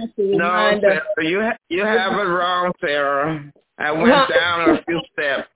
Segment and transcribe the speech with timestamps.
[0.00, 1.02] have to No, remind us.
[1.16, 3.52] Sarah, you ha- you have it wrong, Sarah.
[3.78, 5.48] I went down a few steps.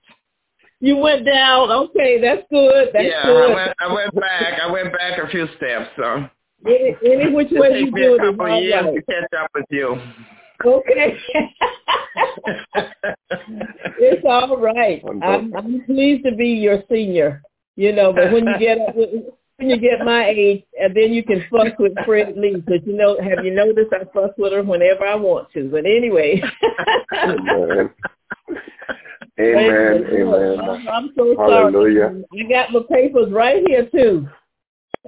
[0.81, 1.71] You went down.
[1.71, 2.89] Okay, that's good.
[2.93, 3.51] That's yeah, good.
[3.51, 4.59] I went I went back.
[4.61, 5.89] I went back a few steps.
[5.97, 6.25] So
[6.65, 8.95] Any, any which it way you takes me a it is couple of years right.
[8.95, 10.01] to catch up with you.
[10.65, 11.17] Okay.
[13.99, 15.01] it's all right.
[15.23, 17.41] I'm, I'm pleased to be your senior.
[17.75, 18.95] You know, but when you get up,
[19.59, 22.55] when you get my age, and then you can fuck with Fred Lee.
[22.55, 25.69] Because you know, have you noticed I fuck with her whenever I want to?
[25.69, 26.41] But anyway.
[27.13, 27.89] Amen.
[29.39, 30.05] Amen.
[30.11, 30.59] Amen.
[30.59, 31.71] I'm, I'm so sorry.
[31.71, 32.23] Hallelujah.
[32.33, 34.27] I got my papers right here too.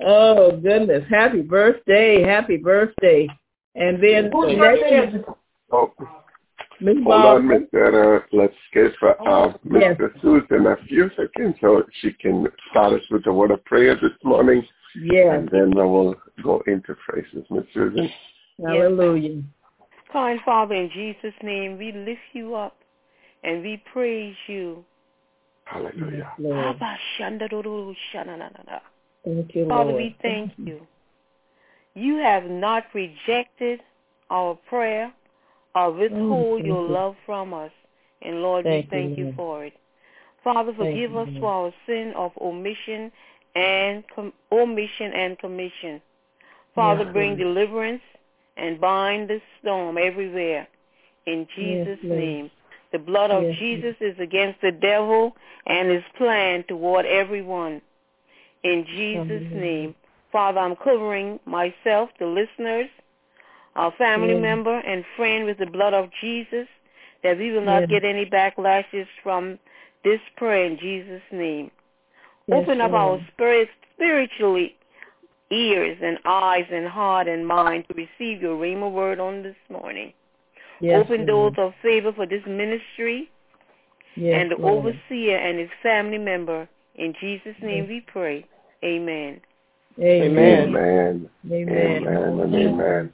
[0.06, 1.04] Oh goodness!
[1.10, 2.24] Happy birthday!
[2.24, 3.28] Happy birthday!
[3.76, 5.24] And then Whose next birthday
[5.72, 5.94] Oh,
[6.82, 7.60] Miss hold on, Barbara.
[7.74, 8.22] Mr.
[8.22, 9.98] Uh, let's give uh, uh, Yes.
[9.98, 10.22] Mr.
[10.22, 14.12] Susan a few seconds so she can start us with a word of prayer this
[14.24, 14.66] morning.
[14.96, 15.28] Yes.
[15.38, 18.10] And then we will go into phrases, Miss Susan.
[18.60, 19.44] Hallelujah.
[20.12, 22.76] Kind Father, in Jesus' name, we lift you up
[23.44, 24.84] and we praise you.
[25.66, 26.34] Hallelujah.
[29.24, 30.04] Thank you, Father, Lord.
[30.04, 30.86] we thank you.
[31.94, 33.82] You have not rejected
[34.30, 35.14] our prayer
[35.76, 36.94] or oh, withhold thank your you.
[36.94, 37.72] love from us.
[38.22, 39.74] And Lord, Thank we thank you, for it.
[40.44, 43.12] Father, forgive you, us for our sin of omission
[43.56, 46.02] and com- omission and commission.
[46.76, 47.40] Father, Yes, bring Lord.
[47.40, 48.02] deliverance
[48.58, 50.68] and bind the storm everywhere.
[51.26, 52.20] In Jesus' Lord.
[52.20, 52.52] name.
[52.92, 57.82] The blood of Yes, Jesus is against the devil and his plan toward everyone.
[58.64, 59.96] In Jesus' name.
[60.32, 62.90] Father, I'm covering myself, the listeners,
[63.76, 64.42] our family Yes.
[64.42, 66.68] member and friend with the blood of Jesus,
[67.24, 67.90] that we will not Yes.
[67.90, 69.60] get any backlashes from
[70.04, 71.72] this prayer in Jesus' name.
[72.48, 74.76] Yes, Open up our spirits spiritually
[75.52, 80.14] ears and eyes and heart and mind to receive your rhema word on this morning.
[80.80, 81.28] Yes, Open Lord.
[81.28, 83.30] doors of favor for this ministry
[84.16, 84.96] Yes, and the Lord.
[85.10, 86.68] overseer and his family member.
[86.96, 88.46] In Jesus' name we pray.
[88.84, 89.40] Amen.
[90.00, 90.76] Amen.
[90.76, 91.30] Amen.
[91.52, 92.08] Amen.
[92.08, 93.14] Amen and amen.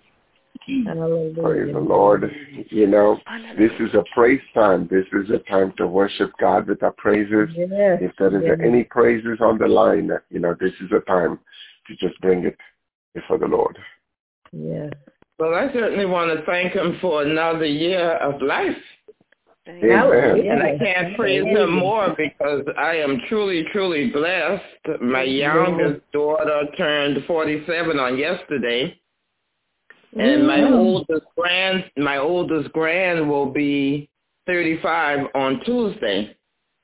[0.68, 1.42] Hallelujah.
[1.42, 2.32] Praise the Lord.
[2.70, 3.18] You know,
[3.58, 4.88] this is a praise time.
[4.92, 7.50] This is a time to worship God with our praises.
[7.56, 8.00] Yes.
[8.02, 8.60] If there is yes.
[8.64, 11.40] any praises on the line, you know, this is a time
[11.88, 12.58] to just bring it
[13.14, 13.78] before the Lord.
[14.52, 14.92] Yes.
[15.40, 18.76] Well, I certainly want to thank him for another year of life.
[19.68, 20.48] Amen.
[20.48, 25.02] And I can't praise him more because I am truly, truly blessed.
[25.02, 28.98] My youngest daughter turned 47 on yesterday.
[30.20, 30.74] And my Mm.
[30.80, 34.10] oldest grand, my oldest grand will be
[34.46, 36.36] 35 on Tuesday.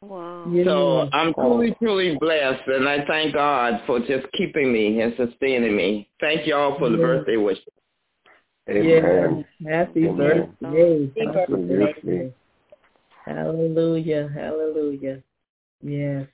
[0.01, 0.51] Wow.
[0.66, 5.75] So I'm truly, truly blessed, and I thank God for just keeping me and sustaining
[5.75, 6.09] me.
[6.19, 7.01] Thank you all for the Yes.
[7.01, 7.66] birthday wishes.
[8.69, 9.45] Amen.
[9.61, 9.73] Yes.
[9.73, 10.55] Happy Amen.
[10.61, 11.11] birthday.
[11.25, 12.33] Happy birthday.
[13.25, 14.29] Hallelujah.
[14.33, 15.23] Hallelujah.
[15.81, 16.27] Yes.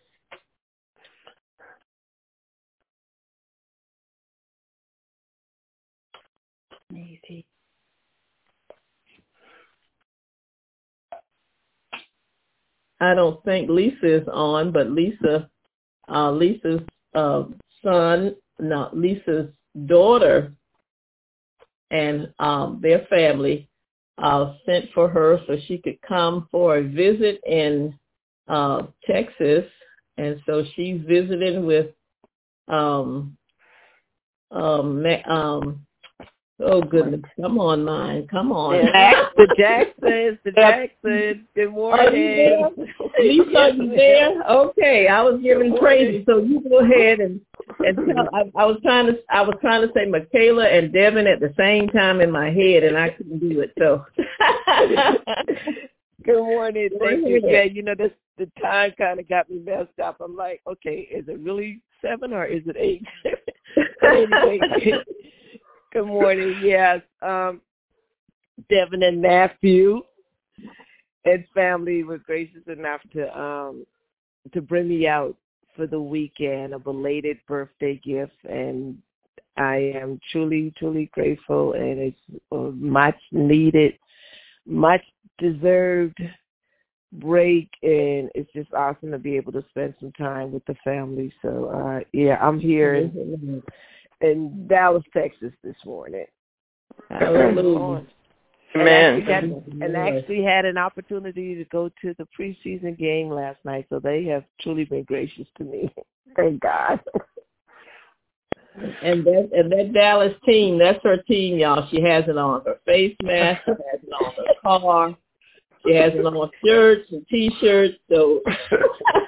[13.01, 15.50] I don't think Lisa is on, but Lisa,
[16.09, 16.81] uh, Lisa's
[17.16, 17.44] uh,
[17.83, 19.50] son, not Lisa's
[19.85, 20.53] daughter,
[21.91, 23.69] and um, their family
[24.17, 27.97] uh, sent for her so she could come for a visit in
[28.47, 29.66] uh, Texas,
[30.17, 31.88] and so she's visiting with
[32.67, 33.38] um,
[34.51, 35.85] um, um,
[36.61, 38.73] oh goodness, come on, mine, come on,
[39.37, 41.45] the Jacksons, the Jacksons.
[41.55, 42.59] Good Are you there?
[42.59, 42.93] morning.
[43.19, 44.43] Lisa, are you there?
[44.43, 47.41] Okay, I was giving praises, so you go ahead and
[47.79, 48.29] and tell.
[48.33, 51.53] I, I was trying to I was trying to say Michaela and Devin at the
[51.57, 53.73] same time in my head, and I couldn't do it.
[53.77, 54.05] So
[56.23, 56.89] Good morning.
[56.99, 57.41] Thank you.
[57.45, 60.17] Yeah, you know, this the time kind of got me messed up.
[60.21, 63.03] I'm like, okay, is it really seven or is it eight?
[64.03, 64.59] anyway,
[65.91, 66.59] good morning.
[66.63, 67.61] Yes, um,
[68.69, 70.01] Devin and Matthew
[71.25, 73.86] and family were gracious enough to um
[74.53, 75.36] to bring me out
[75.75, 78.97] for the weekend, a belated birthday gift, and
[79.57, 83.94] I am truly, truly grateful, and it's a much needed,
[84.65, 85.01] much
[85.38, 86.19] deserved
[87.13, 91.33] break, and it's just awesome to be able to spend some time with the family.
[91.41, 93.63] So, uh yeah, I'm here in,
[94.21, 96.25] in Dallas, Texas this morning.
[97.10, 98.06] Hallelujah.
[98.75, 99.16] And Amen.
[99.16, 99.44] actually, had,
[99.81, 104.25] and actually had an opportunity to go to the preseason game last night, so they
[104.25, 105.92] have truly been gracious to me.
[106.36, 107.00] Thank God.
[109.01, 111.89] And that and that Dallas team, that's her team, y'all.
[111.89, 115.18] She has it on her face mask, she has it on her car,
[115.83, 117.95] she has it on shirts and t-shirts.
[118.12, 118.42] So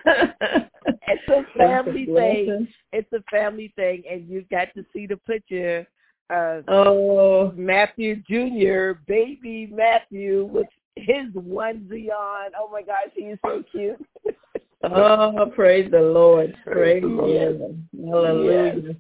[1.08, 2.68] it's a family thing.
[2.92, 5.88] It's a family thing, and you got to see the picture.
[6.30, 12.52] Uh, oh, Matthew Jr., baby Matthew, with his onesie on.
[12.58, 14.04] Oh my gosh, he's so cute.
[14.84, 16.56] oh, praise the Lord.
[16.66, 17.84] Praise the Lord.
[17.98, 18.82] Hallelujah.
[18.84, 18.96] Yes.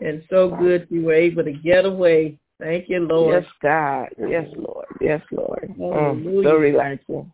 [0.00, 2.38] And so good you were able to get away.
[2.60, 3.42] Thank you, Lord.
[3.42, 4.08] Yes, God.
[4.18, 4.86] Yes, Lord.
[5.00, 5.74] Yes, Lord.
[5.78, 7.32] Mm, so relaxing.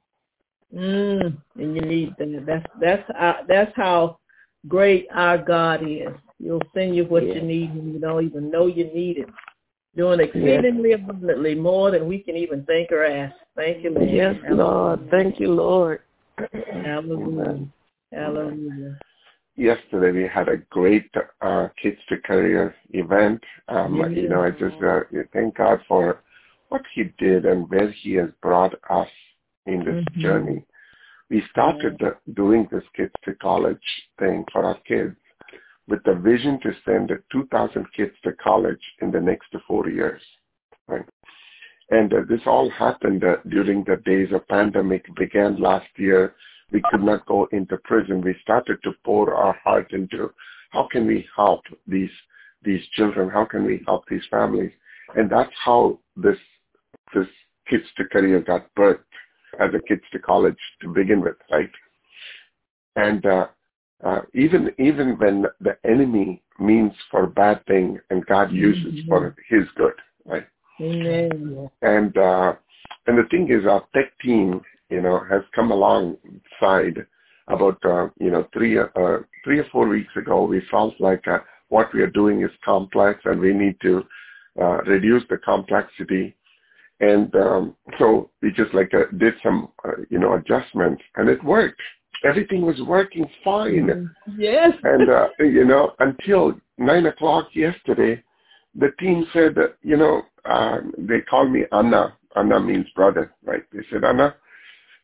[0.75, 2.45] Mm, and you need that.
[2.47, 4.19] That's that's uh, that's how
[4.67, 6.09] great our God is.
[6.39, 7.37] He'll send you what yes.
[7.37, 9.29] you need and you don't even know you need it.
[9.97, 11.01] Doing exceedingly yes.
[11.03, 13.35] abundantly more than we can even think or ask.
[13.57, 14.11] Thank you, Lord.
[14.11, 15.11] Yes, Lord.
[15.11, 16.01] Thank you, Lord.
[16.73, 17.67] Hallelujah.
[18.13, 18.99] Hallelujah.
[19.57, 21.11] Yesterday we had a great
[21.41, 23.43] uh, Kids to Career event.
[23.69, 24.09] Um, yeah.
[24.09, 25.01] You know, I just uh,
[25.33, 26.23] thank God for
[26.69, 29.09] what He did and where He has brought us
[29.69, 30.21] in this mm-hmm.
[30.21, 30.65] journey.
[31.31, 32.11] We started yeah.
[32.35, 33.79] doing this Kids to College
[34.19, 35.15] thing for our kids
[35.89, 40.21] with the vision to send 2,000 kids to college in the next four years.
[40.87, 41.05] Right?
[41.91, 46.35] And uh, this all happened uh, during the days of pandemic began last year.
[46.71, 48.21] We could not go into prison.
[48.21, 50.31] We started to pour our heart into
[50.71, 52.11] how can we help these
[52.63, 53.31] these children?
[53.31, 54.73] How can we help these families?
[55.15, 56.37] And that's how this
[57.15, 57.27] this
[57.71, 59.08] Kids to Career got birthed
[59.61, 61.71] as a Kids to College to begin with, right?
[62.97, 63.47] And uh,
[64.05, 69.09] uh, even even when the enemy means for a bad thing and God uses mm-hmm.
[69.09, 70.47] for His good, right?
[70.81, 71.69] Amen.
[71.83, 72.55] And uh,
[73.07, 74.61] and the thing is, our tech team,
[74.91, 77.07] you know, has come alongside
[77.49, 78.87] about uh, you know three uh,
[79.45, 80.45] three or four weeks ago.
[80.45, 84.05] We felt like uh, what we are doing is complex, and we need to
[84.61, 86.37] uh, reduce the complexity.
[87.01, 91.43] And um, so we just like uh, did some uh, you know adjustments, and it
[91.45, 91.81] worked
[92.25, 93.87] everything was working fine.
[93.87, 94.41] Mm-hmm.
[94.41, 94.73] Yes.
[94.83, 98.23] And, uh, you know, until 9 o'clock yesterday,
[98.75, 102.15] the team said that, you know, uh, they called me Anna.
[102.37, 103.63] Anna means brother, right?
[103.73, 104.35] They said, Anna,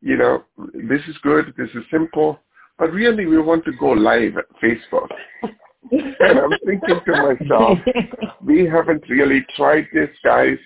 [0.01, 0.45] you know,
[0.75, 1.55] this is good.
[1.57, 2.39] This is simple.
[2.79, 5.09] But really, we want to go live at Facebook.
[5.91, 7.79] and I'm thinking to myself,
[8.45, 10.59] we haven't really tried this, guys.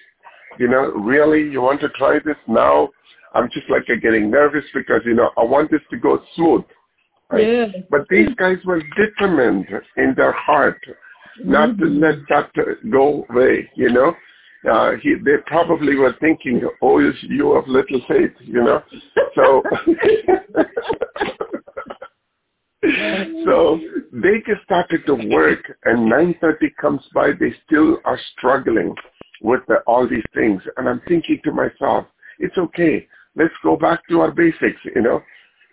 [0.59, 2.91] You know, really, you want to try this now?
[3.35, 6.65] I'm just like getting nervous because, you know, I want this to go smooth.
[7.31, 7.47] Right?
[7.47, 7.67] Yeah.
[7.91, 9.67] But these guys were determined
[9.97, 10.81] in their heart
[11.45, 12.01] not mm-hmm.
[12.01, 12.51] to let that
[12.91, 14.15] go away, you know.
[14.69, 18.83] Uh, he, they probably were thinking, oh, you have little faith, you know.
[19.37, 19.63] So,
[23.45, 23.79] so
[24.13, 28.97] they just started to work, and 9:30 comes by, they still are struggling
[29.43, 32.07] with the, all these things, and I'm thinking to myself,
[32.39, 33.07] it's okay
[33.39, 35.23] let's go back to our basics, you know.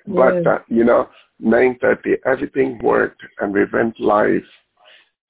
[0.07, 0.15] Yes.
[0.15, 1.09] But, uh, you know,
[1.43, 4.43] 9.30, everything worked and we went live.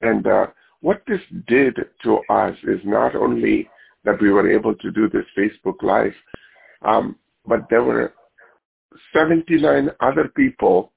[0.02, 0.48] And uh,
[0.82, 3.70] what this did to us is not only
[4.04, 6.14] that we were able to do this Facebook Live,
[6.84, 7.16] um,
[7.48, 8.14] but there were
[9.14, 10.92] 79 other people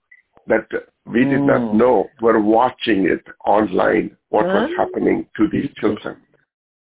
[0.47, 0.67] that
[1.07, 1.47] we did mm.
[1.47, 4.53] not know were watching it online, what huh?
[4.53, 6.17] was happening to these children.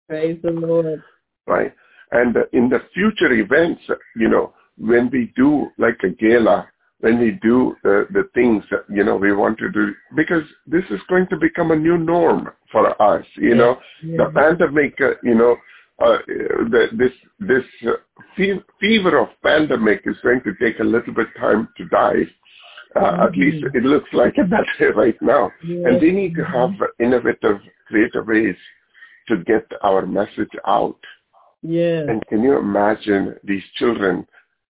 [0.07, 1.01] Praise the Lord.
[1.47, 1.73] Right.
[2.11, 3.81] And in the future events,
[4.15, 6.67] you know, when we do like a gala,
[6.99, 10.83] when we do the, the things that, you know, we want to do, because this
[10.89, 13.55] is going to become a new norm for us, you yeah.
[13.55, 14.17] know, yeah.
[14.17, 15.55] the pandemic, uh, you know,
[16.03, 17.93] uh, the, this this uh,
[18.79, 22.23] fever of pandemic is going to take a little bit time to die.
[22.95, 23.21] Uh, mm-hmm.
[23.21, 25.51] At least it looks like it that way right now.
[25.63, 25.87] Yeah.
[25.87, 28.55] And we need to have innovative, creative ways
[29.27, 30.99] to get our message out.
[31.61, 32.01] Yeah.
[32.07, 34.27] And can you imagine these children,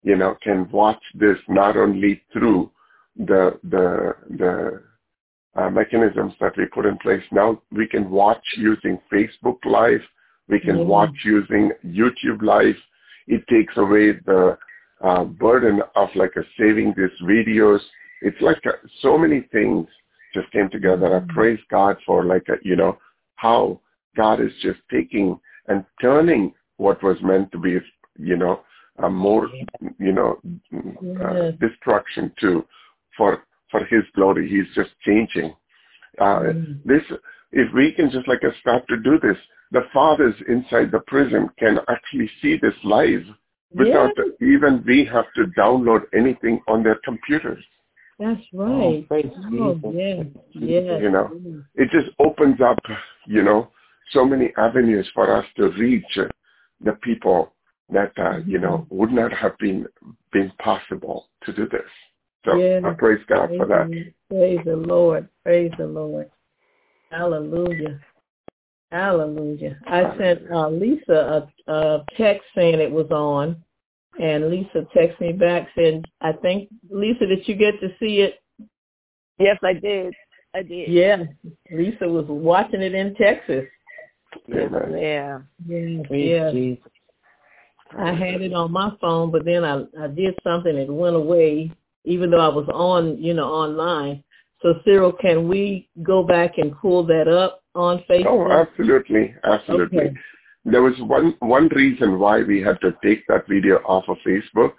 [0.04, 2.72] you know, can watch this not only through
[3.18, 4.82] the the the
[5.56, 7.24] uh, mechanisms that we put in place.
[7.32, 10.02] Now we can watch using Facebook Live.
[10.48, 10.90] We can mm-hmm.
[10.90, 12.76] watch using YouTube Live.
[13.28, 14.58] It takes away the
[15.04, 17.80] uh, burden of like a saving these videos.
[18.22, 19.88] It's like a, so many things
[20.34, 21.08] just came together.
[21.08, 21.32] Mm-hmm.
[21.32, 22.98] I praise God for like a, you know
[23.36, 23.80] how
[24.16, 27.78] God is just taking and turning what was meant to be,
[28.18, 28.62] you know,
[29.04, 29.50] a more,
[30.00, 30.40] you know,
[31.24, 32.66] uh, destruction to
[33.18, 34.50] for for His glory.
[34.50, 35.56] He's just changing.
[36.20, 36.84] Uh, mm.
[36.86, 37.04] This,
[37.52, 39.38] if we can just like start to do this,
[39.72, 43.24] the fathers inside the prison can actually see this live
[43.74, 44.48] without yeah.
[44.48, 47.64] even we have to download anything on their computers.
[48.20, 49.08] That's right.
[49.10, 51.00] Oh, oh yeah, yeah.
[51.00, 52.80] You know, it just opens up,
[53.26, 53.72] you know,
[54.12, 56.18] so many avenues for us to reach
[56.84, 57.54] the people
[57.90, 58.98] that uh, you know mm-hmm.
[58.98, 59.86] would not have been
[60.32, 61.82] been possible to do this.
[62.46, 62.80] So yeah.
[62.84, 64.14] I praise God praise for that.
[64.30, 65.28] Praise the Lord.
[65.44, 66.30] Praise the Lord.
[67.12, 68.00] Hallelujah.
[68.92, 69.78] Hallelujah.
[69.88, 73.56] I sent uh, Lisa a, a text saying it was on,
[74.20, 78.42] and Lisa texted me back saying, "I think Lisa, did you get to see it?"
[79.40, 80.14] Yes, I did.
[80.54, 80.90] I did.
[80.90, 81.24] Yeah,
[81.72, 83.66] Lisa was watching it in Texas.
[84.48, 85.40] Yes, yeah.
[85.68, 86.78] Yes, yes.
[87.98, 90.76] I had it on my phone, but then I I did something.
[90.76, 91.72] It went away,
[92.06, 94.24] even though I was on, you know, online.
[94.62, 98.26] So Cyril, can we go back and pull that up on oh, Facebook?
[98.28, 100.00] Oh, absolutely, absolutely.
[100.00, 100.14] Okay.
[100.64, 104.74] There was one one reason why we had to take that video off of Facebook.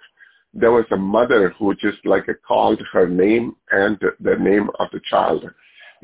[0.53, 5.01] There was a mother who just like called her name and the name of the
[5.09, 5.45] child.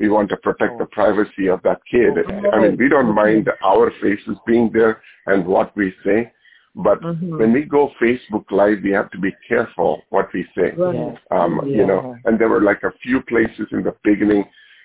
[0.00, 2.14] We want to protect the privacy of that kid.
[2.52, 6.32] I mean, we don't mind our faces being there and what we say,
[6.74, 7.38] but mm-hmm.
[7.38, 10.72] when we go Facebook Live, we have to be careful what we say.
[10.76, 11.18] Right.
[11.30, 11.76] Um, yeah.
[11.76, 14.44] You know, and there were like a few places in the beginning.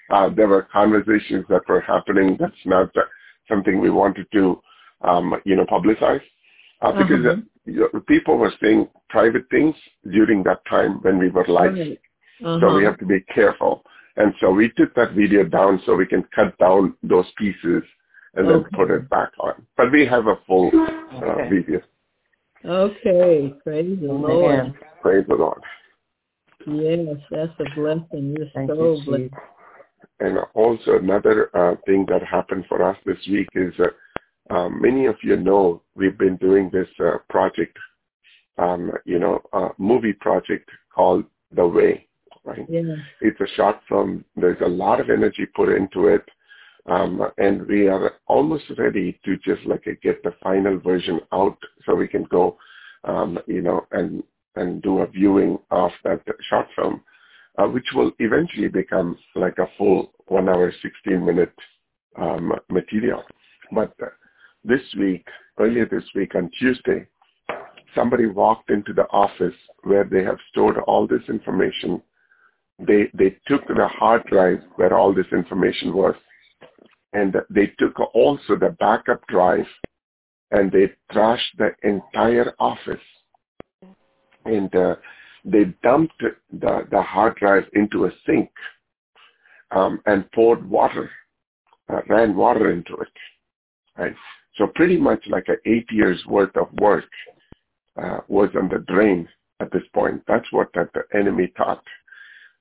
[0.10, 2.38] Uh, there were conversations that were happening.
[2.40, 2.90] That's not
[3.48, 4.62] something we wanted to,
[5.02, 6.22] um, you know, publicize
[6.82, 7.42] uh, because uh-huh.
[7.66, 9.76] you know, people were saying private things
[10.12, 11.74] during that time when we were live.
[11.74, 12.00] Right.
[12.44, 12.60] Uh-huh.
[12.60, 13.84] So we have to be careful.
[14.18, 17.84] And so we took that video down so we can cut down those pieces
[18.36, 19.66] and then put it back on.
[19.78, 21.50] But we have a full uh, okay.
[21.50, 21.82] video.
[22.64, 24.74] Okay, praise the Lord.
[25.02, 25.62] Praise the Lord.
[26.68, 28.36] Yes, that's a blessing.
[28.38, 29.34] You're Thank so you, blessed.
[30.20, 35.06] And also another uh, thing that happened for us this week is uh, um, many
[35.06, 37.78] of you know we've been doing this uh, project,
[38.58, 42.08] um, you know, uh, movie project called The Way,
[42.46, 42.66] right?
[42.70, 42.96] Yeah.
[43.22, 44.24] It's a short film.
[44.36, 46.24] There's a lot of energy put into it.
[46.88, 51.96] Um, and we are almost ready to just like get the final version out so
[51.96, 52.58] we can go,
[53.06, 54.24] um, you know, and
[54.56, 57.02] and do a viewing of that short film,
[57.58, 61.54] uh, which will eventually become like a full one hour, 16 minute
[62.18, 63.24] um, material.
[63.72, 63.94] But
[64.64, 65.26] this week,
[65.60, 67.08] earlier this week on Tuesday,
[67.94, 72.02] somebody walked into the office where they have stored all this information.
[72.80, 76.16] They they took the hard drive where all this information was
[77.16, 79.66] and they took also the backup drive
[80.52, 83.00] and they trashed the entire office
[84.44, 84.96] and uh,
[85.46, 88.50] they dumped the, the hard drive into a sink
[89.72, 91.10] um, and poured water,
[91.90, 93.08] uh, ran water into it.
[93.98, 94.16] Right?
[94.58, 97.06] So pretty much like a eight years worth of work
[98.02, 99.28] uh, was on the drain
[99.62, 100.22] at this point.
[100.28, 101.84] That's what that the enemy thought.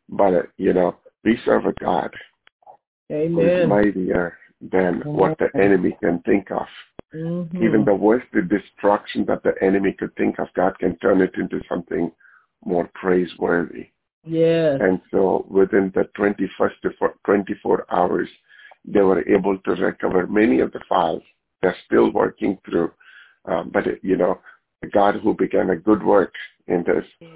[0.08, 2.10] But, uh, you know, we serve a God
[3.10, 3.32] Amen.
[3.32, 6.66] who is mightier than what the enemy can think of.
[7.14, 7.62] Mm-hmm.
[7.62, 11.34] Even the worst the destruction that the enemy could think of, God can turn it
[11.36, 12.10] into something
[12.64, 13.88] more praiseworthy.
[14.24, 14.76] Yeah.
[14.80, 16.90] And so within the 21st to
[17.24, 18.28] 24 hours,
[18.84, 21.22] they were able to recover many of the files.
[21.62, 22.92] They're still working through.
[23.46, 24.40] Um, but, it, you know,
[24.92, 26.32] God who began a good work
[26.66, 27.30] in this, yes.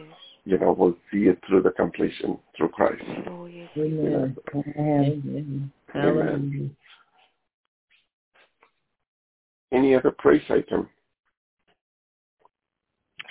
[0.48, 3.02] You know, will see it through the completion through Christ.
[3.28, 3.68] Oh, yes.
[3.76, 4.34] Amen.
[4.54, 5.70] Amen.
[5.94, 6.76] Amen.
[9.72, 10.88] Any other praise item?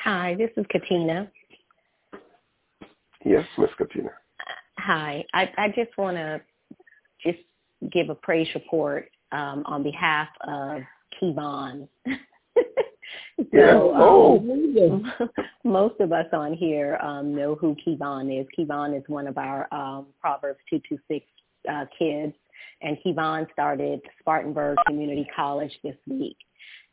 [0.03, 1.31] Hi, this is Katina.
[3.25, 4.11] Yes, Miss Katina.
[4.77, 6.39] Hi, I, I just want to
[7.23, 7.39] just
[7.91, 10.83] give a praise report um, on behalf of
[11.19, 11.87] Kevon.
[13.53, 13.93] so.
[13.95, 14.37] Oh.
[14.39, 15.11] Um,
[15.63, 18.47] most of us on here um, know who Kevon is.
[18.57, 21.25] Kevon is one of our um, Proverbs 226
[21.69, 22.33] uh, kids
[22.81, 26.37] and Kevon started Spartanburg Community College this week.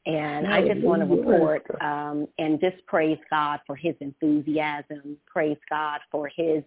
[0.06, 5.56] And I just want to report um, and just praise God for his enthusiasm, praise
[5.70, 6.62] God for his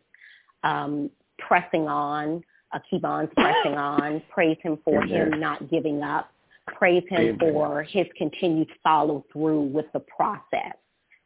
[0.63, 6.31] um, pressing on, uh, Kevon's pressing on, praise him for him not giving up,
[6.67, 7.37] praise him Amen.
[7.39, 10.75] for his continued follow through with the process.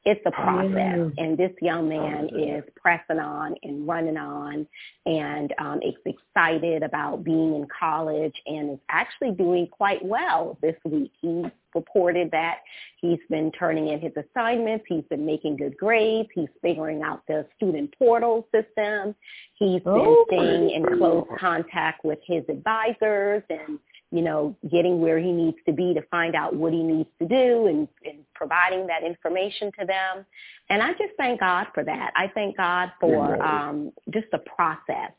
[0.04, 1.12] It's a process.
[1.18, 4.66] And this young man is pressing on and running on
[5.06, 10.76] and um, is excited about being in college and is actually doing quite well this
[10.86, 11.12] week.
[11.22, 11.44] He
[11.76, 12.60] reported that
[13.00, 14.86] he's been turning in his assignments.
[14.88, 16.30] He's been making good grades.
[16.34, 19.16] He's figuring out the student portal system.
[19.60, 23.78] He's been oh, staying in close contact with his advisors and
[24.12, 27.28] you know, getting where he needs to be to find out what he needs to
[27.28, 30.26] do and, and providing that information to them.
[30.70, 32.12] And I just thank God for that.
[32.16, 35.12] I thank God for um, just the process.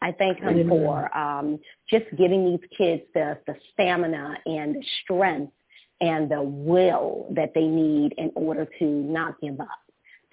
[0.00, 0.68] I thank him Amen.
[0.68, 1.58] for um,
[1.90, 5.52] just giving these kids the, the stamina and the strength
[6.00, 9.68] and the will that they need in order to not give up.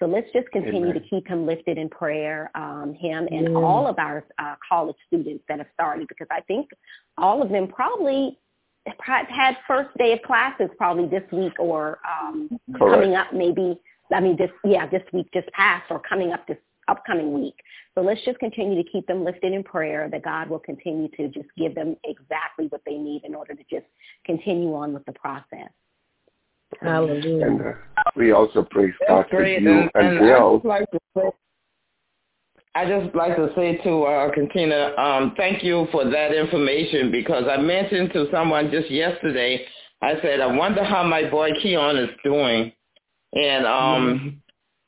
[0.04, 1.00] So let's just continue Amen.
[1.00, 3.56] to keep him lifted in prayer, um, him and yeah.
[3.56, 6.68] all of our uh, college students that have started, because I think
[7.16, 8.38] all of them probably
[8.98, 13.80] had first day of classes probably this week or um, coming up maybe.
[14.14, 16.58] I mean, this yeah, this week just passed or coming up this
[16.88, 17.56] upcoming week.
[17.94, 21.28] So let's just continue to keep them lifted in prayer that God will continue to
[21.28, 23.86] just give them exactly what they need in order to just
[24.26, 25.70] continue on with the process.
[26.82, 27.78] Hallelujah.
[28.04, 30.60] And we also praise God for you and, and, Bill.
[30.64, 30.86] Like
[32.76, 37.44] I just like to say to uh, Katina, um, thank you for that information because
[37.48, 39.64] I mentioned to someone just yesterday,
[40.02, 42.72] I said, I wonder how my boy Keon is doing.
[43.32, 44.42] And um,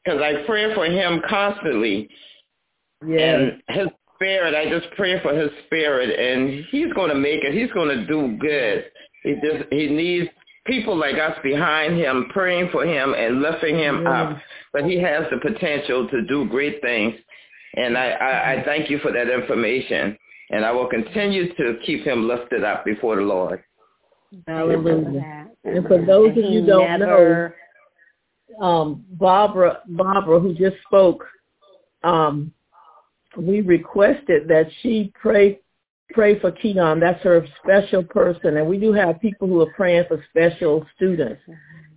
[0.07, 2.09] because I pray for him constantly.
[3.07, 3.19] Yeah.
[3.19, 7.53] And his spirit, I just pray for his spirit, and he's going to make it.
[7.53, 8.87] He's going to do good.
[9.23, 10.29] He just he needs
[10.67, 14.23] people like us behind him, praying for him and lifting him yeah.
[14.23, 14.39] up.
[14.73, 17.15] But he has the potential to do great things,
[17.75, 20.19] and I, I, I thank you for that information.
[20.49, 23.65] And I will continue to keep him lifted up before the Lord.
[24.47, 25.49] Hallelujah.
[25.65, 27.57] And for those of you don't never...
[28.61, 31.25] know, um, Barbara, Barbara, who just spoke,
[32.05, 32.53] um,
[33.37, 35.59] we requested that she pray
[36.13, 37.01] pray for Keon.
[37.01, 41.43] That's her special person, and we do have people who are praying for special students.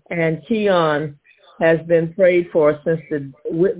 [0.09, 1.17] And Keon
[1.59, 3.31] has been prayed for since the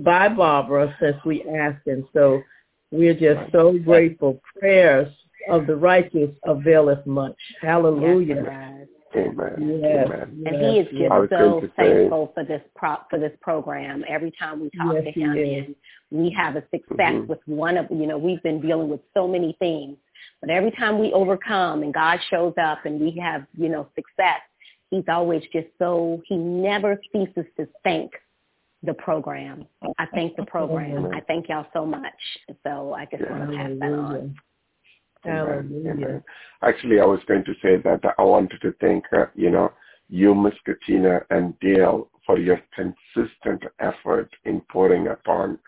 [0.04, 2.06] by Barbara since we asked him.
[2.12, 2.42] So
[2.90, 4.40] we're just so grateful.
[4.58, 5.12] Prayers
[5.48, 7.36] of the righteous availeth much.
[7.62, 8.44] Hallelujah.
[8.44, 9.80] Yes, Amen.
[9.82, 10.06] Yes.
[10.06, 10.42] Amen.
[10.46, 14.04] And he is just so thankful for this pro- for this program.
[14.08, 15.74] Every time we talk yes, to him, and
[16.10, 17.26] we have a success mm-hmm.
[17.26, 19.96] with one of you know we've been dealing with so many things,
[20.40, 24.40] but every time we overcome and God shows up and we have you know success,
[24.90, 28.12] he's always just so he never ceases to thank
[28.82, 29.66] the program.
[29.98, 31.10] I thank the program.
[31.12, 32.12] I thank y'all so much.
[32.64, 33.38] So I just yeah.
[33.38, 34.34] want to pass that on.
[35.22, 36.22] Hallelujah.
[36.62, 39.70] Actually, I was going to say that I wanted to thank, uh, you know,
[40.08, 45.58] you, Miss Katina, and Dale for your consistent effort in pouring upon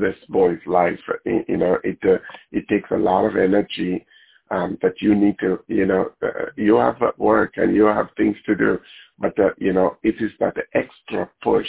[0.00, 0.98] this boy's life.
[1.24, 2.18] You know, it uh,
[2.52, 4.04] it takes a lot of energy
[4.50, 8.36] um, that you need to, you know, uh, you have work and you have things
[8.46, 8.78] to do,
[9.18, 11.68] but uh, you know, it is that extra push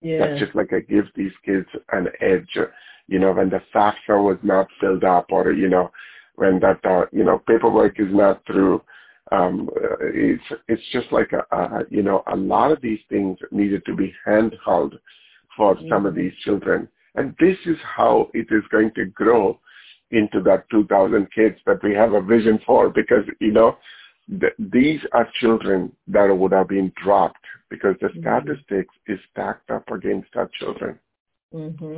[0.00, 0.18] yeah.
[0.18, 2.58] that's just like I give these kids an edge.
[3.08, 5.90] You know, when the FAFSA was not filled up, or you know,
[6.36, 8.82] when that uh, you know paperwork is not through.
[9.32, 13.38] Um, uh, it's it's just like a, a you know a lot of these things
[13.50, 14.92] needed to be handheld
[15.56, 15.88] for mm-hmm.
[15.88, 19.58] some of these children, and this is how it is going to grow
[20.10, 23.76] into that 2,000 kids that we have a vision for, because you know
[24.40, 28.20] th- these are children that would have been dropped because the mm-hmm.
[28.20, 30.98] statistics is stacked up against our children.
[31.54, 31.96] Mm-hmm.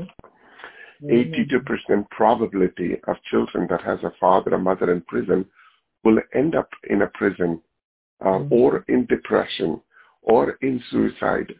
[1.04, 5.46] 82% probability of children that has a father or mother in prison
[6.02, 7.60] will end up in a prison
[8.20, 8.52] uh, mm-hmm.
[8.52, 9.80] or in depression
[10.22, 11.54] or in suicide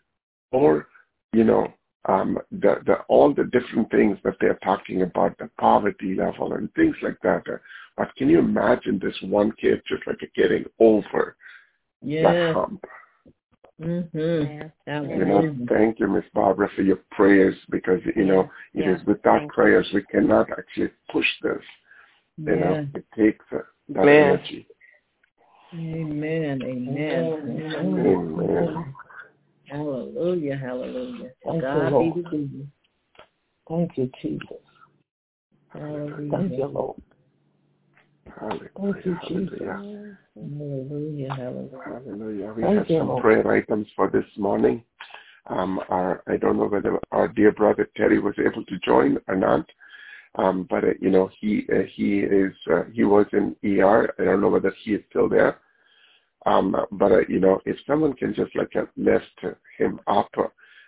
[0.50, 0.88] or,
[1.32, 1.72] you know,
[2.04, 6.72] um, the, the, all the different things that they're talking about, the poverty level and
[6.74, 7.42] things like that.
[7.96, 11.36] But can you imagine this one kid just like getting over
[12.02, 12.22] yeah.
[12.22, 12.84] that hump?
[13.80, 15.10] Mm-hmm.
[15.10, 18.96] You know, thank you, Miss Barbara, for your prayers because you know it yeah.
[18.96, 21.62] is without thank prayers we cannot actually push this.
[22.38, 22.60] You yeah.
[22.60, 23.58] know, it takes uh,
[23.90, 24.30] that Amen.
[24.30, 24.66] energy.
[25.74, 26.60] Amen.
[26.62, 27.74] Amen.
[27.78, 28.06] Amen.
[28.06, 28.94] Amen.
[29.70, 30.56] Hallelujah.
[30.56, 31.30] Hallelujah.
[31.44, 32.66] Thank God you, be the glory.
[33.68, 34.46] Thank you, Jesus.
[35.68, 36.30] Hallelujah.
[36.30, 37.02] Thank you, Lord.
[38.38, 38.70] Hallelujah.
[38.76, 39.58] Thank you, Jesus.
[39.60, 41.34] Hallelujah.
[41.34, 41.80] Hallelujah.
[41.84, 42.52] Hallelujah.
[42.56, 43.22] We Thank have you, some Lord.
[43.22, 44.82] prayer items for this morning.
[45.46, 49.36] Um, our, I don't know whether our dear brother Terry was able to join or
[49.36, 49.66] not.
[50.34, 54.14] Um, but uh, you know he uh, he is uh, he was in ER.
[54.18, 55.58] I don't know whether he is still there.
[56.46, 59.40] Um, but uh, you know if someone can just like uh, lift
[59.78, 60.44] him up, uh,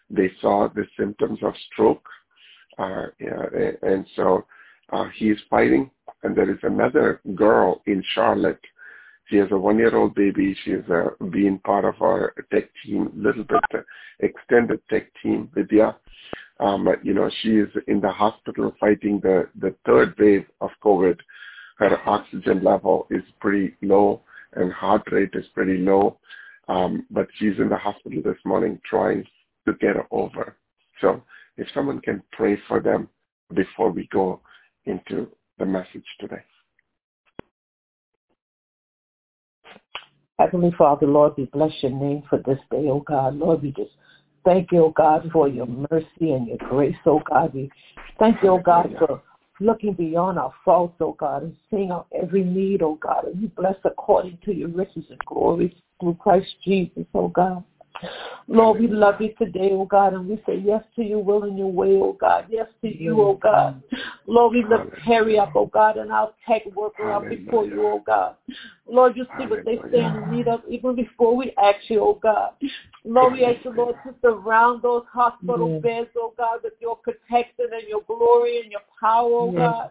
[0.08, 2.06] they saw the symptoms of stroke,
[2.78, 3.46] uh, yeah,
[3.82, 4.46] and so
[4.92, 5.90] uh, he is fighting.
[6.22, 8.60] And there is another girl in Charlotte.
[9.28, 10.56] She has a one-year-old baby.
[10.64, 13.78] She is uh, being part of our tech team, little bit uh,
[14.18, 15.96] extended tech team, Vidya.
[16.58, 21.16] Um, you know, she is in the hospital fighting the, the third wave of COVID.
[21.78, 24.20] Her oxygen level is pretty low
[24.54, 26.18] and heart rate is pretty low.
[26.68, 29.24] Um, but she's in the hospital this morning trying
[29.66, 30.56] to get over.
[31.00, 31.22] So
[31.56, 33.08] if someone can pray for them
[33.54, 34.40] before we go
[34.84, 36.42] into the message today.
[40.38, 43.34] Heavenly Father, Lord, we bless your name for this day, oh God.
[43.34, 43.90] Lord, we just
[44.44, 47.52] thank you, oh God, for your mercy and your grace, oh God.
[47.52, 47.70] We
[48.18, 49.22] thank you, oh God, for
[49.60, 53.26] looking beyond our faults, oh God, and seeing our every need, oh God.
[53.26, 57.62] And you bless according to your riches and glory through Christ Jesus, oh God.
[58.48, 61.58] Lord, we love you today, oh God, and we say yes to your will and
[61.58, 62.46] your way, oh God.
[62.48, 63.82] Yes to you, oh God.
[64.26, 68.02] Lord, we lift Harry up, oh God, and our tech worker up before you, oh
[68.04, 68.36] God.
[68.88, 72.18] Lord, you see what they stand in need of even before we ask you, oh
[72.20, 72.52] God.
[73.04, 77.66] Lord, we ask you, Lord, to surround those hospital beds, oh God, with your protection
[77.72, 79.90] and your glory and your power, oh God.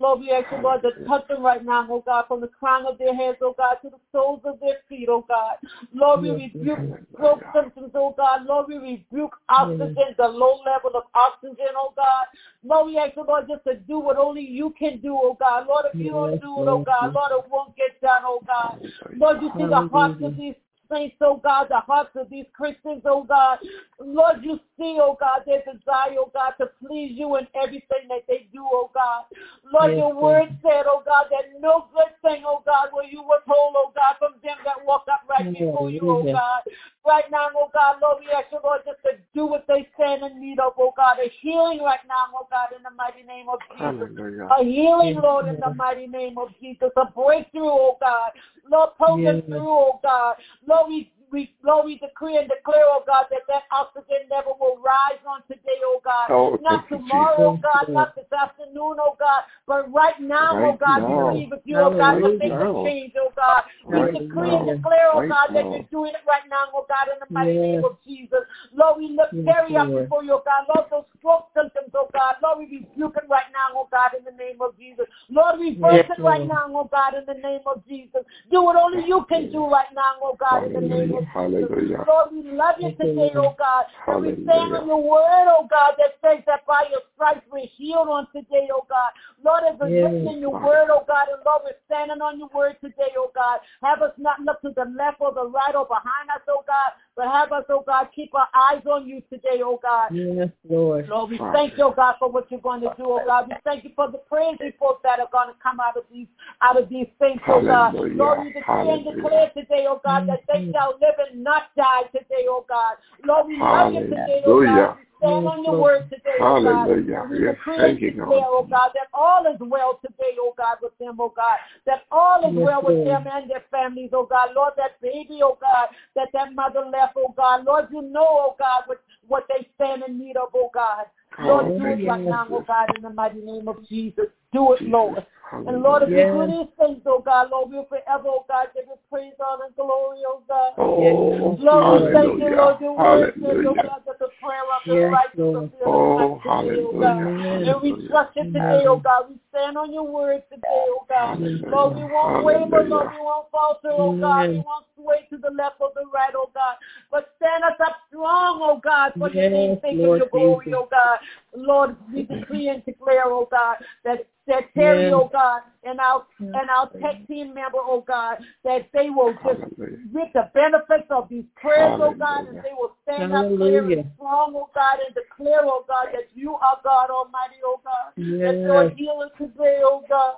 [0.00, 2.48] Lord, we ask oh you, Lord, to touch them right now, oh God, from the
[2.48, 5.56] crown of their heads, oh God, to the soles of their feet, oh God.
[5.94, 6.78] Lord, we rebuke
[7.14, 8.44] stroke symptoms, oh God.
[8.46, 12.26] Lord, we rebuke oxygen, the low level of oxygen, oh God.
[12.64, 15.66] Lord, we ask you, Lord, just to do what only you can do, oh God.
[15.66, 18.80] Lord, if you don't do it, oh God, Lord, it won't get done, oh God.
[19.16, 20.54] Lord, you see the hearts of these
[20.90, 23.58] saints, oh God, the hearts of these Christians, oh God.
[24.00, 28.24] Lord, you see, oh God, their desire, oh God, to please you in everything that
[28.28, 29.24] they do, oh God.
[29.72, 33.22] Lord, yes, your word said, oh God, that no good thing, oh God, will you
[33.22, 36.62] withhold, oh God, from them that walk upright before you, oh God.
[37.06, 40.22] Right now, oh God, Lord, we ask you, Lord, just to do what they stand
[40.22, 41.16] in need of, oh God.
[41.18, 43.78] A healing right now, oh God, in the mighty name of Jesus.
[43.78, 44.48] Hallelujah.
[44.58, 46.90] A healing, Lord, in the mighty name of Jesus.
[46.96, 48.32] A breakthrough, oh God.
[48.70, 49.42] Lord, poke yes.
[49.46, 50.36] through, oh God.
[50.66, 54.78] Lord, we we, Lord, we decree and declare, oh God, that that oxygen level will
[54.82, 56.30] rise on today, oh God.
[56.30, 60.74] Oh, not tomorrow, oh God, not this afternoon, oh God, but right now, oh right
[60.74, 61.08] oh God, now.
[61.08, 63.62] we believe with you, oh God, for things to change, oh God.
[63.86, 64.68] We right decree now.
[64.68, 65.54] and declare, oh right God, now.
[65.54, 67.62] that you're doing it right now, oh God, in the mighty yes.
[67.62, 68.44] name of Jesus.
[68.72, 70.64] Lord, we look yes, Terry up before you, oh God.
[70.68, 72.36] Lord, those stroke symptoms, oh God.
[72.42, 75.06] Lord, we rebuke it right now, oh God, in the name of Jesus.
[75.28, 78.22] Lord, reverse yes, it right now, oh God, in the name of Jesus.
[78.50, 82.04] Do what only you can do right now, oh God, in the name of Hallelujah.
[82.06, 83.84] Lord, we love you today, oh God.
[84.06, 87.66] And we stand on your word, oh God, that says that by your stripes we're
[87.76, 89.10] healed on today, oh God.
[89.44, 90.34] Lord, as it's yes.
[90.34, 93.60] in your word, oh God, and Lord, we're standing on your word today, oh God.
[93.82, 96.94] Have us not look to the left or the right or behind us, oh God,
[97.18, 100.10] but have us, oh God, keep our eyes on you today, oh God.
[100.12, 101.08] Yes, Lord.
[101.08, 103.48] Lord, we thank you, oh God, for what you're going to do, oh God.
[103.48, 106.28] We thank you for the praise reports that are going to come out of these
[106.62, 107.94] out of these things, oh God.
[107.94, 110.70] Lord, we declare and declare today, oh God, that they mm-hmm.
[110.70, 112.94] shall live and not die today, oh God.
[113.26, 114.98] Lord, we love you today, oh God.
[115.18, 116.86] Stand on your word today, oh God.
[117.30, 121.18] We declare and declare, oh God, that all is well today, oh God, with them,
[121.20, 121.58] oh God.
[121.86, 124.50] That all is well with them and their families, oh God.
[124.54, 127.64] Lord, that baby, oh God, that that mother left, oh God.
[127.64, 131.06] Lord, you know, oh God, what, what they stand in need of, oh God.
[131.44, 134.26] Lord, do it right now, oh God, in the mighty name of Jesus.
[134.52, 135.26] Do it, Lord.
[135.52, 136.28] And Lord, if yes.
[136.28, 139.64] you do these things, oh God, Lord, we'll forever, oh God, give you praise, honor,
[139.66, 140.72] and glory, oh God.
[140.76, 144.82] Oh, Lord, we thank you, Lord, your word says, oh God, that the prayer of
[144.84, 146.84] the yes, righteous will oh, hallelujah.
[146.84, 147.62] oh God.
[147.64, 149.30] And we trust you today, oh God.
[149.30, 151.38] We stand on your word today, oh God.
[151.38, 151.70] Hallelujah.
[151.70, 154.50] Lord, we won't waver, Lord, we won't falter, oh God.
[154.50, 156.76] We won't sway to the left or the right, oh God.
[157.10, 160.88] But stand us up strong, oh God, for your name's sake and your glory, oh
[160.90, 161.18] God.
[161.56, 165.12] Lord, we decree and declare, oh God, that that Terry, yes.
[165.14, 169.60] oh God, and our and our tech team member, oh God, that they will just
[169.78, 172.14] get the benefits of these prayers, Hallelujah.
[172.14, 173.80] oh God, and they will stand Hallelujah.
[173.80, 177.60] up clear and strong, oh God, and declare, oh God, that you are God Almighty,
[177.64, 178.40] oh God, yes.
[178.40, 180.36] that you're healing today, oh God.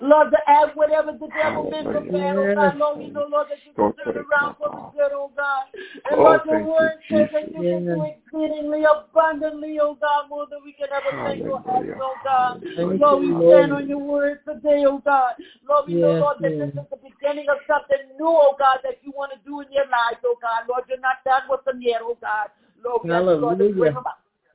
[0.00, 3.26] Lord, to add whatever the devil meant for bad, oh, oh God, Lord, we know,
[3.28, 5.64] Lord, that you can turn around for the good, oh God.
[6.08, 10.60] And Lord, your word says that you can do exceedingly abundantly, oh God, more than
[10.64, 12.62] we can ever think or ask, oh God.
[12.62, 15.34] Lord, we stand on your word today, oh God.
[15.68, 19.02] Lord, we know, Lord, that this is the beginning of something new, oh God, that
[19.02, 20.70] you want to do in your lives, oh God.
[20.70, 22.54] Lord, you're not done with them yet, oh God.
[22.84, 23.10] Lord, we
[23.74, 23.94] you, Lord,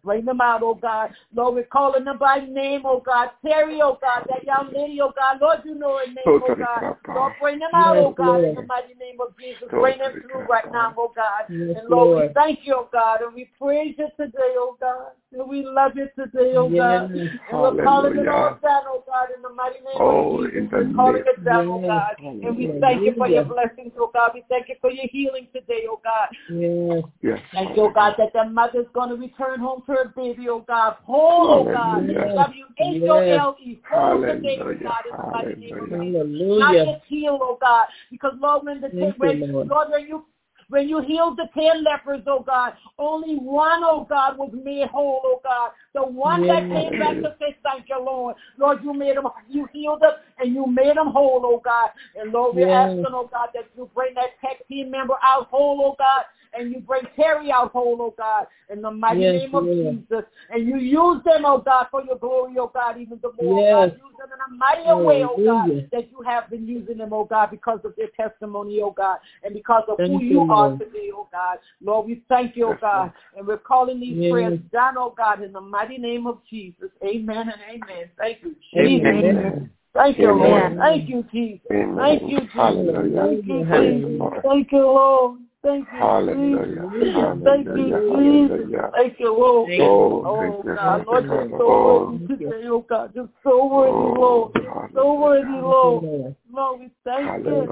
[0.03, 1.13] bring them up Bring them out, oh God.
[1.33, 3.29] Lord, we're calling them by name, oh God.
[3.45, 5.39] Terry, oh God, that young lady, oh God.
[5.41, 6.95] Lord, you know her name, oh God.
[7.07, 9.67] Lord, bring them out, oh God, in the mighty name of Jesus.
[9.69, 11.45] Bring them through right now, oh God.
[11.49, 15.11] And Lord, we thank you, oh God, and we praise you today, oh God.
[15.33, 17.09] And we love you today, oh God.
[17.09, 20.67] And we're calling it all down, oh God, in the mighty name oh, of Jesus.
[20.73, 22.15] We're calling it down, oh God.
[22.19, 24.31] And we thank you for your blessings, oh God.
[24.33, 26.27] We thank you for your healing today, oh God.
[26.49, 27.03] Yes.
[27.21, 27.39] yes.
[27.53, 30.65] Thank you, oh God, that the mother's going to return home to her baby, oh
[30.67, 30.97] God.
[31.03, 32.07] Whole, oh God.
[32.07, 33.81] W-H-O-L-E.
[33.89, 36.59] Whole today, oh God, in the mighty name of Jesus.
[36.59, 37.85] Not just heal, oh God.
[38.09, 40.25] Because Lord, when the, when, Lord, when you
[40.71, 45.19] When you healed the ten lepers, oh God, only one, oh God, was made whole,
[45.23, 45.71] oh God.
[45.93, 48.37] The one that came back to say thank you, Lord.
[48.57, 51.89] Lord, you made them, you healed them and you made them whole, oh God.
[52.15, 55.81] And Lord, we're asking, oh God, that you bring that tech team member out whole,
[55.83, 59.55] oh God and you bring Terry out whole, oh God, in the mighty yes, name
[59.55, 59.93] of yes.
[59.93, 60.25] Jesus.
[60.49, 63.73] And you use them, oh God, for your glory, oh God, even the more, yes.
[63.73, 63.97] oh God.
[63.97, 67.25] Use them in a mightier way, oh God, that you have been using them, oh
[67.25, 70.77] God, because of their testimony, oh God, and because of thank who you, you are
[70.77, 71.59] today, oh God.
[71.81, 75.53] Lord, we thank you, oh God, and we're calling these prayers down, oh God, in
[75.53, 76.89] the mighty name of Jesus.
[77.03, 78.09] Amen and amen.
[78.17, 79.07] Thank you, Jesus.
[79.07, 79.69] Amen.
[79.93, 80.77] Thank you, Lord.
[80.77, 81.61] Thank you, Jesus.
[81.69, 82.51] Thank you, Jesus.
[82.55, 84.41] Thank you, Jesus.
[84.43, 85.39] Thank you, Lord.
[85.63, 86.89] Thank you, Hallelujah.
[86.91, 87.41] Jesus.
[87.45, 87.85] Thank you,
[88.17, 88.69] Jesus.
[88.95, 89.69] Thank you, Lord.
[89.79, 91.05] Oh, oh God.
[91.05, 93.11] Lord, you're so worthy today, oh God.
[93.13, 94.53] You're so worthy, Lord.
[94.95, 96.35] So worthy, Lord.
[96.51, 97.67] Lord, we thank you.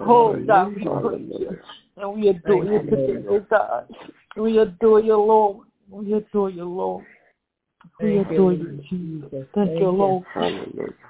[0.00, 1.58] Oh, God, we praise you.
[1.96, 3.88] And we adore you today, oh God.
[4.36, 5.66] We adore you, Lord.
[5.90, 7.04] We adore you, Lord.
[8.00, 9.46] We adore you, Jesus.
[9.56, 10.24] Thank you, Lord.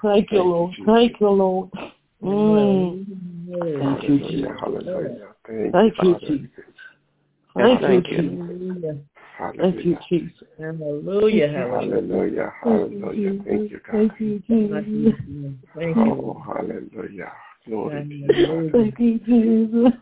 [0.01, 0.75] Thank you, Lord.
[0.85, 1.69] Thank you, Lord.
[3.79, 4.49] Thank you, Jesus.
[4.59, 5.35] Hallelujah.
[5.47, 6.49] Thank you, Jesus.
[7.55, 8.97] Thank you, Jesus.
[9.57, 10.47] Thank you, Jesus.
[10.57, 11.47] Hallelujah.
[11.49, 12.53] Hallelujah.
[12.61, 13.43] Hallelujah.
[13.45, 13.91] Thank you, God.
[13.91, 15.53] Thank you, Jesus.
[15.75, 16.03] Thank you.
[16.03, 17.31] Oh, hallelujah.
[17.67, 19.93] Glory Thank you, Jesus.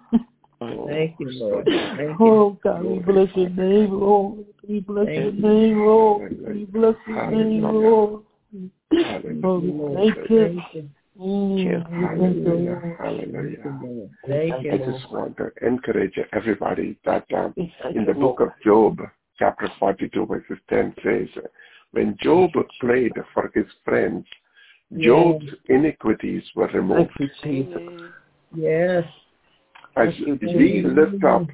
[0.59, 1.69] Oh, Thank you, Lord.
[1.97, 4.45] Thank oh, God, we bless your name, Lord.
[4.67, 6.35] We bless your name, Lord.
[6.47, 8.23] We bless your name, Lord.
[8.91, 9.93] Hallelujah.
[9.93, 10.89] Thank you.
[11.17, 12.95] Hallelujah.
[12.99, 14.09] Hallelujah.
[14.73, 18.99] I just want to encourage everybody that um, in the book of Job,
[19.39, 21.27] chapter 42, verses 10 says,
[21.91, 24.25] when Job prayed for his friends,
[24.99, 27.11] Job's iniquities were removed.
[28.55, 29.03] Yes.
[29.95, 31.47] As we lift up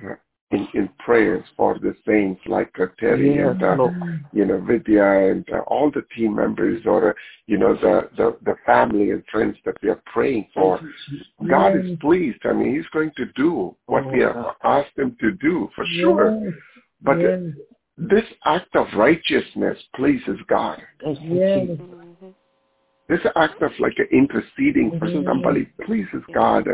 [0.53, 3.87] in, in prayers for the saints like uh, Terry and uh,
[4.31, 7.13] you know Vidya and uh, all the team members or uh,
[7.47, 10.79] you know the, the the family and friends that we are praying for.
[11.49, 12.39] God is pleased.
[12.45, 16.53] I mean, He's going to do what we have asked Him to do for sure.
[17.01, 17.17] But
[17.97, 20.81] this act of righteousness pleases God.
[23.09, 26.67] This act of like interceding for somebody pleases God,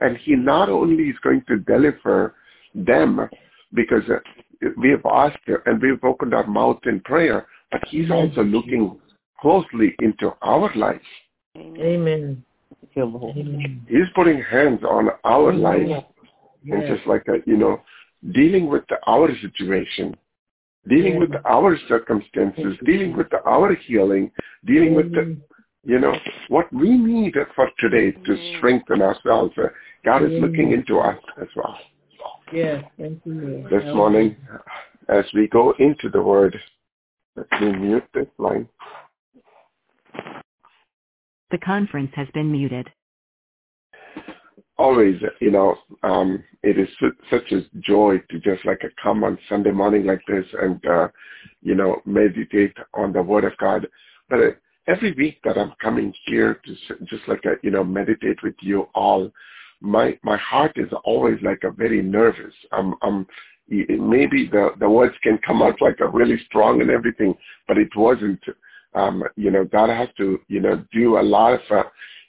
[0.00, 2.34] and He not only is going to deliver
[2.74, 3.28] them
[3.72, 8.42] because uh, we have asked and we've opened our mouth in prayer, but he's also
[8.42, 8.98] looking
[9.40, 11.04] closely into our lives.
[11.56, 12.42] Amen.
[13.88, 15.90] He's putting hands on our lives
[16.70, 17.80] and just like, a, you know,
[18.32, 20.16] dealing with our situation,
[20.88, 24.30] dealing with our circumstances, dealing with our healing,
[24.64, 25.36] dealing with the,
[25.84, 26.14] you know,
[26.48, 29.52] what we need for today to strengthen ourselves.
[29.58, 29.68] Uh,
[30.04, 31.76] God is looking into us as well.
[32.52, 33.66] Yes, thank you.
[33.70, 34.36] This morning,
[35.08, 36.58] as we go into the word,
[37.36, 38.68] let me mute this line.
[41.50, 42.88] The conference has been muted.
[44.76, 46.88] Always, you know, um, it is
[47.30, 51.08] such a joy to just like come on Sunday morning like this and, uh,
[51.62, 53.86] you know, meditate on the Word of God.
[54.28, 54.50] But uh,
[54.88, 58.88] every week that I'm coming here to just like, a, you know, meditate with you
[58.94, 59.30] all,
[59.84, 62.54] my my heart is always like a very nervous.
[62.72, 63.26] I'm I'm
[63.68, 67.34] maybe the the words can come out like a really strong and everything,
[67.68, 68.42] but it wasn't.
[68.94, 71.84] Um, you know, God has to you know do a lot of uh,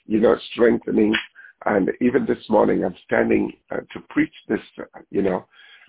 [0.06, 1.14] you know strengthening.
[1.64, 5.46] And even this morning, I'm standing uh, to preach this, uh, you know,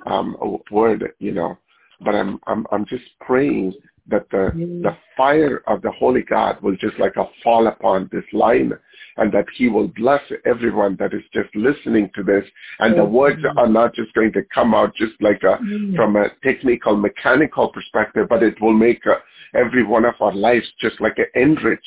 [0.08, 0.36] um,
[0.72, 1.58] word, you know,
[2.00, 3.74] but I'm I'm I'm just praying
[4.10, 4.82] that the mm.
[4.82, 8.74] the fire of the Holy God will just like a fall upon this line
[9.18, 12.46] and that he will bless everyone that is just listening to this.
[12.80, 13.14] And the mm-hmm.
[13.14, 15.96] words are not just going to come out just like a, mm.
[15.96, 19.16] from a technical, mechanical perspective, but it will make uh,
[19.56, 21.84] every one of our lives just like a enriched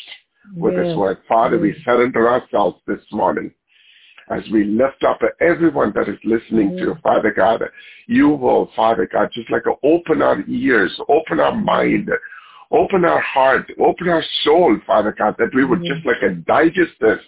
[0.56, 1.18] with this word.
[1.28, 1.84] Father, we mm.
[1.84, 3.52] surrender ourselves this morning
[4.30, 7.02] as we lift up everyone that is listening to mm.
[7.02, 7.62] Father God,
[8.06, 12.10] you will, Father God, just like open our ears, open our mind,
[12.72, 15.92] Open our heart, open our soul, Father God, that we would mm.
[15.92, 17.18] just like a digest this.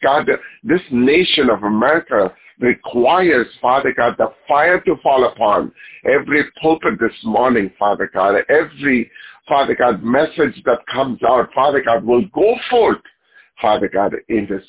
[0.00, 0.28] God,
[0.62, 5.72] this nation of America requires, Father God, the fire to fall upon
[6.04, 8.36] every pulpit this morning, Father God.
[8.48, 9.10] Every,
[9.48, 13.02] Father God, message that comes out, Father God, will go forth,
[13.60, 14.62] Father God, in this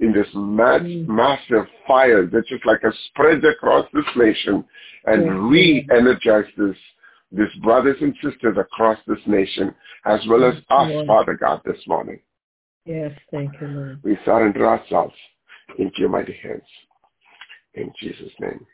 [0.00, 1.06] in this mass, mm.
[1.06, 4.64] massive fire that just like a spread across this nation
[5.06, 6.76] and re-energize this
[7.32, 9.72] these brothers and sisters across this nation,
[10.04, 11.06] as well as us, Lord.
[11.06, 12.18] Father God, this morning.
[12.84, 14.00] Yes, thank you, Lord.
[14.02, 15.14] We surrender ourselves
[15.78, 16.64] into your mighty hands.
[17.74, 18.66] In Jesus' name.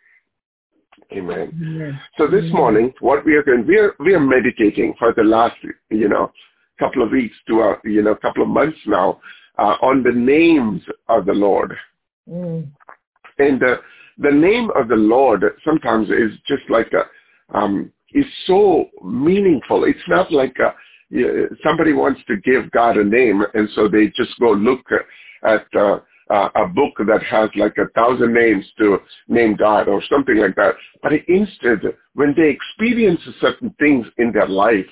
[1.12, 2.00] Amen.
[2.16, 5.56] So this morning, what we are going, we are we are meditating for the last,
[5.90, 6.32] you know,
[6.78, 9.20] couple of weeks to a, you know, couple of months now
[9.58, 11.74] uh, on the names of the Lord.
[12.28, 12.68] Mm.
[13.38, 13.76] And uh,
[14.18, 19.84] the name of the Lord sometimes is just like a, um, is so meaningful.
[19.84, 20.74] It's not like a,
[21.62, 24.84] somebody wants to give God a name, and so they just go look
[25.44, 25.98] at uh,
[26.30, 30.56] uh, a book that has like a thousand names to name God or something like
[30.56, 30.74] that.
[31.02, 31.80] But instead,
[32.14, 34.86] when they experience certain things in their life,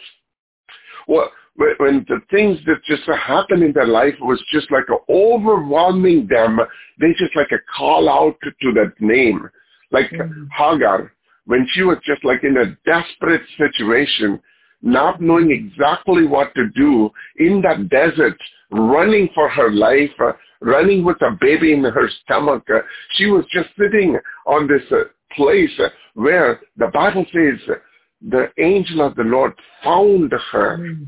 [1.09, 6.59] well, when the things that just happened in their life was just like overwhelming them,
[7.01, 9.49] they just like a call out to that name.
[9.91, 10.47] Like mm-hmm.
[10.57, 11.13] Hagar,
[11.47, 14.41] when she was just like in a desperate situation,
[14.83, 18.37] not knowing exactly what to do in that desert,
[18.71, 22.65] running for her life, uh, running with a baby in her stomach.
[22.75, 22.81] Uh,
[23.13, 25.05] she was just sitting on this uh,
[25.37, 25.71] place
[26.15, 27.77] where the Bible says
[28.21, 31.07] the angel of the Lord found her mm.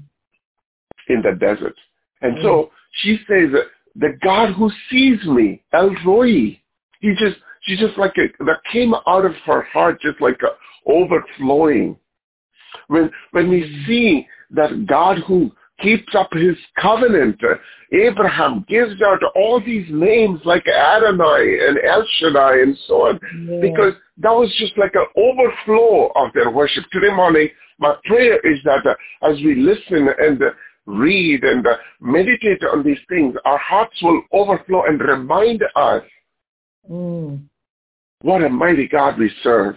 [1.08, 1.74] In the desert.
[2.22, 2.42] And mm.
[2.42, 2.70] so
[3.02, 3.50] she says,
[3.94, 6.60] the God who sees me, El Roi,
[7.00, 10.90] he just, she just like, a, that came out of her heart just like a
[10.90, 11.96] overflowing.
[12.88, 13.86] When, when we mm.
[13.86, 17.40] see that God who keeps up his covenant.
[17.92, 23.60] Abraham gives out all these names like Adonai and El Shaddai and so on yeah.
[23.60, 26.84] because that was just like an overflow of their worship.
[26.92, 30.46] Today morning, my prayer is that uh, as we listen and uh,
[30.86, 36.02] read and uh, meditate on these things, our hearts will overflow and remind us
[36.90, 37.40] mm.
[38.22, 39.76] what a mighty God we serve.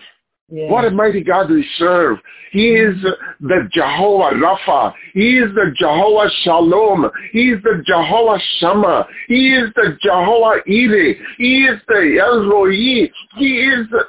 [0.51, 0.71] Yeah.
[0.71, 2.17] What a mighty God we serve.
[2.51, 2.95] He is
[3.39, 4.93] the Jehovah Rapha.
[5.13, 7.11] He is the Jehovah Shalom.
[7.31, 9.05] He is the Jehovah Shammah.
[9.27, 11.13] He is the Jehovah Jireh.
[11.37, 12.71] He is the El Roi.
[12.71, 13.11] He
[13.45, 14.05] is the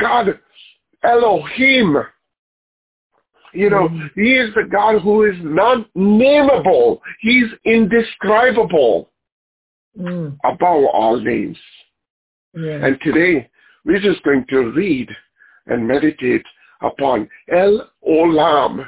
[0.00, 0.38] God
[1.04, 1.96] Elohim.
[3.52, 4.10] You know, mm.
[4.14, 7.00] he is the God who is not nameable.
[7.20, 9.10] He's indescribable
[9.98, 10.36] mm.
[10.44, 11.58] above all names.
[12.54, 12.84] Yeah.
[12.86, 13.48] And today,
[13.84, 15.08] we're just going to read
[15.66, 16.44] and meditate
[16.82, 18.86] upon El Olam.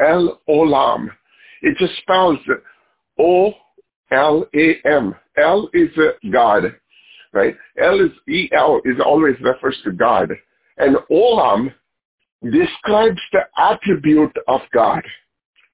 [0.00, 1.08] El Olam.
[1.62, 2.38] It just spells
[3.18, 5.14] O-L-A-M.
[5.36, 5.90] El is
[6.30, 6.76] God,
[7.32, 7.56] right?
[7.82, 10.30] El is E-L is always refers to God.
[10.78, 11.72] And Olam
[12.50, 15.02] describes the attribute of God.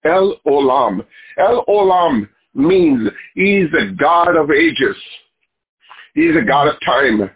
[0.05, 1.05] El Olam.
[1.39, 4.97] El Olam means he's a God of ages.
[6.15, 7.31] He's a God of time.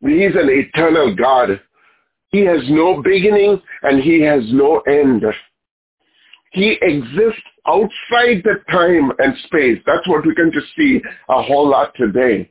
[0.00, 1.60] He's an eternal God
[2.32, 5.22] he has no beginning and he has no end.
[6.52, 9.78] He exists outside the time and space.
[9.86, 12.50] That's what we can just see a whole lot today.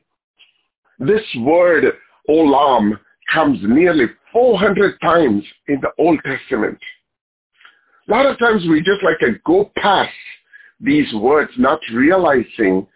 [1.00, 1.86] This word
[2.30, 3.00] olam
[3.34, 6.78] comes nearly 400 times in the Old Testament.
[8.08, 10.12] A lot of times we just like to go past
[10.80, 12.88] these words, not realizing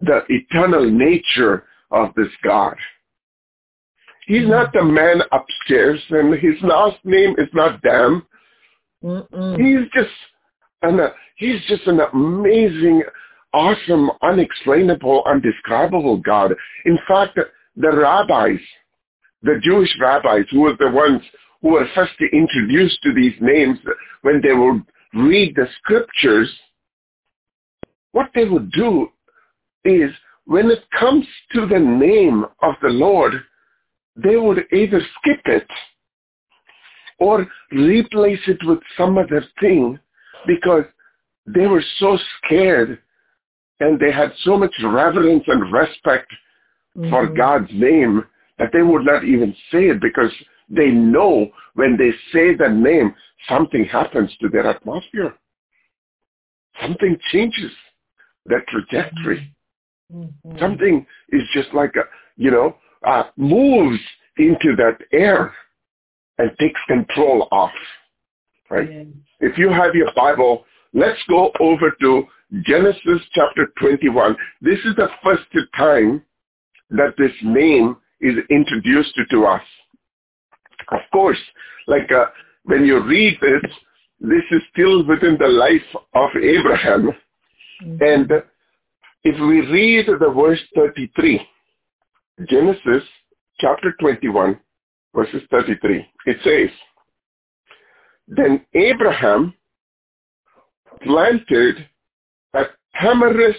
[0.00, 2.76] the eternal nature of this God.
[4.26, 8.22] He's not the man upstairs, and his last name is not Dan.
[9.02, 9.56] Mm-mm.
[9.56, 10.14] He's just
[10.82, 13.02] an uh, he's just an amazing,
[13.54, 16.54] awesome, unexplainable, undescribable God.
[16.84, 17.38] In fact,
[17.76, 18.60] the rabbis,
[19.42, 21.22] the Jewish rabbis, who were the ones
[21.62, 23.78] who were first introduced to these names
[24.22, 24.82] when they would
[25.14, 26.50] read the scriptures,
[28.12, 29.08] what they would do
[29.84, 30.10] is
[30.44, 33.34] when it comes to the name of the Lord,
[34.16, 35.66] they would either skip it
[37.18, 39.98] or replace it with some other thing
[40.46, 40.84] because
[41.46, 42.98] they were so scared
[43.80, 46.30] and they had so much reverence and respect
[46.96, 47.10] mm-hmm.
[47.10, 48.24] for God's name
[48.58, 50.32] that they would not even say it because
[50.68, 53.14] they know when they say the name,
[53.48, 55.34] something happens to their atmosphere.
[56.80, 57.72] Something changes
[58.46, 59.52] their trajectory.
[60.12, 60.58] Mm-hmm.
[60.58, 62.02] Something is just like a,
[62.36, 64.00] you know, uh, moves
[64.36, 65.54] into that air
[66.38, 67.72] and takes control off.
[68.70, 68.90] Right?
[68.90, 69.04] Yeah.
[69.40, 72.24] If you have your Bible, let's go over to
[72.62, 74.36] Genesis chapter 21.
[74.60, 75.42] This is the first
[75.76, 76.22] time
[76.90, 79.62] that this name is introduced to us.
[80.90, 81.38] Of course,
[81.86, 82.26] like uh,
[82.64, 83.70] when you read this,
[84.20, 87.10] this is still within the life of Abraham.
[87.84, 88.02] Mm-hmm.
[88.02, 88.32] And
[89.24, 91.40] if we read the verse 33,
[92.48, 93.02] Genesis
[93.60, 94.58] chapter 21,
[95.14, 96.06] verses 33.
[96.26, 96.70] It says,
[98.28, 99.54] Then Abraham
[101.02, 101.86] planted
[102.54, 102.64] a
[103.00, 103.54] tamarisk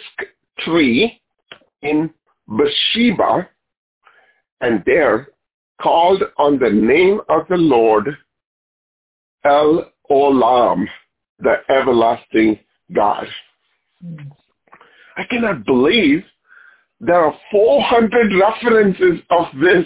[0.59, 1.21] tree
[1.81, 2.09] in
[2.47, 3.49] Beersheba,
[4.61, 5.29] and there
[5.81, 8.09] called on the name of the Lord
[9.45, 10.85] El Olam,
[11.39, 12.59] the everlasting
[12.93, 13.27] God.
[15.17, 16.23] I cannot believe
[16.99, 19.85] there are 400 references of this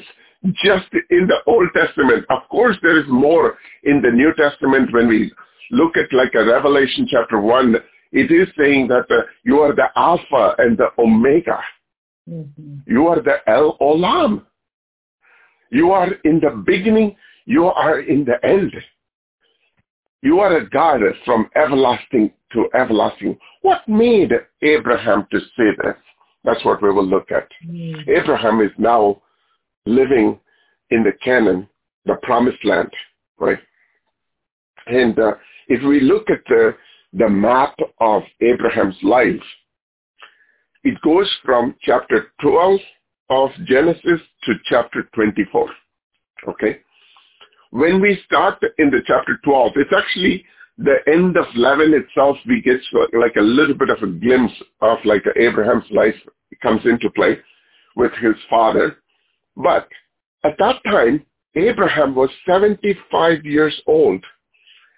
[0.64, 2.26] just in the Old Testament.
[2.30, 5.32] Of course, there is more in the New Testament when we
[5.72, 7.76] look at like a Revelation chapter 1.
[8.12, 11.60] It is saying that uh, you are the Alpha and the Omega.
[12.30, 12.80] Mm-hmm.
[12.86, 14.44] You are the El Olam.
[15.74, 17.16] You are in the beginning.
[17.46, 18.72] You are in the end.
[20.22, 23.38] You are a God from everlasting to everlasting.
[23.64, 25.96] What made Abraham to say this?
[26.44, 27.48] That's what we will look at.
[27.68, 28.08] Mm.
[28.08, 29.20] Abraham is now
[29.88, 30.40] living
[30.92, 31.68] in the Canaan,
[32.06, 32.92] the promised land,
[33.40, 33.58] right?
[34.86, 35.34] And uh,
[35.70, 36.76] if we look at the,
[37.14, 39.42] the map of Abraham's life,
[40.84, 42.80] it goes from chapter 12
[43.30, 45.70] of Genesis to chapter 24.
[46.50, 46.80] Okay?
[47.72, 50.46] When we start in the chapter 12, it's actually
[50.78, 52.80] the end of 11 itself, we get
[53.14, 56.16] like a little bit of a glimpse of like Abraham's life
[56.62, 57.38] comes into play
[57.96, 58.98] with his father.
[59.56, 59.88] But
[60.44, 64.24] at that time, Abraham was 75 years old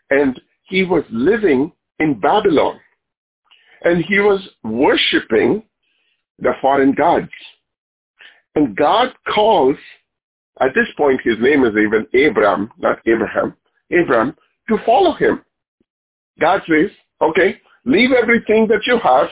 [0.09, 2.79] and he was living in Babylon
[3.83, 5.63] and he was worshiping
[6.39, 7.29] the foreign gods.
[8.55, 9.77] And God calls,
[10.61, 13.55] at this point his name is even Abram, not Abraham,
[13.91, 14.35] Abram,
[14.69, 15.41] to follow him.
[16.39, 16.89] God says,
[17.21, 19.27] okay, leave everything that you have,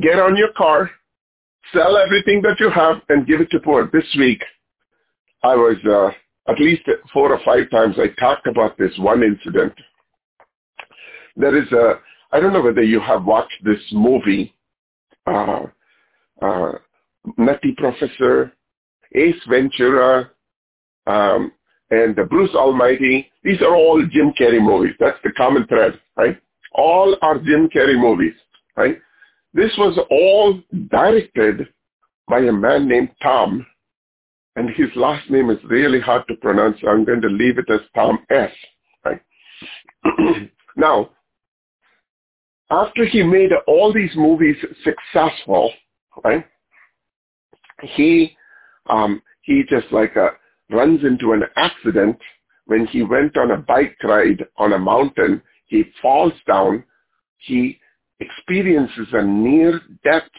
[0.00, 0.90] get on your car,
[1.72, 3.90] sell everything that you have, and give it to poor.
[3.92, 4.42] This week,
[5.42, 6.10] I was, uh,
[6.50, 9.74] at least four or five times, I talked about this one incident.
[11.36, 12.00] There is a,
[12.32, 14.54] I don't know whether you have watched this movie,
[15.26, 15.64] uh,
[16.40, 16.72] uh,
[17.36, 18.52] Nutty Professor,
[19.14, 20.30] Ace Ventura,
[21.06, 21.52] um,
[21.90, 23.30] and Bruce Almighty.
[23.42, 24.94] These are all Jim Carrey movies.
[25.00, 26.38] That's the common thread, right?
[26.74, 28.34] All are Jim Carrey movies,
[28.76, 28.98] right?
[29.54, 30.60] This was all
[30.90, 31.68] directed
[32.28, 33.66] by a man named Tom,
[34.56, 37.70] and his last name is really hard to pronounce, so I'm going to leave it
[37.70, 38.50] as Tom S.
[39.04, 39.20] Right?
[40.76, 41.10] now,
[42.70, 45.72] after he made all these movies successful,
[46.22, 46.44] right?
[47.82, 48.36] He
[48.88, 50.30] um, he just like uh,
[50.70, 52.18] runs into an accident
[52.66, 55.42] when he went on a bike ride on a mountain.
[55.66, 56.84] He falls down.
[57.38, 57.78] He
[58.20, 60.30] experiences a near-death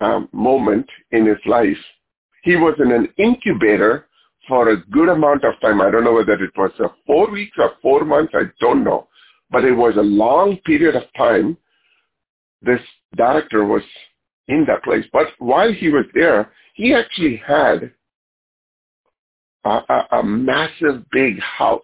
[0.00, 1.76] um, moment in his life.
[2.42, 4.08] He was in an incubator
[4.46, 5.80] for a good amount of time.
[5.80, 8.32] I don't know whether it was uh, four weeks or four months.
[8.34, 9.08] I don't know.
[9.50, 11.56] But it was a long period of time.
[12.62, 12.80] This
[13.16, 13.82] director was
[14.48, 15.04] in that place.
[15.12, 17.92] But while he was there, he actually had
[19.64, 21.82] a, a, a massive big house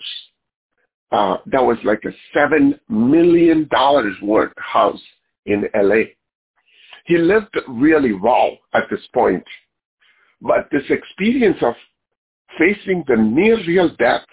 [1.13, 5.01] uh, that was like a seven million dollars worth house
[5.47, 6.05] in LA.
[7.07, 9.45] He lived really well at this point,
[10.41, 11.75] but this experience of
[12.59, 14.25] facing the near real death,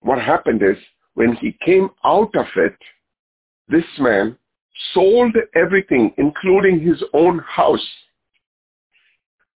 [0.00, 0.76] what happened is
[1.14, 2.76] when he came out of it,
[3.68, 4.36] this man
[4.94, 7.86] sold everything, including his own house,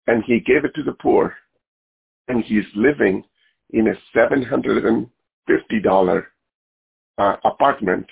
[0.07, 1.35] and he gave it to the poor,
[2.29, 3.25] and he's living
[3.71, 5.09] in a seven hundred and
[5.47, 6.29] fifty dollar
[7.19, 8.07] uh, apartment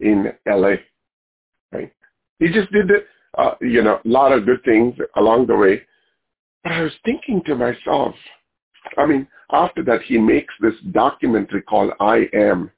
[0.00, 0.80] in L.A.
[1.72, 1.92] Right?
[2.38, 2.90] He just did,
[3.38, 5.82] uh, you know, a lot of good things along the way.
[6.62, 8.14] But I was thinking to myself,
[8.96, 12.70] I mean, after that, he makes this documentary called I Am.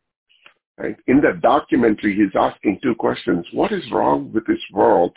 [0.79, 0.97] Right?
[1.07, 3.47] In that documentary, he's asking two questions.
[3.53, 5.17] What is wrong with this world?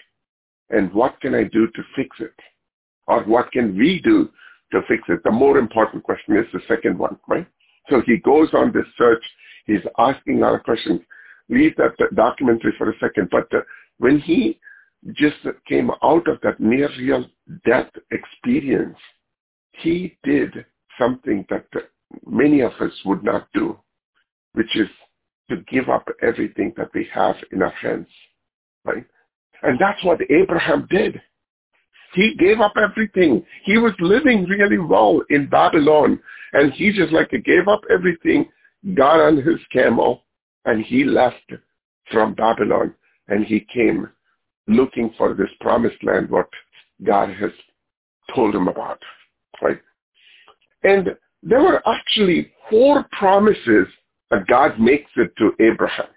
[0.69, 2.33] And what can I do to fix it?
[3.07, 4.29] Or what can we do
[4.71, 5.21] to fix it?
[5.23, 7.47] The more important question is the second one, right?
[7.89, 9.23] So he goes on this search.
[9.65, 11.01] He's asking a lot of questions.
[11.49, 13.29] Leave that documentary for a second.
[13.29, 13.61] But uh,
[13.97, 14.59] when he
[15.13, 15.37] just
[15.67, 17.25] came out of that near real
[17.65, 18.97] death experience,
[19.71, 20.65] he did
[20.99, 21.65] something that
[22.25, 23.77] many of us would not do,
[24.53, 24.89] which is
[25.49, 28.07] to give up everything that we have in our hands,
[28.85, 29.05] right?
[29.63, 31.21] And that's what Abraham did.
[32.13, 33.45] He gave up everything.
[33.63, 36.19] He was living really well in Babylon.
[36.53, 38.49] And he just like gave up everything,
[38.95, 40.23] got on his camel,
[40.65, 41.51] and he left
[42.11, 42.95] from Babylon.
[43.27, 44.09] And he came
[44.67, 46.49] looking for this promised land, what
[47.03, 47.51] God has
[48.33, 48.99] told him about.
[49.61, 49.79] Right?
[50.83, 51.09] And
[51.43, 53.87] there were actually four promises
[54.31, 56.07] that God makes it to Abraham.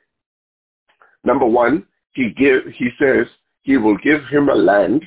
[1.25, 3.27] Number one, he give, he says
[3.63, 5.03] he will give him a land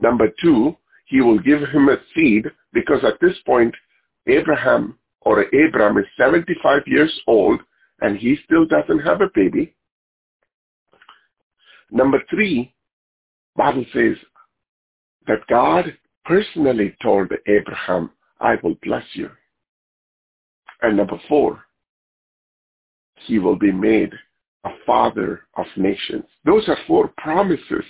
[0.00, 0.76] Number two,
[1.06, 3.74] he will give him a seed because at this point,
[4.26, 7.60] Abraham or Abram is 75 years old
[8.00, 9.74] and he still doesn't have a baby.
[11.90, 12.74] Number three,
[13.54, 14.16] Bible says
[15.26, 18.10] that God personally told Abraham,
[18.40, 19.30] I will bless you.
[20.82, 21.62] And number four,
[23.26, 24.12] he will be made
[24.64, 26.24] a father of nations.
[26.44, 27.84] Those are four promises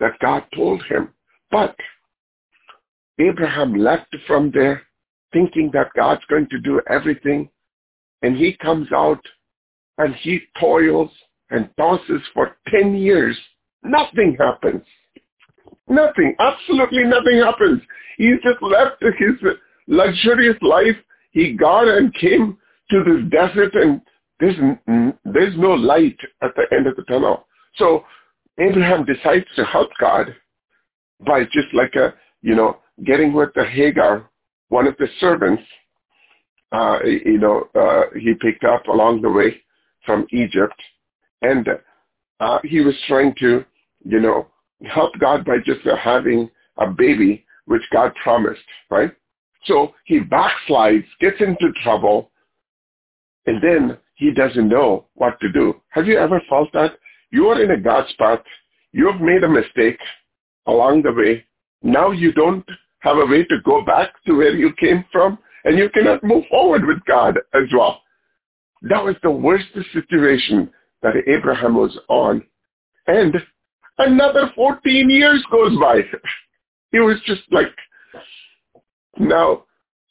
[0.00, 1.10] that God told him.
[1.50, 1.76] But
[3.18, 4.82] Abraham left from there
[5.32, 7.48] thinking that God's going to do everything.
[8.22, 9.20] And he comes out
[9.98, 11.10] and he toils
[11.50, 13.36] and tosses for 10 years.
[13.82, 14.82] Nothing happens.
[15.88, 16.34] Nothing.
[16.38, 17.82] Absolutely nothing happens.
[18.16, 19.52] He's just left his
[19.86, 20.96] luxurious life.
[21.32, 22.56] He got and came
[22.90, 24.00] to this desert and
[24.42, 24.56] there's,
[25.24, 27.46] there's no light at the end of the tunnel.
[27.76, 28.04] So
[28.58, 30.34] Abraham decides to help God
[31.24, 32.12] by just like a,
[32.42, 34.28] you know, getting with the Hagar,
[34.68, 35.62] one of the servants,
[36.72, 39.62] uh, you know, uh, he picked up along the way
[40.04, 40.74] from Egypt.
[41.42, 41.68] And
[42.40, 43.64] uh, he was trying to,
[44.04, 44.48] you know,
[44.86, 49.12] help God by just having a baby, which God promised, right?
[49.66, 52.32] So he backslides, gets into trouble,
[53.46, 55.74] and then he doesn't know what to do.
[55.88, 56.92] Have you ever felt that?
[57.32, 58.38] You are in a God's path.
[58.92, 59.98] You have made a mistake
[60.66, 61.44] along the way.
[61.82, 62.64] Now you don't
[63.00, 66.44] have a way to go back to where you came from, and you cannot move
[66.48, 68.00] forward with God as well.
[68.82, 70.70] That was the worst situation
[71.02, 72.44] that Abraham was on.
[73.08, 73.34] And
[73.98, 76.02] another 14 years goes by.
[76.92, 77.74] It was just like,
[79.18, 79.64] now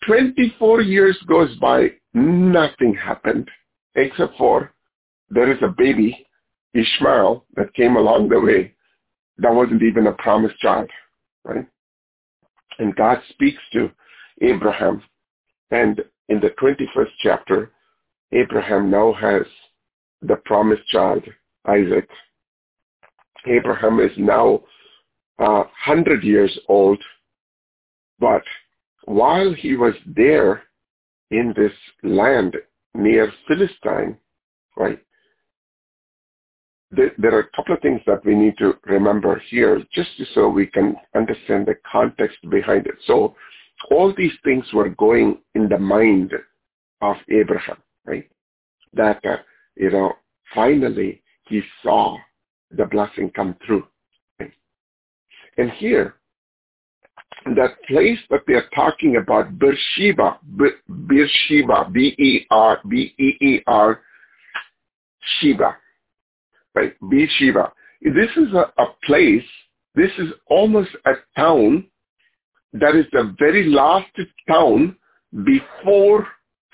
[0.05, 3.49] 24 years goes by, nothing happened
[3.95, 4.73] except for
[5.29, 6.25] there is a baby,
[6.73, 8.73] Ishmael, that came along the way
[9.37, 10.89] that wasn't even a promised child,
[11.43, 11.65] right?
[12.79, 13.91] And God speaks to
[14.41, 15.01] Abraham.
[15.71, 17.71] And in the 21st chapter,
[18.31, 19.43] Abraham now has
[20.21, 21.23] the promised child,
[21.65, 22.07] Isaac.
[23.47, 24.61] Abraham is now
[25.39, 27.01] uh, 100 years old,
[28.19, 28.43] but
[29.05, 30.63] while he was there
[31.31, 31.71] in this
[32.03, 32.55] land
[32.93, 34.17] near Philistine,
[34.77, 34.99] right,
[36.91, 40.67] there, are a couple of things that we need to remember here just so we
[40.67, 42.95] can understand the context behind it.
[43.05, 43.35] So
[43.89, 46.33] all these things were going in the mind
[47.01, 48.29] of Abraham, right?
[48.93, 49.37] That, uh,
[49.75, 50.13] you know,
[50.53, 52.17] finally he saw
[52.71, 53.87] the blessing come through.
[54.39, 54.51] Right?
[55.57, 56.15] And here,
[57.45, 60.39] that place that they're talking about, Beersheba,
[61.07, 64.01] Beersheba, B-E-R, B-E-E-R,
[65.39, 65.77] Sheba,
[66.75, 66.93] right?
[67.09, 67.71] Beersheba.
[68.01, 69.43] This is a, a place,
[69.95, 71.85] this is almost a town
[72.73, 74.09] that is the very last
[74.47, 74.95] town
[75.43, 76.27] before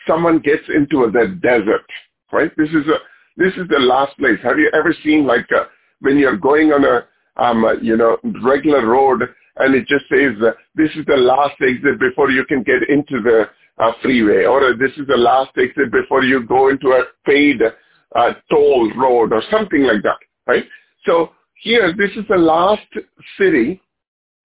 [0.05, 1.85] someone gets into the desert,
[2.31, 2.51] right?
[2.57, 2.97] This is a,
[3.35, 4.39] this is the last place.
[4.43, 5.65] Have you ever seen like a, uh,
[5.99, 7.05] when you're going on a,
[7.41, 9.23] um, a, you know, regular road
[9.59, 13.21] and it just says uh, this is the last exit before you can get into
[13.21, 17.03] the uh, freeway, or uh, this is the last exit before you go into a
[17.25, 17.61] paid
[18.15, 20.65] uh, toll road, or something like that, right?
[21.05, 21.31] So
[21.61, 22.87] here, this is the last
[23.37, 23.81] city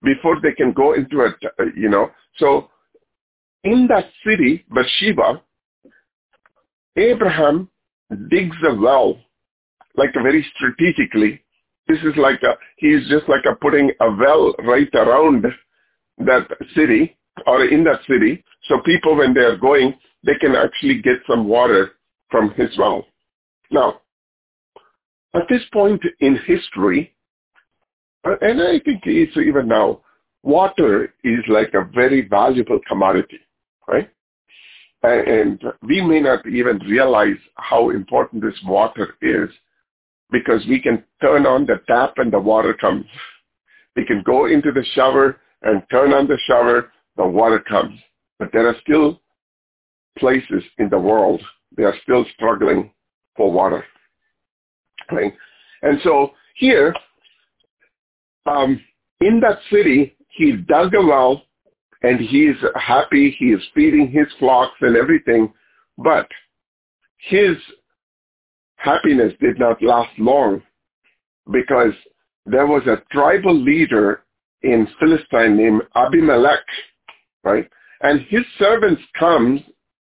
[0.03, 2.11] before they can go into it, uh, you know.
[2.37, 2.71] So
[3.65, 5.43] in that city, Beersheba,
[6.97, 7.69] Abraham
[8.29, 9.19] digs a well,
[9.97, 11.43] like very strategically,
[11.89, 15.45] this is like a, he's just like a putting a well right around
[16.19, 17.17] that city
[17.47, 18.45] or in that city.
[18.69, 21.93] So people, when they're going, they can actually get some water
[22.31, 23.05] from his well.
[23.71, 24.01] Now,
[25.35, 27.15] at this point in history,
[28.25, 30.01] and I think it's even now,
[30.43, 33.41] water is like a very valuable commodity,
[33.89, 34.09] right?
[35.03, 39.51] And we may not even realize how important this water is
[40.33, 43.05] because we can turn on the tap and the water comes.
[43.95, 48.01] We can go into the shower and turn on the shower, the water comes.
[48.39, 49.21] But there are still
[50.19, 51.41] places in the world,
[51.77, 52.91] they are still struggling
[53.37, 53.85] for water.
[55.11, 55.33] Right?
[55.83, 56.95] And so here,
[58.47, 58.81] um,
[59.21, 61.43] in that city, he dug a well
[62.03, 65.53] and he's happy, he is feeding his flocks and everything,
[65.99, 66.27] but
[67.19, 67.57] his
[68.83, 70.61] happiness did not last long
[71.51, 71.93] because
[72.47, 74.23] there was a tribal leader
[74.63, 76.65] in Philistine named Abimelech,
[77.45, 77.69] right?
[78.03, 79.63] And his servants come,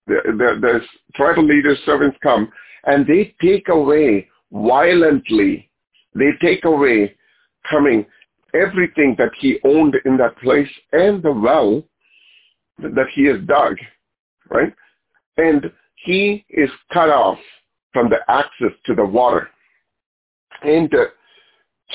[0.07, 0.79] the, the, the
[1.15, 2.51] tribal leader's servants come,
[2.85, 5.69] and they take away violently,
[6.13, 7.15] they take away
[7.69, 8.05] coming
[8.53, 11.83] everything that he owned in that place and the well,
[12.79, 13.77] that he has dug,
[14.49, 14.73] right?
[15.37, 17.39] And he is cut off
[17.95, 19.47] from the access to the water.
[20.61, 21.05] And uh,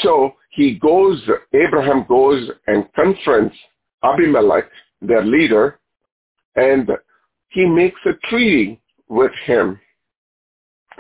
[0.03, 1.21] so he goes,
[1.53, 3.55] Abraham goes and confronts
[4.03, 4.65] Abimelech,
[5.03, 5.79] their leader,
[6.57, 6.91] and
[7.51, 9.79] he makes a treaty with him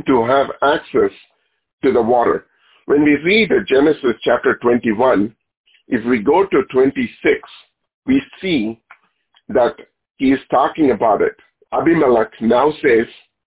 [0.07, 1.11] to have access
[1.82, 2.44] to the water.
[2.84, 5.34] When we read Genesis chapter 21,
[5.88, 7.40] if we go to 26,
[8.05, 8.78] we see
[9.48, 9.76] that
[10.18, 11.36] he is talking about it.
[11.72, 13.07] Abimelech now says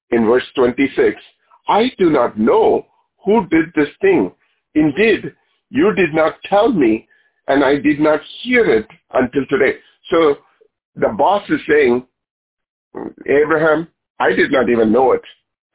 [0.09, 1.21] in verse 26,
[1.67, 2.85] I do not know
[3.23, 4.31] who did this thing.
[4.75, 5.33] Indeed,
[5.69, 7.07] you did not tell me,
[7.47, 9.77] and I did not hear it until today.
[10.09, 10.37] So
[10.95, 12.05] the boss is saying,
[13.27, 13.87] Abraham,
[14.19, 15.21] I did not even know it.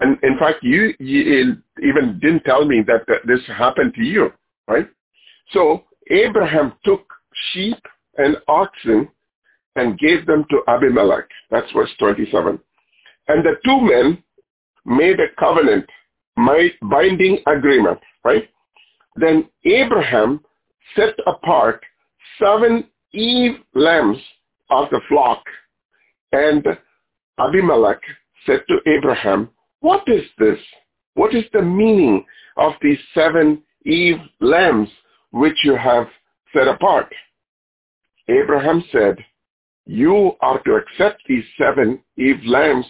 [0.01, 4.33] And in fact, you, you even didn't tell me that this happened to you,
[4.69, 4.89] right?
[5.51, 7.05] So Abraham took
[7.53, 7.79] sheep
[8.17, 9.09] and oxen
[9.77, 11.29] and gave them to Abimelech.
[11.51, 12.59] That's verse 27.
[13.29, 14.23] And the two men
[14.89, 15.85] made a covenant,
[16.83, 18.49] binding agreement, right?
[19.17, 20.41] Then Abraham
[20.97, 21.85] set apart
[22.39, 24.19] seven Eve lambs
[24.71, 25.43] of the flock.
[26.33, 26.65] And
[27.39, 28.01] Abimelech
[28.47, 30.59] said to Abraham, what is this?
[31.15, 32.25] What is the meaning
[32.57, 34.89] of these seven Eve lambs
[35.31, 36.07] which you have
[36.53, 37.13] set apart?
[38.29, 39.17] Abraham said,
[39.87, 42.87] you are to accept these seven Eve lambs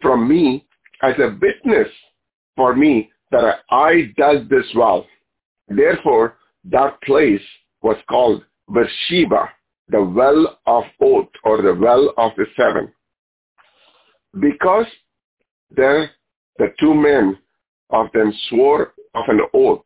[0.00, 0.66] from me
[1.02, 1.88] as a witness
[2.56, 5.06] for me that I did this well.
[5.68, 7.40] Therefore, that place
[7.82, 9.50] was called Beersheba,
[9.88, 12.92] the well of oath or the well of the seven.
[14.38, 14.86] Because
[15.70, 16.10] there
[16.58, 17.38] the two men
[17.90, 19.84] of them swore of an oath.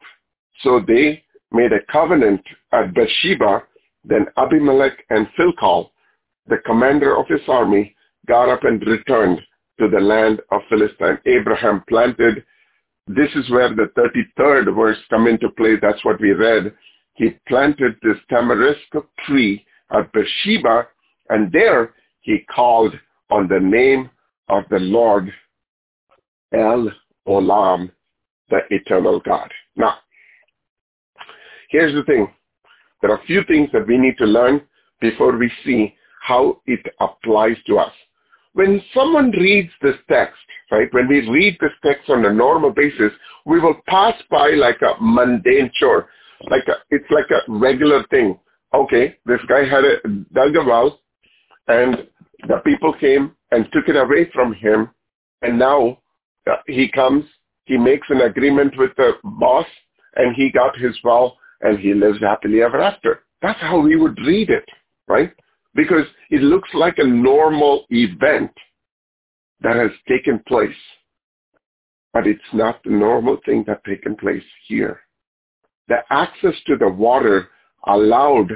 [0.62, 2.42] So they made a covenant
[2.72, 3.62] at Beersheba.
[4.04, 5.90] Then Abimelech and Phicol,
[6.48, 7.94] the commander of his army,
[8.26, 9.40] got up and returned
[9.78, 11.18] to the land of Philistine.
[11.26, 12.44] Abraham planted.
[13.06, 15.76] This is where the 33rd verse come into play.
[15.80, 16.74] That's what we read.
[17.14, 20.88] He planted this tamarisk tree at Beersheba,
[21.30, 22.94] and there he called
[23.30, 24.10] on the name
[24.48, 25.32] of the Lord
[26.52, 26.90] El
[27.26, 27.90] Olam,
[28.50, 29.50] the eternal God.
[29.76, 29.94] Now,
[31.70, 32.28] here's the thing.
[33.00, 34.62] There are a few things that we need to learn
[35.00, 37.92] before we see how it applies to us.
[38.56, 40.40] When someone reads this text,
[40.70, 43.12] right, when we read this text on a normal basis,
[43.44, 46.08] we will pass by like a mundane chore.
[46.48, 48.38] Like a, it's like a regular thing.
[48.72, 51.00] Okay, this guy had a dug a well,
[51.68, 52.08] and
[52.48, 54.88] the people came and took it away from him,
[55.42, 55.98] and now
[56.50, 57.26] uh, he comes,
[57.66, 59.66] he makes an agreement with the boss,
[60.14, 63.24] and he got his well, and he lives happily ever after.
[63.42, 64.64] That's how we would read it,
[65.08, 65.34] right?
[65.76, 68.50] Because it looks like a normal event
[69.60, 70.70] that has taken place.
[72.12, 75.00] But it's not the normal thing that taken place here.
[75.88, 77.50] The access to the water
[77.86, 78.50] allowed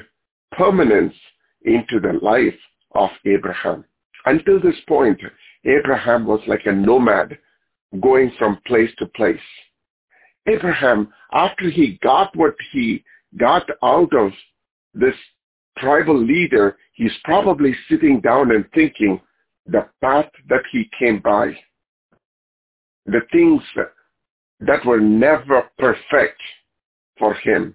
[0.53, 1.15] permanence
[1.63, 2.59] into the life
[2.95, 3.85] of Abraham.
[4.25, 5.21] Until this point,
[5.65, 7.39] Abraham was like a nomad
[8.01, 9.39] going from place to place.
[10.47, 13.05] Abraham, after he got what he
[13.39, 14.33] got out of
[14.95, 15.15] this
[15.81, 19.21] tribal leader, he's probably sitting down and thinking
[19.67, 21.57] the path that he came by,
[23.07, 23.63] the things
[24.61, 26.41] that were never perfect
[27.19, 27.75] for him.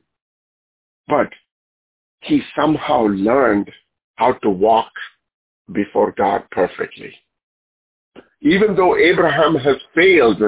[1.07, 1.29] But
[2.21, 3.69] he somehow learned
[4.15, 4.91] how to walk
[5.71, 7.13] before God perfectly
[8.45, 10.41] even though Abraham has failed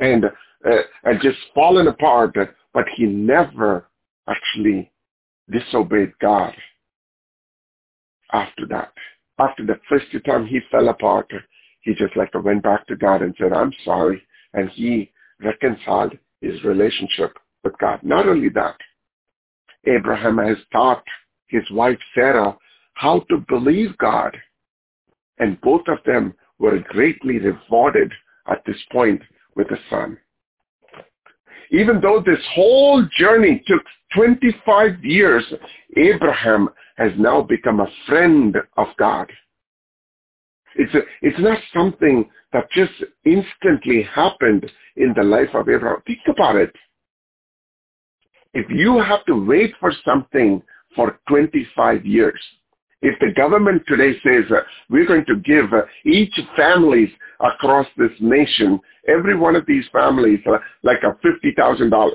[0.00, 2.34] and, uh, and just fallen apart,
[2.74, 3.88] but he never
[4.28, 4.90] actually
[5.50, 6.54] disobeyed God
[8.32, 8.92] after that.
[9.38, 11.30] After the first time he fell apart,
[11.80, 14.22] he just like went back to God and said, I'm sorry.
[14.54, 18.00] And he reconciled his relationship with God.
[18.02, 18.76] Not only that,
[19.86, 21.04] Abraham has taught
[21.48, 22.56] his wife Sarah
[22.94, 24.36] how to believe God.
[25.38, 28.12] And both of them were greatly rewarded
[28.48, 29.20] at this point
[29.54, 30.18] with a son.
[31.70, 33.82] Even though this whole journey took
[34.14, 35.44] 25 years,
[35.96, 39.30] Abraham has now become a friend of God.
[40.76, 42.92] It's, a, it's not something that just
[43.24, 46.02] instantly happened in the life of Abraham.
[46.06, 46.74] Think about it.
[48.54, 50.62] If you have to wait for something
[50.94, 52.40] for 25 years,
[53.06, 58.10] if the government today says uh, we're going to give uh, each families across this
[58.18, 62.10] nation, every one of these families, uh, like a $50,000,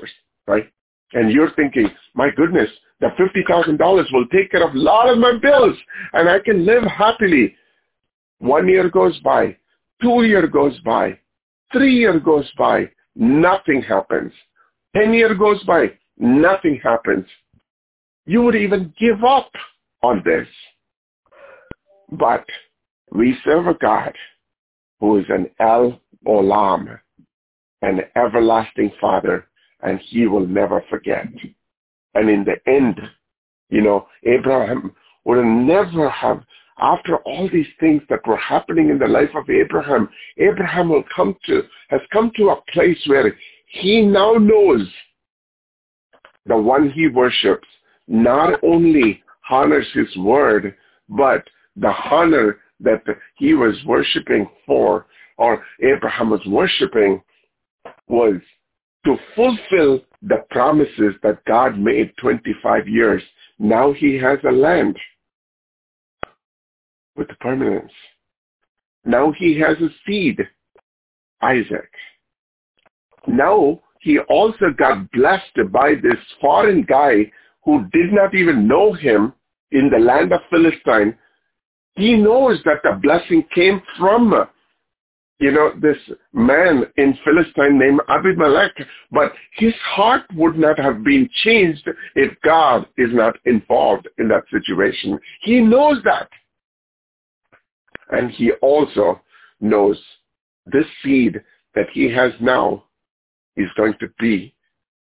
[0.46, 0.70] right?
[1.14, 2.68] And you're thinking, my goodness,
[3.00, 3.78] the $50,000
[4.12, 5.76] will take care of a lot of my bills
[6.12, 7.56] and I can live happily.
[8.38, 9.56] One year goes by,
[10.02, 11.18] two year goes by,
[11.72, 14.32] three year goes by, nothing happens.
[14.94, 17.24] Ten year goes by, nothing happens.
[18.26, 19.50] You would even give up
[20.02, 20.46] on this.
[22.12, 22.44] But
[23.10, 24.14] we serve a God
[25.00, 26.98] who is an El Olam,
[27.80, 29.46] an everlasting Father,
[29.80, 31.26] and he will never forget.
[32.14, 33.00] And in the end,
[33.70, 34.92] you know, Abraham
[35.24, 36.42] would never have,
[36.78, 41.34] after all these things that were happening in the life of Abraham, Abraham will come
[41.46, 43.34] to, has come to a place where
[43.66, 44.86] he now knows
[46.44, 47.66] the one he worships
[48.06, 50.74] not only honors his word,
[51.08, 51.42] but
[51.76, 53.02] the honor that
[53.36, 55.06] he was worshiping for,
[55.38, 57.22] or Abraham was worshiping,
[58.08, 58.34] was
[59.04, 63.22] to fulfill the promises that God made 25 years.
[63.58, 64.96] Now he has a land
[67.16, 67.92] with permanence.
[69.04, 70.40] Now he has a seed,
[71.42, 71.90] Isaac.
[73.26, 77.30] Now he also got blessed by this foreign guy
[77.64, 79.32] who did not even know him
[79.70, 81.16] in the land of Philistine.
[81.96, 84.48] He knows that the blessing came from,
[85.38, 85.98] you know, this
[86.32, 88.72] man in Philistine named Abimelech,
[89.10, 94.44] but his heart would not have been changed if God is not involved in that
[94.50, 95.18] situation.
[95.42, 96.28] He knows that.
[98.10, 99.20] And he also
[99.60, 100.00] knows
[100.66, 101.40] this seed
[101.74, 102.84] that he has now
[103.56, 104.54] is going to be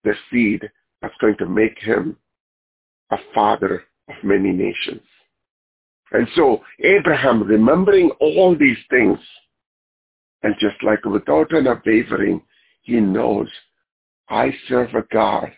[0.04, 0.68] the seed
[1.00, 2.16] that's going to make him
[3.10, 5.02] a father of many nations.
[6.12, 9.18] And so Abraham, remembering all these things,
[10.42, 12.42] and just like without an wavering,
[12.82, 13.48] he knows,
[14.28, 15.50] I serve a God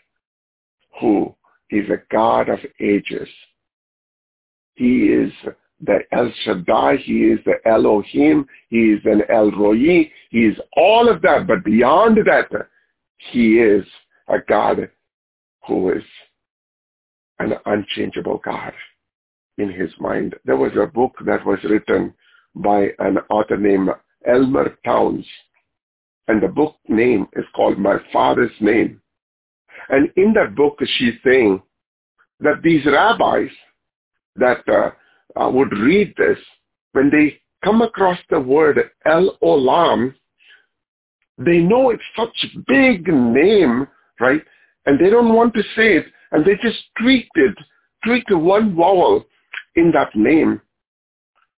[1.00, 1.34] who
[1.70, 3.28] is a God of ages.
[4.74, 5.32] He is
[5.80, 11.08] the El Shaddai, he is the Elohim, he is an El Roi, he is all
[11.08, 12.48] of that, but beyond that,
[13.32, 13.84] he is
[14.28, 14.88] a God
[15.66, 16.04] who is
[17.38, 18.72] an unchangeable God
[19.58, 20.34] in his mind.
[20.44, 22.14] There was a book that was written
[22.54, 23.90] by an author named
[24.26, 25.26] Elmer Towns,
[26.28, 29.00] and the book name is called My Father's Name.
[29.88, 31.62] And in that book, she's saying
[32.40, 33.50] that these rabbis
[34.36, 34.90] that uh,
[35.40, 36.38] uh, would read this,
[36.92, 40.14] when they come across the word El Olam,
[41.38, 43.86] they know it's such big name,
[44.20, 44.42] right?
[44.86, 47.56] And they don't want to say it, and they just tweaked it,
[48.04, 49.24] tweaked one vowel
[49.76, 50.60] in that name.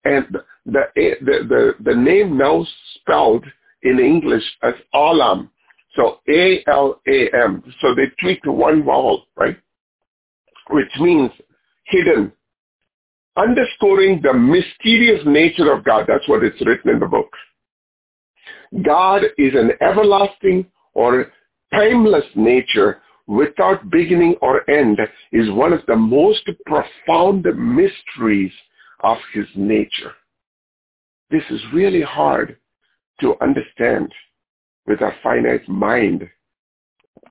[0.04, 0.26] And
[0.64, 3.44] the, the, the, the name now spelled
[3.82, 5.50] in English as Alam.
[5.94, 7.74] So A-L-A-M.
[7.80, 9.56] So they tweaked one vowel, right?
[10.70, 11.30] Which means
[11.84, 12.32] hidden.
[13.36, 16.06] Underscoring the mysterious nature of God.
[16.08, 17.30] That's what it's written in the book.
[18.82, 21.32] God is an everlasting or
[21.72, 24.98] timeless nature without beginning or end
[25.32, 28.52] is one of the most profound mysteries
[29.00, 30.12] of his nature.
[31.30, 32.56] This is really hard
[33.20, 34.12] to understand
[34.86, 36.28] with our finite mind,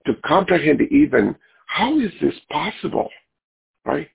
[0.06, 1.36] to comprehend even
[1.68, 3.10] how is this possible,
[3.86, 4.10] right?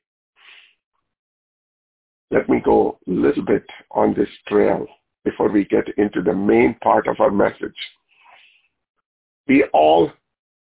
[2.30, 4.86] Let me go a little bit on this trail
[5.24, 7.74] before we get into the main part of our message.
[9.48, 10.12] We all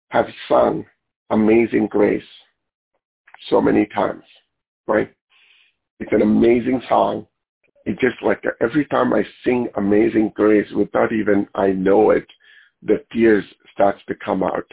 [0.09, 0.85] have sung
[1.29, 2.23] Amazing Grace
[3.49, 4.23] so many times,
[4.87, 5.11] right?
[5.99, 7.27] It's an amazing song.
[7.85, 12.25] It's just like every time I sing Amazing Grace without even I know it,
[12.81, 14.69] the tears starts to come out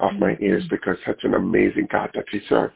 [0.00, 0.44] of my mm-hmm.
[0.44, 2.72] ears because such an amazing God that we serve.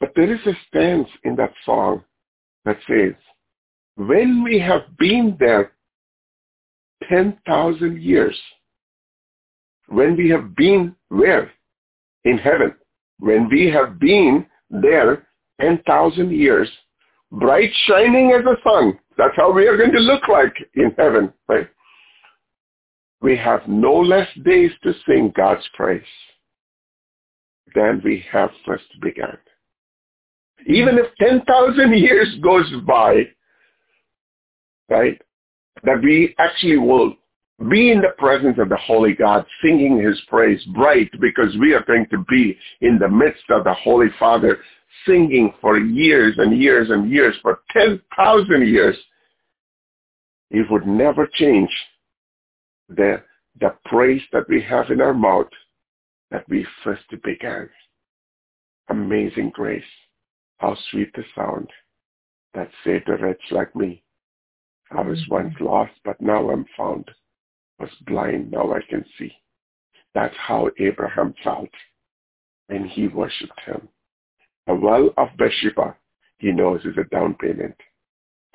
[0.00, 2.04] But there is a stance in that song
[2.64, 3.14] that says,
[3.96, 5.72] when we have been there
[7.08, 8.36] 10,000 years,
[9.88, 11.52] when we have been where?
[12.26, 12.74] In heaven.
[13.18, 15.26] When we have been there
[15.60, 16.68] 10,000 years,
[17.32, 18.98] bright shining as a sun.
[19.16, 21.68] That's how we are going to look like in heaven, right?
[23.22, 26.02] We have no less days to sing God's praise
[27.74, 29.38] than we have first begun.
[30.66, 33.22] Even if 10,000 years goes by,
[34.88, 35.20] right?
[35.84, 37.14] That we actually will
[37.70, 41.84] be in the presence of the Holy God, singing his praise bright because we are
[41.84, 44.58] going to be in the midst of the Holy Father,
[45.06, 48.96] singing for years and years and years, for 10,000 years.
[50.50, 51.70] It would never change
[52.88, 53.22] the,
[53.58, 55.48] the praise that we have in our mouth
[56.30, 57.70] that we first began.
[58.90, 59.82] Amazing grace.
[60.58, 61.68] How sweet the sound
[62.54, 64.02] that saved a wretch like me.
[64.90, 65.34] I was Mm-hmm.
[65.34, 67.10] once lost, but now I'm found.
[67.78, 69.32] Was blind, now I can see.
[70.14, 71.68] That's how Abraham felt
[72.68, 73.88] when he worshipped him.
[74.66, 75.94] The well of Bathsheba,
[76.38, 77.76] he knows is a down payment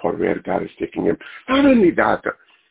[0.01, 1.17] for where God is taking him.
[1.47, 2.23] Not only that,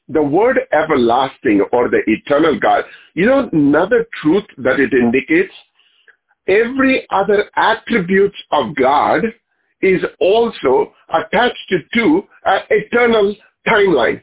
[0.08, 2.84] the word everlasting or the eternal God,
[3.14, 5.54] you know, another truth that it indicates,
[6.48, 9.22] every other attribute of God
[9.80, 13.34] is also attached to an eternal
[13.66, 14.20] timeline.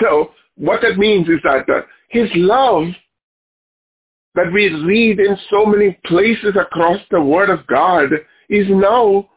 [0.00, 2.88] So what that means is that uh, his love
[4.34, 8.10] that we read in so many places across the word of God
[8.48, 9.28] is now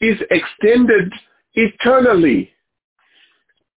[0.00, 1.12] is extended
[1.54, 2.50] eternally.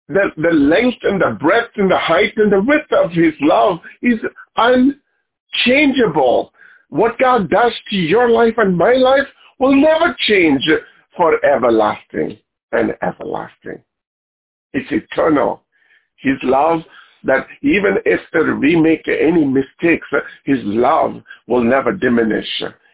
[0.07, 3.79] The, the length and the breadth and the height and the width of his love
[4.01, 4.19] is
[4.55, 6.53] unchangeable.
[6.89, 9.27] What God does to your life and my life
[9.59, 10.63] will never change
[11.17, 12.37] for everlasting
[12.71, 13.81] and everlasting.
[14.73, 15.64] It's eternal.
[16.25, 16.81] His love
[17.23, 18.19] that even if
[18.59, 20.07] we make any mistakes,
[20.43, 22.47] his love will never diminish.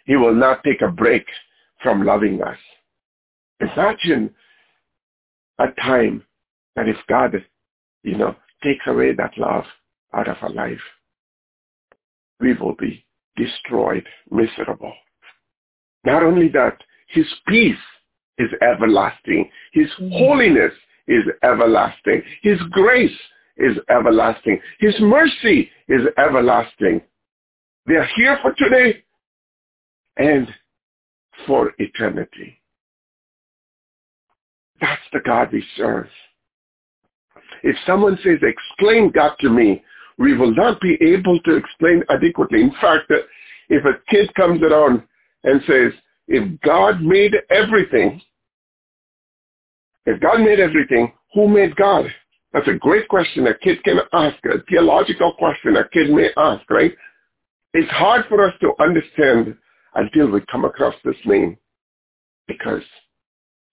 [0.05, 1.25] He will not take a break
[1.81, 2.57] from loving us.
[3.61, 4.35] Imagine
[5.59, 6.23] a time
[6.75, 7.41] that if God,
[8.03, 9.63] you know, takes away that love
[10.13, 10.81] out of our life,
[12.41, 13.05] we will be
[13.37, 14.93] destroyed, miserable.
[16.03, 16.77] Not only that,
[17.07, 17.75] his peace
[18.37, 19.49] is everlasting.
[19.71, 20.11] His mm.
[20.17, 20.73] holiness
[21.11, 22.21] is everlasting.
[22.41, 23.19] His grace
[23.57, 24.59] is everlasting.
[24.79, 27.01] His mercy is everlasting.
[27.85, 29.03] They are here for today
[30.17, 30.47] and
[31.45, 32.59] for eternity.
[34.79, 36.07] That's the God we serve.
[37.63, 39.83] If someone says, explain God to me,
[40.17, 42.61] we will not be able to explain adequately.
[42.61, 43.11] In fact,
[43.69, 45.03] if a kid comes around
[45.43, 45.93] and says,
[46.27, 48.21] if God made everything,
[50.05, 52.05] if God made everything, who made God?
[52.53, 56.69] That's a great question a kid can ask, a theological question a kid may ask,
[56.69, 56.93] right?
[57.73, 59.55] It's hard for us to understand
[59.95, 61.57] until we come across this name
[62.47, 62.83] because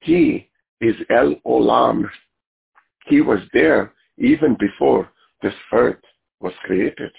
[0.01, 0.49] he
[0.81, 2.09] is El Olam.
[3.07, 5.11] He was there even before
[5.43, 5.99] this earth
[6.41, 7.11] was created.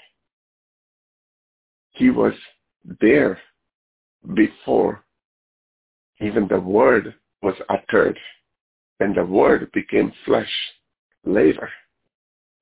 [1.91, 2.33] He was
[3.01, 3.39] there
[4.33, 5.03] before
[6.21, 8.17] even the word was uttered
[8.99, 10.51] and the word became flesh
[11.23, 11.69] later.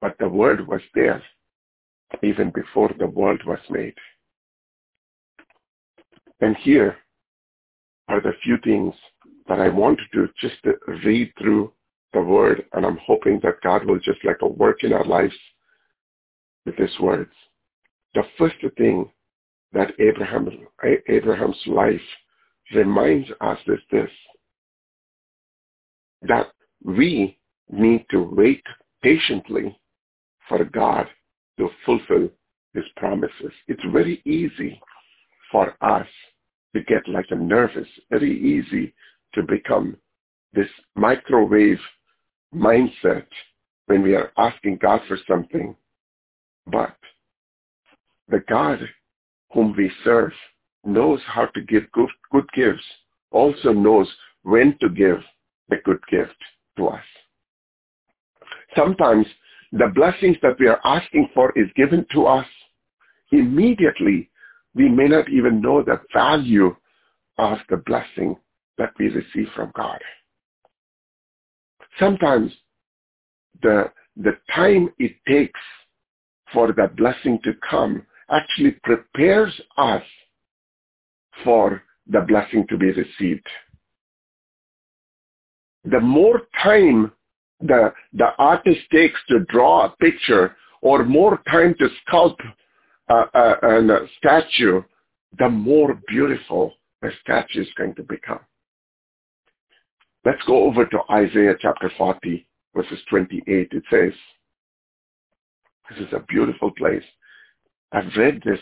[0.01, 1.23] But the word was there
[2.23, 3.95] even before the world was made.
[6.39, 6.97] And here
[8.07, 8.93] are the few things
[9.47, 10.55] that I want to just
[11.05, 11.73] read through
[12.13, 15.35] the word and I'm hoping that God will just like a work in our lives
[16.65, 17.31] with his words.
[18.13, 19.09] The first thing
[19.73, 20.49] that Abraham,
[21.07, 22.01] Abraham's life
[22.73, 24.09] reminds us is this,
[26.23, 26.47] that
[26.83, 27.37] we
[27.69, 28.63] need to wait
[29.01, 29.77] patiently
[30.47, 31.07] for God
[31.57, 32.29] to fulfill
[32.73, 33.51] his promises.
[33.67, 34.79] It's very easy
[35.51, 36.07] for us
[36.75, 38.93] to get like a nervous, very easy
[39.33, 39.97] to become
[40.53, 41.79] this microwave
[42.53, 43.25] mindset
[43.87, 45.75] when we are asking God for something.
[46.67, 46.95] But
[48.29, 48.79] the God
[49.53, 50.33] whom we serve
[50.85, 52.83] knows how to give good, good gifts,
[53.31, 54.07] also knows
[54.43, 55.19] when to give
[55.69, 56.35] the good gift
[56.77, 57.03] to us.
[58.75, 59.25] Sometimes
[59.71, 62.45] the blessings that we are asking for is given to us
[63.31, 64.29] immediately.
[64.75, 66.75] We may not even know the value
[67.37, 68.37] of the blessing
[68.77, 69.99] that we receive from God.
[71.99, 72.51] Sometimes
[73.61, 75.59] the, the time it takes
[76.53, 80.03] for that blessing to come actually prepares us
[81.43, 83.47] for the blessing to be received.
[85.89, 87.11] The more time
[87.61, 92.41] the, the artist takes to draw a picture or more time to sculpt
[93.09, 94.81] a, statue,
[95.39, 98.39] the more beautiful the statue is going to become.
[100.25, 103.69] Let's go over to Isaiah chapter 40, verses 28.
[103.71, 104.11] It says,
[105.89, 107.03] this is a beautiful place.
[107.93, 108.59] I've read this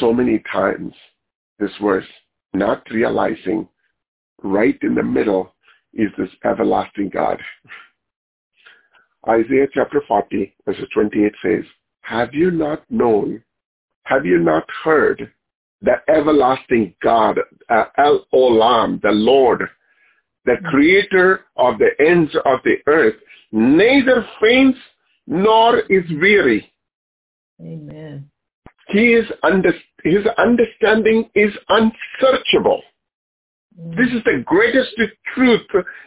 [0.00, 0.94] so many times,
[1.58, 2.06] this verse,
[2.54, 3.68] not realizing
[4.42, 5.52] right in the middle
[5.94, 7.38] is this everlasting God.
[9.28, 11.64] Isaiah chapter 40, verses 28 says,
[12.02, 13.42] Have you not known,
[14.04, 15.32] have you not heard
[15.82, 19.62] the everlasting God, uh, El Olam, the Lord,
[20.44, 23.14] the creator of the ends of the earth,
[23.52, 24.78] neither faints
[25.26, 26.72] nor is weary.
[27.60, 28.30] Amen.
[28.88, 29.72] He is under,
[30.02, 32.82] his understanding is unsearchable.
[33.78, 34.90] This is the greatest
[35.34, 35.60] truth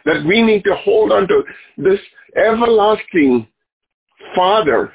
[0.04, 1.42] that we need to hold on to.
[1.78, 1.98] This
[2.36, 3.46] everlasting
[4.34, 4.92] Father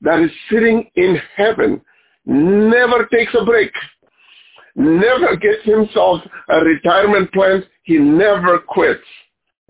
[0.00, 1.80] that is sitting in heaven
[2.24, 3.70] never takes a break,
[4.74, 7.62] never gets himself a retirement plan.
[7.82, 9.04] He never quits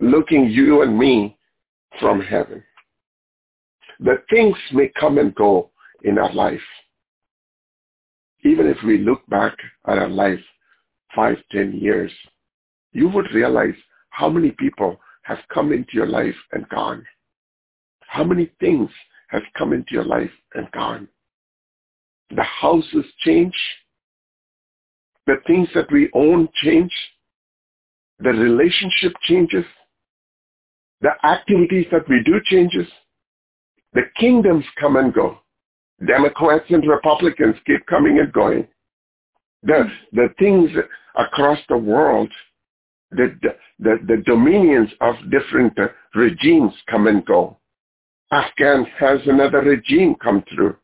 [0.00, 1.36] looking you and me
[2.00, 2.62] from heaven.
[3.98, 5.70] The things may come and go
[6.04, 6.60] in our life.
[8.44, 9.56] Even if we look back
[9.88, 10.40] at our life
[11.14, 12.12] five, ten years,
[12.96, 13.74] you would realize
[14.08, 17.04] how many people have come into your life and gone.
[18.06, 18.88] How many things
[19.28, 21.06] have come into your life and gone.
[22.34, 23.54] The houses change.
[25.26, 26.92] The things that we own change.
[28.20, 29.66] The relationship changes.
[31.02, 32.86] The activities that we do changes.
[33.92, 35.38] The kingdoms come and go.
[36.06, 38.66] Democrats and Republicans keep coming and going.
[39.64, 40.70] The, the things
[41.14, 42.30] across the world
[43.16, 47.58] the, the, the dominions of different uh, regimes come and go.
[48.32, 50.76] Afghan has another regime come through.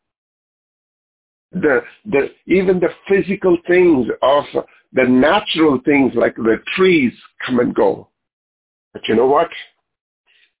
[1.51, 4.45] The, the, even the physical things of
[4.93, 7.13] the natural things like the trees
[7.45, 8.09] come and go.
[8.93, 9.49] But you know what?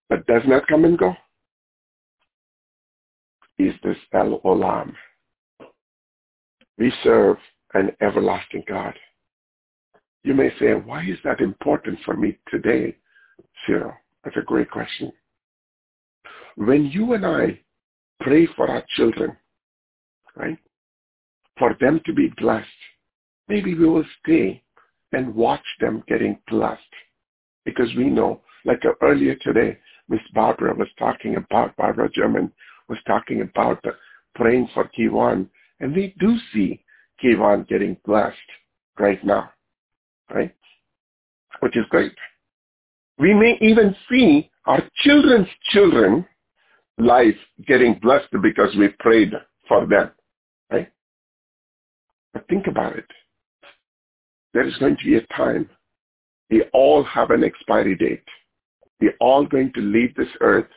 [0.09, 1.15] That does not come and go.
[3.57, 4.93] Is this El Olam.
[6.77, 7.37] We serve
[7.73, 8.93] an everlasting God.
[10.23, 12.95] You may say, why is that important for me today,
[13.65, 13.93] Cyril?
[14.23, 15.11] That's a great question.
[16.55, 17.59] When you and I
[18.21, 19.35] pray for our children,
[20.37, 20.57] right,
[21.59, 22.67] for them to be blessed,
[23.49, 24.63] maybe we will stay
[25.11, 26.81] and watch them getting blessed.
[27.65, 32.51] Because we know, like uh, earlier today, Miss Barbara was talking about, Barbara German
[32.87, 33.83] was talking about
[34.35, 35.49] praying for Kiwan,
[35.81, 36.81] and we do see
[37.21, 38.37] Kiwan getting blessed
[38.97, 39.49] right now
[40.31, 40.53] right?
[41.59, 42.13] Which is great.
[43.17, 46.25] We may even see our children's children
[46.97, 47.35] life
[47.67, 49.33] getting blessed because we prayed
[49.67, 50.11] for them,
[50.71, 50.91] right?
[52.33, 53.05] But think about it.
[54.53, 55.69] There is going to be a time
[56.53, 58.23] we all have an expiry date.
[59.01, 60.67] We're all going to leave this earth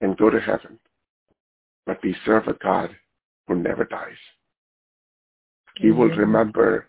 [0.00, 0.78] and go to heaven.
[1.84, 2.90] But we serve a God
[3.48, 4.22] who never dies.
[5.78, 6.86] He will remember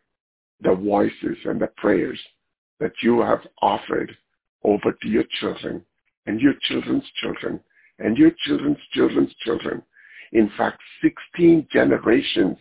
[0.62, 2.20] the voices and the prayers
[2.80, 4.16] that you have offered
[4.64, 5.84] over to your children
[6.26, 7.60] and your children's children
[8.00, 9.82] and your children's children's children.
[10.34, 12.58] In fact, 16 generations.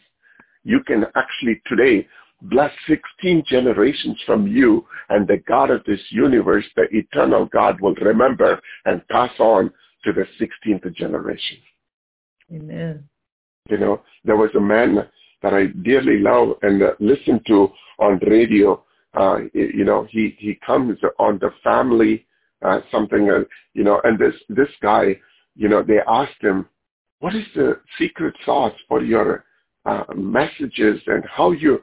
[0.65, 2.07] You can actually today
[2.43, 7.95] bless 16 generations from you and the God of this universe, the eternal God will
[7.95, 9.71] remember and pass on
[10.05, 11.59] to the 16th generation.
[12.53, 13.09] Amen.
[13.69, 15.07] You know, there was a man
[15.43, 17.69] that I dearly love and uh, listen to
[17.99, 18.83] on radio.
[19.15, 22.27] Uh, you know, he, he comes on the family,
[22.63, 23.41] uh, something, uh,
[23.75, 25.17] you know, and this, this guy,
[25.57, 26.67] you know, they asked him,
[27.19, 29.45] what is the secret sauce for your
[29.85, 31.83] uh, messages and how you,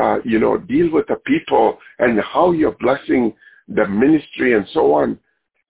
[0.00, 3.32] uh, you know, deal with the people and how you're blessing
[3.68, 5.18] the ministry and so on.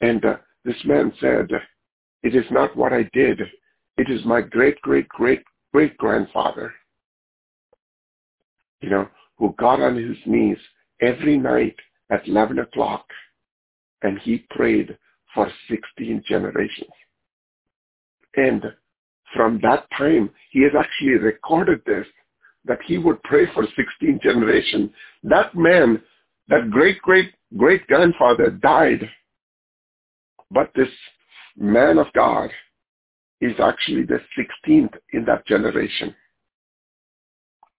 [0.00, 1.48] And uh, this man said,
[2.22, 3.40] it is not what I did.
[3.96, 5.42] It is my great, great, great,
[5.72, 6.72] great grandfather
[8.80, 9.08] you know,
[9.38, 10.58] who got on his knees
[11.00, 11.76] every night
[12.10, 13.04] at 11 o'clock
[14.02, 14.96] and he prayed
[15.34, 16.90] for 16 generations.
[18.36, 18.64] And
[19.34, 22.06] from that time, he has actually recorded this,
[22.64, 24.90] that he would pray for 16 generations.
[25.22, 26.02] That man,
[26.48, 29.08] that great, great, great grandfather died.
[30.50, 30.88] But this
[31.56, 32.50] man of God
[33.40, 36.14] is actually the 16th in that generation.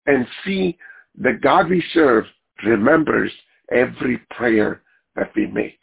[0.08, 0.78] And see
[1.18, 2.26] the God we serve
[2.66, 3.32] remembers
[3.72, 4.82] every prayer
[5.16, 5.80] that we make.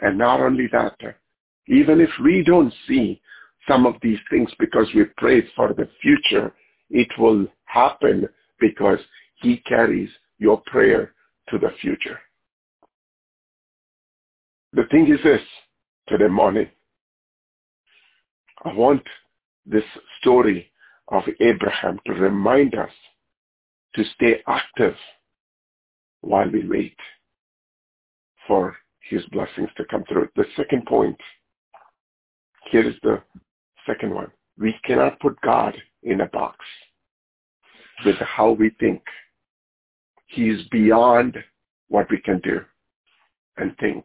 [0.00, 0.96] And not only that,
[1.68, 3.20] even if we don't see
[3.66, 6.52] some of these things because we prayed for the future,
[6.90, 8.28] it will happen
[8.60, 8.98] because
[9.36, 11.14] he carries your prayer
[11.48, 12.18] to the future.
[14.72, 15.40] The thing is this,
[16.08, 16.68] today morning,
[18.64, 19.02] I want
[19.66, 19.84] this
[20.20, 20.70] story
[21.08, 22.90] of Abraham to remind us
[23.94, 24.94] to stay active
[26.20, 26.96] while we wait
[28.46, 28.76] for
[29.08, 30.28] his blessings to come through.
[30.36, 31.16] The second point,
[32.70, 33.22] here is the
[33.86, 34.30] second one.
[34.58, 36.58] We cannot put God in a box
[38.04, 39.02] with how we think.
[40.26, 41.36] He is beyond
[41.88, 42.60] what we can do
[43.56, 44.04] and think.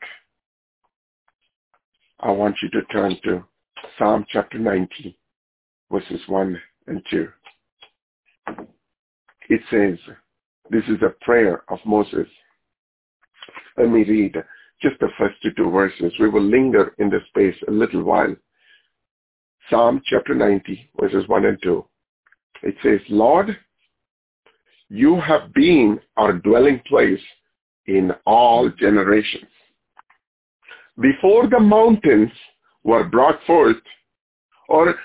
[2.19, 3.43] I want you to turn to
[3.97, 5.17] Psalm chapter 90,
[5.91, 7.29] verses 1 and 2.
[9.49, 9.97] It says,
[10.69, 12.27] this is a prayer of Moses.
[13.77, 14.35] Let me read
[14.81, 16.13] just the first two verses.
[16.19, 18.35] We will linger in this space a little while.
[19.69, 21.85] Psalm chapter 90, verses 1 and 2.
[22.63, 23.57] It says, Lord,
[24.89, 27.21] you have been our dwelling place
[27.87, 29.49] in all generations.
[30.99, 32.31] Before the mountains
[32.83, 33.77] were brought forth,
[34.67, 34.95] or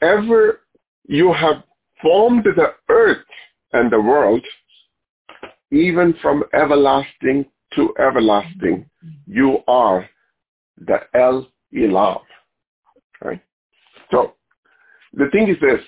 [0.00, 0.60] ever
[1.06, 1.62] you have
[2.00, 3.24] formed the earth
[3.74, 4.42] and the world,
[5.70, 7.44] even from everlasting
[7.74, 8.88] to everlasting,
[9.26, 10.08] you are
[10.78, 12.20] the El Olam.
[13.22, 13.42] Right?
[14.10, 14.34] So
[15.12, 15.80] the thing is this,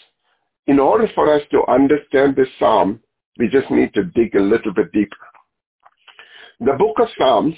[0.67, 3.01] in order for us to understand this psalm,
[3.39, 5.17] we just need to dig a little bit deeper.
[6.61, 7.55] The book of Psalms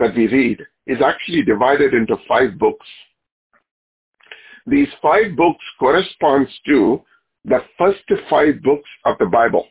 [0.00, 2.86] that we read is actually divided into five books.
[4.66, 7.02] These five books corresponds to
[7.44, 9.66] the first five books of the Bible.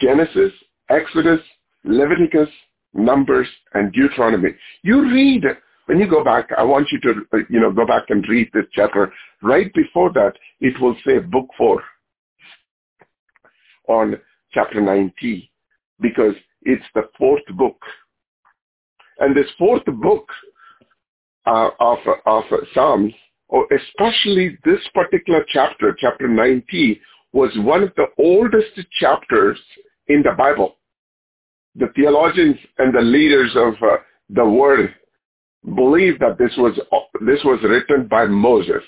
[0.00, 0.52] Genesis,
[0.90, 1.40] Exodus,
[1.84, 2.48] Leviticus,
[2.94, 4.50] Numbers, and Deuteronomy.
[4.82, 5.44] You read,
[5.86, 8.64] when you go back, I want you to, you know, go back and read this
[8.72, 9.12] chapter.
[9.42, 11.82] Right before that, it will say book four
[13.88, 14.16] on
[14.52, 15.50] chapter 90
[16.00, 17.80] because it's the fourth book.
[19.18, 20.28] And this fourth book
[21.46, 23.12] uh, of, of Psalms,
[23.48, 27.00] or especially this particular chapter, chapter 90,
[27.32, 29.58] was one of the oldest chapters
[30.08, 30.76] in the Bible.
[31.76, 33.96] The theologians and the leaders of uh,
[34.30, 34.94] the word
[35.74, 36.78] believe that this was
[37.26, 38.82] this was written by Moses.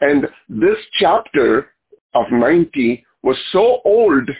[0.00, 1.70] And this chapter
[2.14, 4.30] of 90 was so old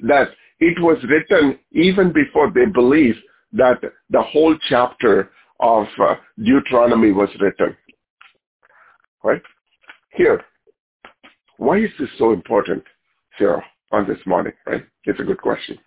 [0.00, 0.28] that
[0.60, 3.18] it was written even before they believed
[3.52, 7.76] that the whole chapter of uh, Deuteronomy was written.
[9.22, 9.42] Right?
[10.12, 10.42] Here,
[11.58, 12.82] why is this so important,
[13.38, 13.62] Cyril,
[13.92, 14.84] on this morning, right?
[15.04, 15.78] It's a good question.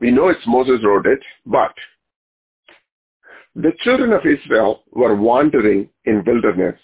[0.00, 1.74] We know it's Moses wrote it, but
[3.54, 6.78] the children of Israel were wandering in wilderness,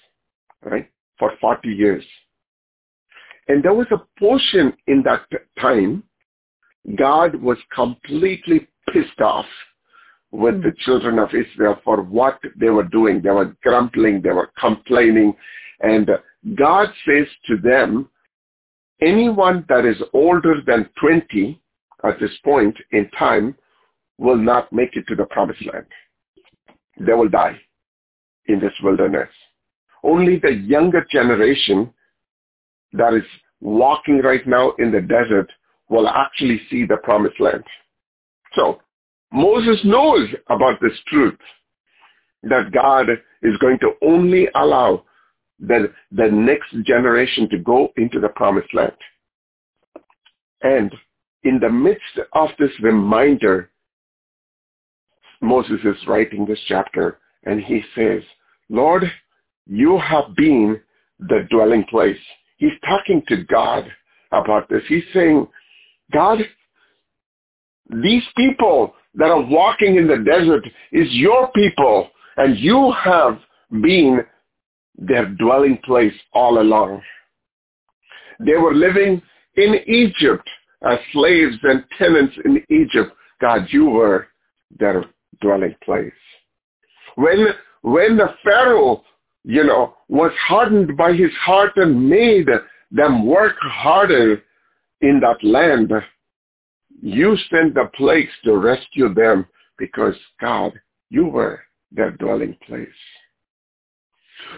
[0.64, 2.04] right, for 40 years.
[3.48, 5.26] And there was a portion in that
[5.60, 6.02] time,
[6.96, 9.46] God was completely pissed off
[10.32, 13.20] with the children of Israel for what they were doing.
[13.20, 15.34] They were grumbling, they were complaining,
[15.80, 16.10] and
[16.56, 18.08] God says to them,
[19.00, 21.60] anyone that is older than 20
[22.04, 23.54] at this point in time
[24.18, 25.86] will not make it to the promised land.
[26.98, 27.58] They will die
[28.46, 29.28] in this wilderness.
[30.02, 31.92] Only the younger generation
[32.92, 33.22] that is
[33.60, 35.50] walking right now in the desert
[35.88, 37.64] will actually see the promised land.
[38.54, 38.80] So
[39.32, 41.38] Moses knows about this truth
[42.42, 43.08] that God
[43.42, 45.04] is going to only allow
[45.58, 48.92] the, the next generation to go into the promised land.
[50.62, 50.92] And
[51.44, 53.70] in the midst of this reminder,
[55.40, 58.22] Moses is writing this chapter and he says,
[58.68, 59.04] Lord,
[59.66, 60.80] you have been
[61.18, 62.18] the dwelling place.
[62.58, 63.90] He's talking to God
[64.30, 64.82] about this.
[64.88, 65.46] He's saying,
[66.12, 66.38] God,
[67.90, 73.38] these people that are walking in the desert is your people and you have
[73.70, 74.20] been
[74.96, 77.02] their dwelling place all along.
[78.40, 79.22] They were living
[79.56, 80.48] in Egypt
[80.82, 83.12] as slaves and tenants in Egypt.
[83.40, 84.28] God, you were
[84.78, 85.04] their
[85.40, 86.12] dwelling place.
[87.16, 87.48] When,
[87.82, 89.04] when the Pharaoh,
[89.44, 92.48] you know, was hardened by his heart and made
[92.90, 94.42] them work harder
[95.00, 95.92] in that land,
[97.00, 99.46] you sent the plagues to rescue them
[99.78, 100.72] because, God,
[101.10, 101.60] you were
[101.90, 102.88] their dwelling place.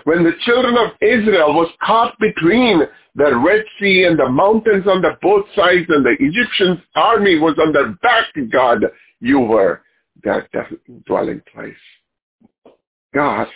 [0.04, 2.82] When the children of Israel was caught between
[3.14, 7.56] the Red Sea and the mountains on the both sides and the Egyptian army was
[7.58, 8.84] on their back, God,
[9.20, 9.82] you were
[10.22, 10.48] their
[11.06, 11.74] dwelling place.
[13.14, 13.46] God,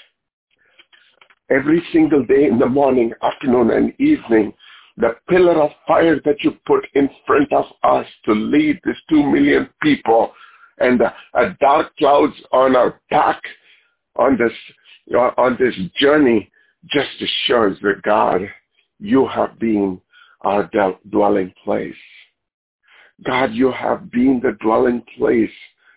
[1.51, 4.53] every single day in the morning, afternoon, and evening,
[4.99, 9.23] the pillar of fire that you put in front of us to lead these two
[9.23, 10.33] million people
[10.79, 13.41] and the a dark clouds on our back
[14.17, 14.53] on this
[15.15, 16.51] uh, on this journey
[16.91, 18.43] just assures that God,
[18.99, 20.01] you have been
[20.43, 20.71] our
[21.11, 21.95] dwelling place.
[23.25, 25.51] God, you have been the dwelling place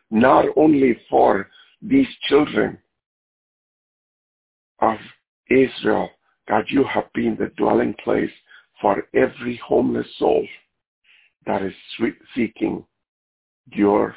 [0.09, 1.47] not only for
[1.81, 2.77] these children
[4.79, 4.97] of
[5.49, 6.09] Israel.
[6.47, 8.31] God, you have been the dwelling place
[8.81, 10.45] for every homeless soul
[11.45, 11.73] that is
[12.35, 12.83] seeking
[13.67, 14.15] your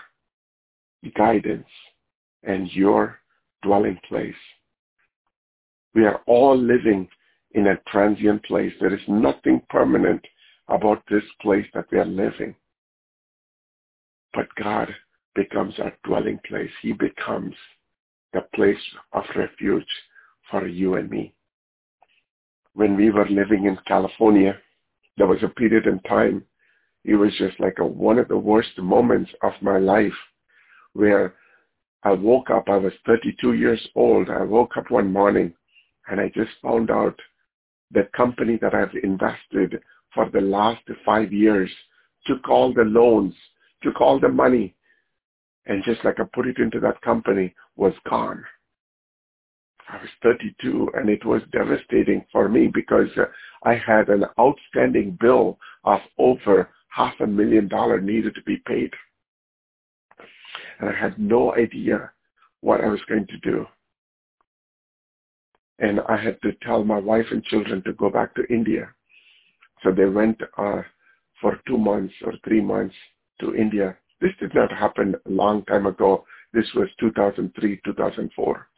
[1.17, 1.67] guidance
[2.43, 3.19] and your
[3.63, 4.35] dwelling place.
[5.95, 7.09] We are all living
[7.53, 8.73] in a transient place.
[8.81, 10.25] There is nothing permanent
[10.69, 12.55] about this place that we are living.
[14.33, 14.89] But God
[15.35, 16.71] becomes our dwelling place.
[16.83, 17.55] He becomes
[18.33, 18.77] the place
[19.13, 19.87] of refuge
[20.51, 21.34] for you and me.
[22.75, 24.57] When we were living in California,
[25.17, 26.45] there was a period in time,
[27.05, 30.13] it was just like a, one of the worst moments of my life
[30.95, 31.35] where
[32.03, 34.29] I woke up, I was 32 years old.
[34.31, 35.53] I woke up one morning
[36.09, 37.19] and I just found out
[37.91, 39.81] the company that I've invested
[40.15, 41.71] for the last five years
[42.27, 43.35] took all the loans,
[43.83, 44.75] took all the money,
[45.67, 48.45] and just like I put it into that company was gone.
[49.95, 53.27] I was 32 and it was devastating for me because uh,
[53.63, 58.91] I had an outstanding bill of over half a million dollar needed to be paid.
[60.81, 62.11] And I had no idea
[62.61, 63.67] what I was going to do.
[65.79, 68.89] And I had to tell my wife and children to go back to India.
[69.85, 70.83] So they went uh,
[71.41, 72.97] for two months or three months
[73.41, 73.97] to India.
[74.21, 76.25] This did not happen a long time ago.
[76.53, 78.69] This was 2003, 2004.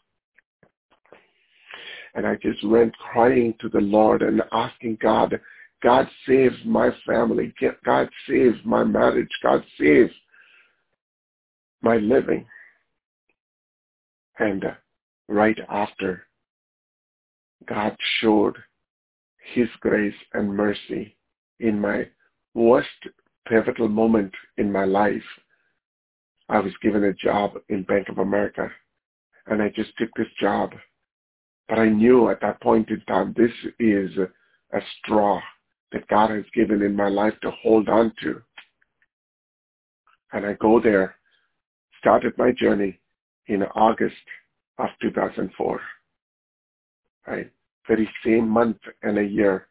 [2.16, 5.38] And I just went crying to the Lord and asking God,
[5.82, 7.54] God save my family.
[7.84, 9.28] God save my marriage.
[9.42, 10.10] God save
[11.82, 12.46] my living.
[14.38, 14.64] And
[15.28, 16.26] right after,
[17.66, 18.56] God showed
[19.54, 21.16] his grace and mercy
[21.60, 22.08] in my
[22.54, 22.88] worst
[23.46, 25.22] pivotal moment in my life.
[26.48, 28.70] I was given a job in Bank of America
[29.46, 30.72] and I just took this job.
[31.68, 34.10] But I knew at that point in time, this is
[34.72, 35.40] a straw
[35.92, 38.40] that God has given in my life to hold on to.
[40.32, 41.16] And I go there,
[42.00, 42.98] started my journey
[43.46, 44.14] in August
[44.78, 45.80] of 2004.
[47.26, 47.50] Right?
[47.88, 49.68] Very same month and a year,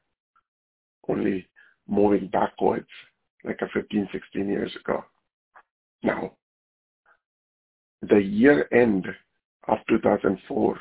[1.07, 1.47] only
[1.87, 2.87] moving backwards
[3.43, 5.05] like a 15, 16 years ago.
[6.03, 6.31] Now,
[8.01, 9.07] the year end
[9.67, 10.77] of 2004,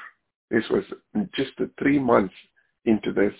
[0.51, 0.85] this was
[1.35, 2.35] just three months
[2.85, 3.35] into this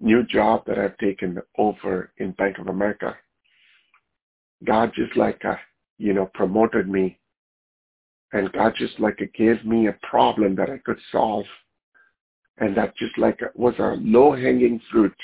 [0.00, 3.16] new job that I've taken over in Bank of America.
[4.64, 5.56] God just like, uh,
[5.98, 7.18] you know, promoted me
[8.32, 11.44] and God just like gave me a problem that I could solve.
[12.58, 15.16] And that just like was a low-hanging fruit.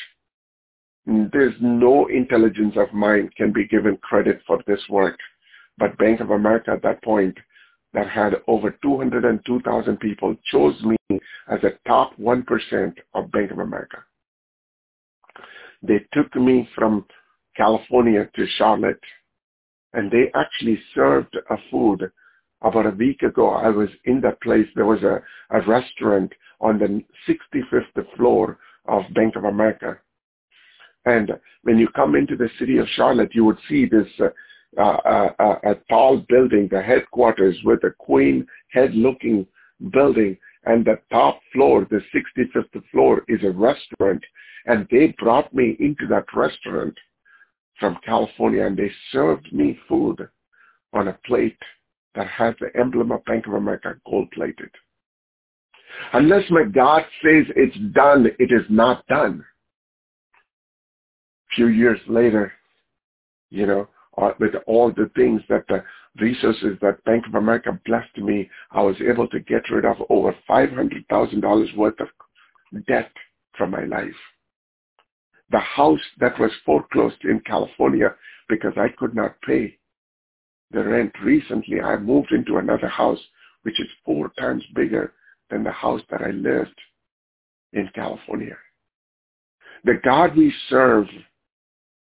[1.07, 5.19] There's no intelligence of mine can be given credit for this work.
[5.79, 7.37] But Bank of America at that point
[7.93, 10.97] that had over 202,000 people chose me
[11.49, 13.99] as a top 1% of Bank of America.
[15.83, 17.07] They took me from
[17.57, 19.01] California to Charlotte
[19.93, 22.11] and they actually served a food
[22.63, 24.67] about a week ago, I was in that place.
[24.75, 29.99] There was a, a restaurant on the 65th floor of Bank of America.
[31.07, 34.29] And when you come into the city of Charlotte, you would see this uh,
[34.79, 35.29] uh,
[35.65, 39.47] a tall building, the headquarters with a queen head-looking
[39.93, 40.37] building.
[40.65, 44.23] And the top floor, the 65th floor, is a restaurant.
[44.67, 46.95] And they brought me into that restaurant
[47.79, 50.29] from California and they served me food
[50.93, 51.57] on a plate
[52.15, 54.71] that has the emblem of Bank of America gold-plated.
[56.13, 59.45] Unless my God says it's done, it is not done.
[61.51, 62.53] A few years later,
[63.51, 63.89] you know,
[64.21, 65.83] uh, with all the things that the
[66.21, 70.35] resources that Bank of America blessed me, I was able to get rid of over
[70.49, 72.09] $500,000 worth of
[72.87, 73.11] debt
[73.57, 74.15] from my life.
[75.51, 78.15] The house that was foreclosed in California
[78.49, 79.77] because I could not pay
[80.73, 83.19] the rent recently, I moved into another house
[83.63, 85.13] which is four times bigger
[85.51, 86.79] than the house that I lived
[87.73, 88.57] in California.
[89.85, 91.07] The God we serve,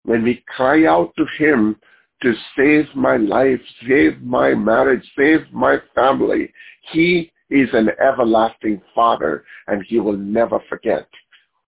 [0.05, 1.77] when we cry out to him
[2.23, 6.53] to save my life, save my marriage, save my family,
[6.93, 11.09] he is an everlasting Father and he will never forget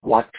[0.02, 0.30] what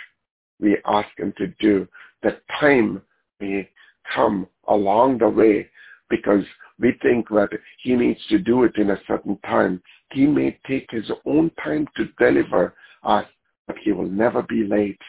[0.59, 1.87] we ask him to do.
[2.21, 3.01] The time
[3.39, 3.69] may
[4.13, 5.67] come along the way
[6.09, 6.43] because
[6.79, 7.49] we think that
[7.81, 9.81] he needs to do it in a certain time.
[10.11, 13.25] He may take his own time to deliver us,
[13.67, 14.99] but he will never be late.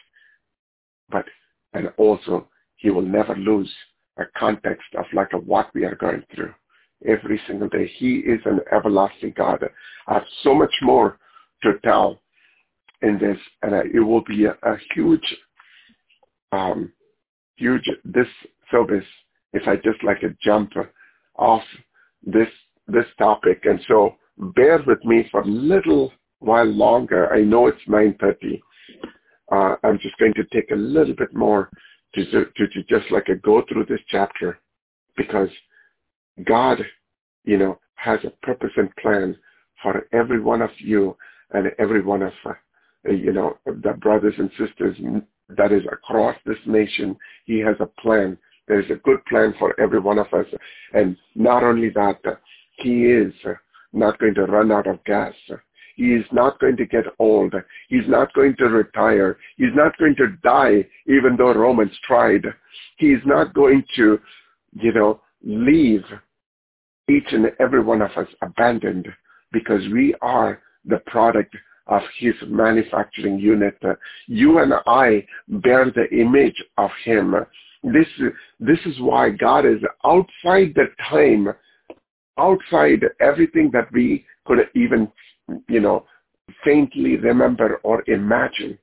[1.11, 1.27] But,
[1.75, 3.73] and also, he will never lose
[4.19, 6.53] a context of like a what we are going through
[7.07, 7.91] every single day.
[7.99, 9.65] He is an everlasting God.
[10.07, 11.19] I have so much more
[11.63, 12.21] to tell
[13.03, 15.37] in this, and it will be a, a huge,
[16.53, 16.93] um,
[17.57, 18.29] huge, this
[18.71, 19.05] service
[19.53, 20.73] if I just like a jump
[21.37, 21.63] off
[22.25, 22.49] this
[22.87, 23.63] this topic.
[23.65, 27.33] And so bear with me for a little while longer.
[27.33, 28.61] I know it's 9.30,
[29.53, 31.71] uh, I'm just going to take a little bit more
[32.15, 34.59] to, to, to just like a go through this chapter
[35.17, 35.49] because
[36.47, 36.79] God,
[37.45, 39.37] you know, has a purpose and plan
[39.83, 41.17] for every one of you
[41.53, 42.53] and every one of, uh,
[43.11, 44.97] you know, the brothers and sisters
[45.49, 47.17] that is across this nation.
[47.45, 48.39] He has a plan.
[48.67, 50.47] There's a good plan for every one of us.
[50.93, 52.35] And not only that, uh,
[52.79, 53.33] he is
[53.93, 55.35] not going to run out of gas.
[55.97, 57.55] He is not going to get old.
[57.89, 59.39] He's not going to retire.
[59.57, 62.45] He's not going to die, even though Romans tried.
[62.97, 64.19] He's not going to,
[64.73, 66.05] you know, leave
[67.09, 69.09] each and every one of us abandoned
[69.53, 71.55] because we are the product
[71.87, 73.79] of his manufacturing unit.
[74.27, 77.35] You and I bear the image of him.
[77.83, 78.07] This,
[78.59, 81.49] this is why God is outside the time,
[82.39, 85.11] outside everything that we could even,
[85.69, 86.05] you know,
[86.65, 88.79] faintly remember or imagine.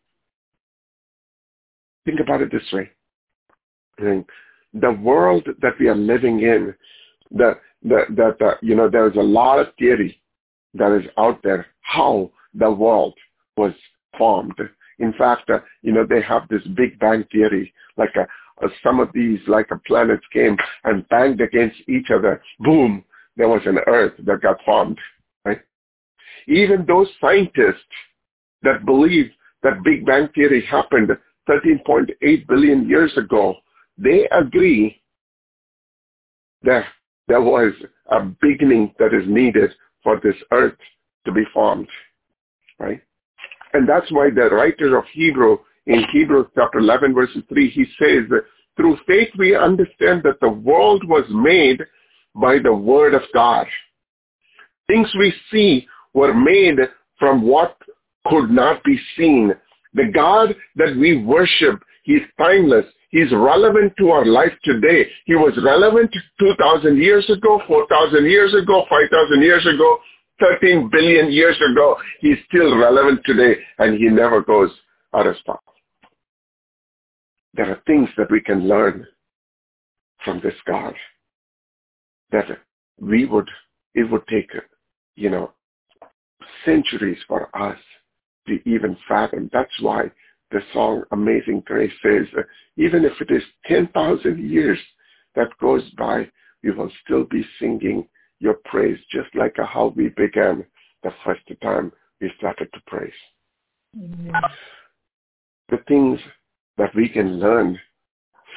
[2.06, 2.90] Think about it this way.
[3.98, 6.74] The world that we are living in,
[7.30, 10.22] the, the, that, uh, you know, there's a lot of theory
[10.74, 13.14] that is out there how the world
[13.58, 13.74] was
[14.18, 14.60] formed.
[15.00, 18.28] In fact, uh, you know, they have this Big Bang theory, like a,
[18.64, 22.42] uh, some of these, like a planets came and banged against each other.
[22.60, 23.04] Boom,
[23.36, 24.98] there was an Earth that got formed?
[26.48, 27.84] Even those scientists
[28.64, 29.32] that believe
[29.64, 31.10] that Big Bang theory happened
[31.50, 33.56] 13.8 billion years ago,
[33.98, 35.02] they agree
[36.64, 36.86] that
[37.28, 37.74] there was
[38.10, 39.72] a beginning that is needed
[40.04, 40.78] for this earth
[41.26, 41.88] to be formed,
[42.80, 43.02] right?
[43.74, 48.24] And that's why the writer of Hebrew, in Hebrews chapter 11, verse 3, he says,
[48.76, 51.82] through faith we understand that the world was made
[52.36, 53.68] by the word of God.
[54.88, 56.78] Things we see were made
[57.18, 57.78] from what
[58.28, 59.54] could not be seen.
[59.94, 62.86] The God that we worship, He's timeless.
[63.10, 65.06] He's relevant to our life today.
[65.26, 69.98] He was relevant 2,000 years ago, 4,000 years ago, 5,000 years ago,
[70.40, 71.98] 13 billion years ago.
[72.22, 74.72] He's still relevant today and he never goes
[75.14, 75.62] out of style.
[77.54, 79.06] There are things that we can learn
[80.24, 80.94] from this God
[82.32, 82.46] that
[83.00, 83.50] we would,
[83.94, 84.50] it would take,
[85.16, 85.52] you know,
[86.66, 87.78] centuries for us
[88.48, 89.50] to even fathom.
[89.54, 90.12] That's why
[90.52, 92.42] the song Amazing Grace says, uh,
[92.78, 94.80] even if it is 10,000 years
[95.36, 96.30] that goes by,
[96.64, 98.08] we will still be singing
[98.40, 100.66] your praise, just like how we began
[101.04, 103.12] the first time we started to praise.
[103.96, 104.42] Amen.
[105.70, 106.20] The things
[106.78, 107.80] that we can learn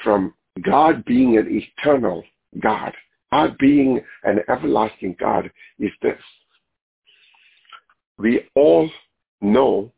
[0.03, 2.23] from God being an eternal
[2.61, 2.93] God,
[3.33, 6.19] God being an everlasting God is this.
[8.19, 8.89] We all
[9.41, 9.93] know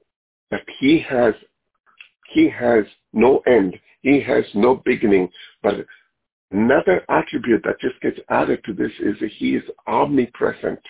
[0.51, 1.35] that he has
[2.33, 3.77] he has no end.
[4.03, 5.29] He has no beginning.
[5.63, 5.87] But
[6.51, 10.81] another attribute that just gets added to this is that he is omnipresent.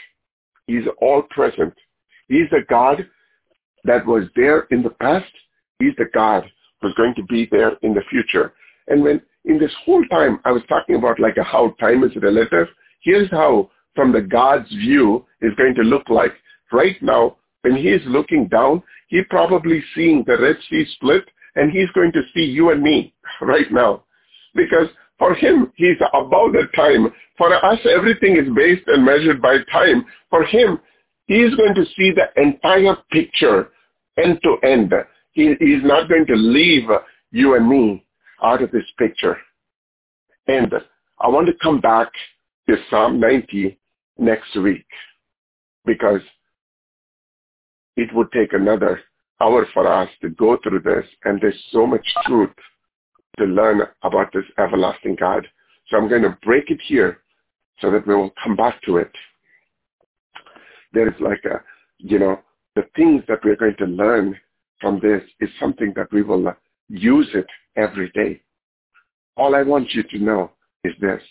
[0.66, 1.74] He's all present.
[2.28, 3.07] He's a God
[3.85, 5.31] that was there in the past.
[5.78, 6.44] He's the God
[6.81, 8.55] who's going to be there in the future.
[8.89, 12.69] And when in this whole time I was talking about like how time is relative,
[13.03, 16.32] here's how from the God's view is going to look like.
[16.73, 21.25] Right now, when he's looking down, he's probably seeing the Red Sea split
[21.55, 24.05] and he's going to see you and me right now.
[24.55, 24.89] Because
[25.19, 27.13] for him, he's above the time.
[27.39, 30.05] For us, everything is based and measured by time.
[30.31, 30.79] For him,
[31.27, 33.71] he is going to see the entire picture
[34.23, 34.93] end to end.
[35.33, 36.89] He is not going to leave
[37.31, 38.05] you and me
[38.43, 39.37] out of this picture.
[40.47, 40.73] And
[41.21, 42.09] I want to come back
[42.69, 43.79] to Psalm 90
[44.19, 44.87] next week
[45.85, 46.21] because
[47.97, 49.01] it would take another
[49.40, 52.51] hour for us to go through this, and there's so much truth
[53.39, 55.47] to learn about this everlasting God.
[55.89, 57.20] So I'm going to break it here
[57.81, 59.12] so that we will come back to it.
[60.93, 61.60] There is like a,
[61.98, 62.40] you know,
[62.74, 64.39] the things that we're going to learn
[64.81, 66.55] from this is something that we will
[66.89, 67.47] use it
[67.77, 68.40] every day.
[69.36, 70.51] All I want you to know
[70.85, 71.23] is this.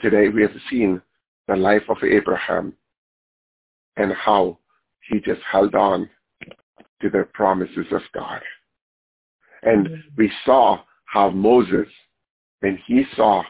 [0.00, 1.00] Today we have seen
[1.48, 2.74] the life of Abraham
[3.96, 4.58] and how
[5.10, 6.08] he just held on
[7.02, 8.40] to the promises of God.
[9.62, 10.08] And mm-hmm.
[10.16, 11.88] we saw how Moses,
[12.60, 13.42] when he saw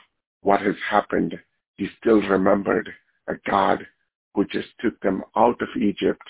[0.42, 1.38] what has happened,
[1.76, 2.90] he still remembered
[3.28, 3.86] a God
[4.34, 6.22] who just took them out of Egypt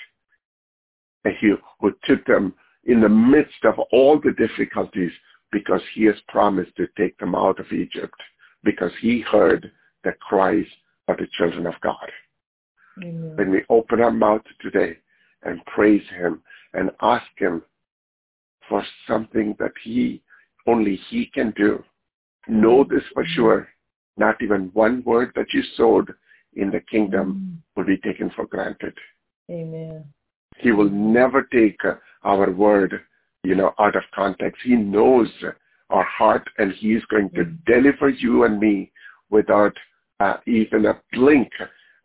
[1.24, 2.55] and he who took them
[2.85, 5.12] in the midst of all the difficulties
[5.52, 8.15] because he has promised to take them out of Egypt
[8.65, 9.70] because he heard
[10.02, 10.65] the cries
[11.09, 12.11] of the children of God.
[13.02, 13.36] Amen.
[13.36, 14.97] When we open our mouth today
[15.43, 16.43] and praise him
[16.75, 17.62] and ask him
[18.69, 20.23] for something that he,
[20.67, 21.83] only he can do.
[22.49, 23.69] Know this for sure.
[24.17, 26.12] Not even one word that you sowed
[26.55, 28.95] in the kingdom will be taken for granted.
[29.51, 30.05] Amen.
[30.59, 31.81] He will never take
[32.23, 33.01] our word,
[33.43, 34.61] you know, out of context.
[34.65, 35.29] He knows
[35.91, 38.93] our heart and he is going to deliver you and me
[39.31, 39.75] without
[40.21, 41.51] uh, even a blink.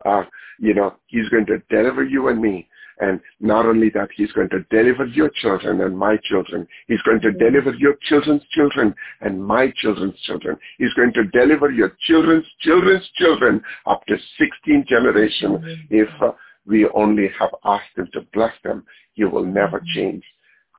[0.05, 0.23] Uh,
[0.59, 2.67] you know, he's going to deliver you and me.
[2.99, 6.67] And not only that, he's going to deliver your children and my children.
[6.87, 10.57] He's going to deliver your children's children and my children's children.
[10.77, 15.59] He's going to deliver your children's children's children up to 16 generations.
[15.89, 16.31] If uh,
[16.65, 20.23] we only have asked him to bless them, he will never change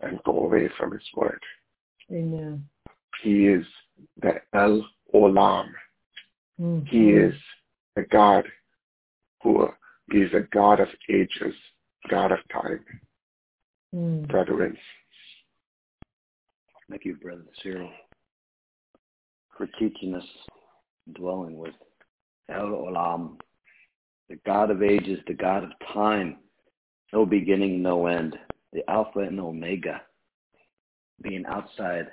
[0.00, 1.40] and go away from his word.
[2.10, 2.64] Amen.
[3.22, 3.64] He is
[4.20, 5.68] the El Olam.
[6.60, 6.86] Mm-hmm.
[6.86, 7.34] He is
[7.96, 8.44] a God
[9.42, 9.68] who
[10.10, 11.54] is a God of ages,
[12.08, 12.80] God of time.
[13.94, 14.28] Mm.
[14.28, 14.78] Brother Vince.
[16.88, 17.90] Thank you, Brother Cyril,
[19.56, 20.24] for teaching us,
[21.14, 21.74] dwelling with
[22.48, 23.38] El Olam,
[24.28, 26.36] the God of ages, the God of time,
[27.12, 28.36] no beginning, no end,
[28.72, 30.00] the Alpha and Omega,
[31.22, 32.06] being outside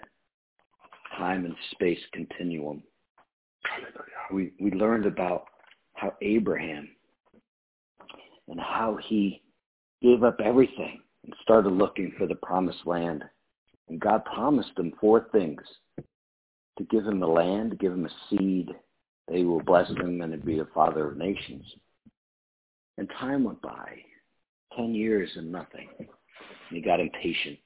[1.17, 2.81] time and space continuum.
[4.31, 5.45] We we learned about
[5.93, 6.89] how Abraham
[8.47, 9.42] and how he
[10.03, 13.23] gave up everything and started looking for the promised land.
[13.89, 15.61] And God promised him four things.
[16.77, 18.69] To give him the land, to give him a seed,
[19.27, 21.63] they he will bless him and be a father of nations.
[22.97, 23.97] And time went by,
[24.75, 25.87] ten years and nothing.
[25.99, 26.07] And
[26.71, 27.59] he got impatient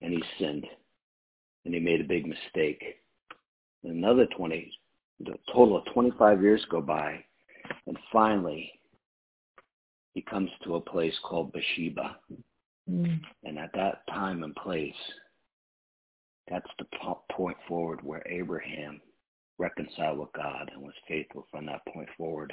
[0.00, 0.66] and he sinned
[1.64, 2.82] and he made a big mistake.
[3.82, 4.72] And another 20,
[5.26, 7.22] a total of 25 years go by,
[7.86, 8.70] and finally
[10.14, 12.16] he comes to a place called Beersheba.
[12.90, 13.20] Mm.
[13.44, 14.94] And at that time and place,
[16.48, 16.86] that's the
[17.30, 19.00] point forward where Abraham
[19.58, 22.52] reconciled with God and was faithful from that point forward.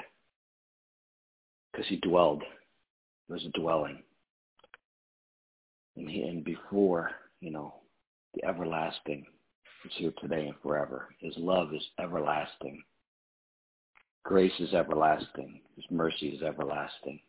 [1.71, 2.43] Because he dwelled.
[2.43, 4.03] It was a dwelling.
[5.95, 7.11] And, he, and before,
[7.41, 7.75] you know,
[8.35, 9.25] the everlasting
[9.85, 11.09] is here today and forever.
[11.19, 12.83] His love is everlasting.
[14.23, 15.61] Grace is everlasting.
[15.75, 17.19] His mercy is everlasting.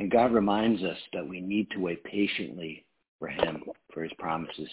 [0.00, 2.86] And God reminds us that we need to wait patiently
[3.18, 3.62] for him,
[3.92, 4.70] for his promises.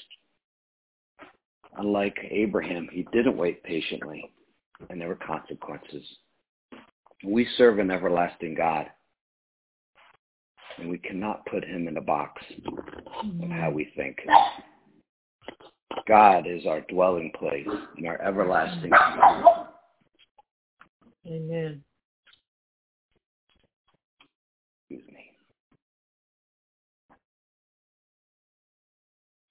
[1.78, 4.32] Unlike Abraham, he didn't wait patiently,
[4.90, 6.06] and there were consequences.
[7.26, 8.86] We serve an everlasting God,
[10.78, 12.42] and we cannot put him in a box
[13.44, 14.20] of how we think.
[16.08, 17.68] God is our dwelling place
[17.98, 18.94] and our everlasting.
[21.28, 21.84] Amen.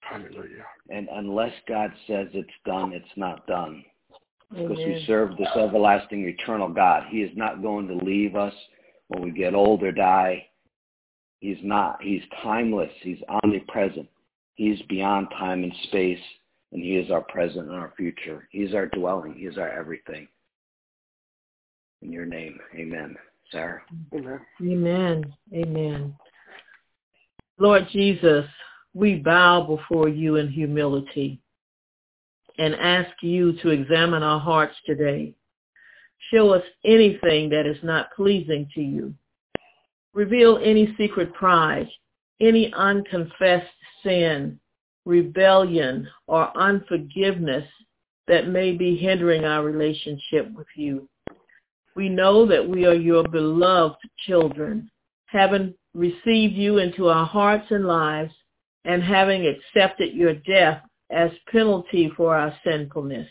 [0.09, 0.65] Hallelujah.
[0.89, 3.83] And unless God says it's done, it's not done.
[4.49, 7.03] Because we serve this everlasting, eternal God.
[7.09, 8.53] He is not going to leave us
[9.09, 10.47] when we get old or die.
[11.39, 12.01] He's not.
[12.01, 12.91] He's timeless.
[13.01, 14.07] He's omnipresent.
[14.55, 16.19] He's beyond time and space,
[16.71, 18.47] and He is our present and our future.
[18.51, 19.33] He's our dwelling.
[19.33, 20.27] He is our everything.
[22.01, 23.15] In your name, amen.
[23.51, 23.81] Sarah?
[24.13, 24.39] Amen.
[24.61, 25.35] Amen.
[25.53, 26.15] Amen.
[27.59, 28.45] Lord Jesus,
[28.97, 31.39] we bow before you in humility
[32.57, 35.35] and ask you to examine our hearts today.
[36.33, 39.13] Show us anything that is not pleasing to you.
[40.15, 41.87] Reveal any secret pride,
[42.41, 43.67] any unconfessed
[44.01, 44.59] sin,
[45.05, 47.67] rebellion, or unforgiveness
[48.27, 51.07] that may be hindering our relationship with you.
[51.95, 54.89] We know that we are your beloved children,
[55.27, 58.33] having received you into our hearts and lives
[58.87, 60.81] and having accepted your death
[61.11, 63.27] as penalty for our sinfulness.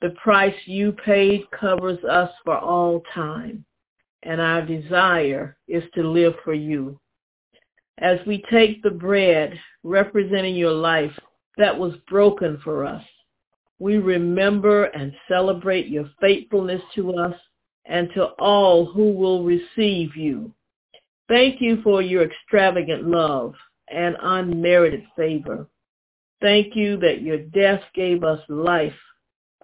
[0.00, 3.64] The price you paid covers us for all time,
[4.24, 6.98] and our desire is to live for you.
[7.98, 11.16] As we take the bread representing your life
[11.56, 13.04] that was broken for us,
[13.78, 17.34] we remember and celebrate your faithfulness to us
[17.86, 20.52] and to all who will receive you.
[21.28, 23.54] Thank you for your extravagant love
[23.92, 25.66] and unmerited favor.
[26.40, 28.94] Thank you that your death gave us life,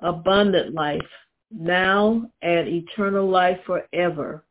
[0.03, 1.01] abundant life,
[1.51, 4.45] now and eternal life forever.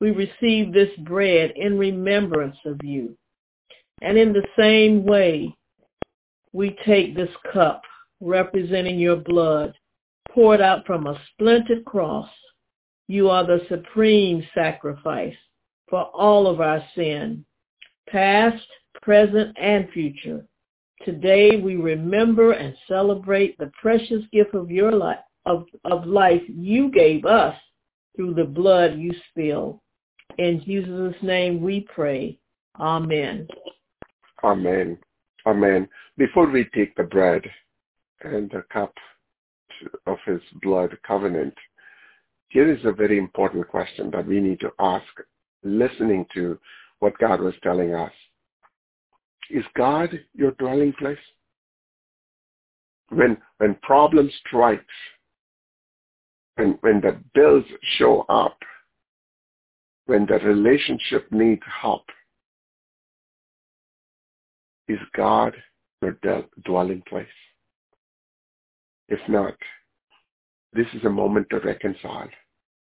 [0.00, 3.16] We receive this bread in remembrance of you.
[4.02, 5.54] And in the same way,
[6.52, 7.82] we take this cup
[8.20, 9.74] representing your blood
[10.30, 12.28] poured out from a splintered cross.
[13.08, 15.34] You are the supreme sacrifice
[15.88, 17.44] for all of our sin,
[18.08, 18.66] past,
[19.02, 20.44] present and future.
[21.04, 26.90] Today we remember and celebrate the precious gift of your life of, of life you
[26.90, 27.56] gave us
[28.14, 29.80] through the blood you spilled.
[30.36, 32.38] In Jesus' name we pray.
[32.78, 33.48] Amen.
[34.44, 34.98] Amen.
[35.46, 35.88] Amen.
[36.16, 37.42] Before we take the bread
[38.22, 38.92] and the cup
[40.06, 41.54] of his blood covenant,
[42.48, 45.06] here is a very important question that we need to ask,
[45.62, 46.58] listening to
[46.98, 48.12] what God was telling us.
[49.50, 51.18] Is God your dwelling place?
[53.10, 54.84] When, when problem strikes,
[56.56, 57.64] when, when the bills
[57.96, 58.58] show up,
[60.06, 62.04] when the relationship needs help,
[64.88, 65.54] is God
[66.02, 66.18] your
[66.64, 67.26] dwelling place?
[69.08, 69.54] If not,
[70.72, 72.28] this is a moment to reconcile,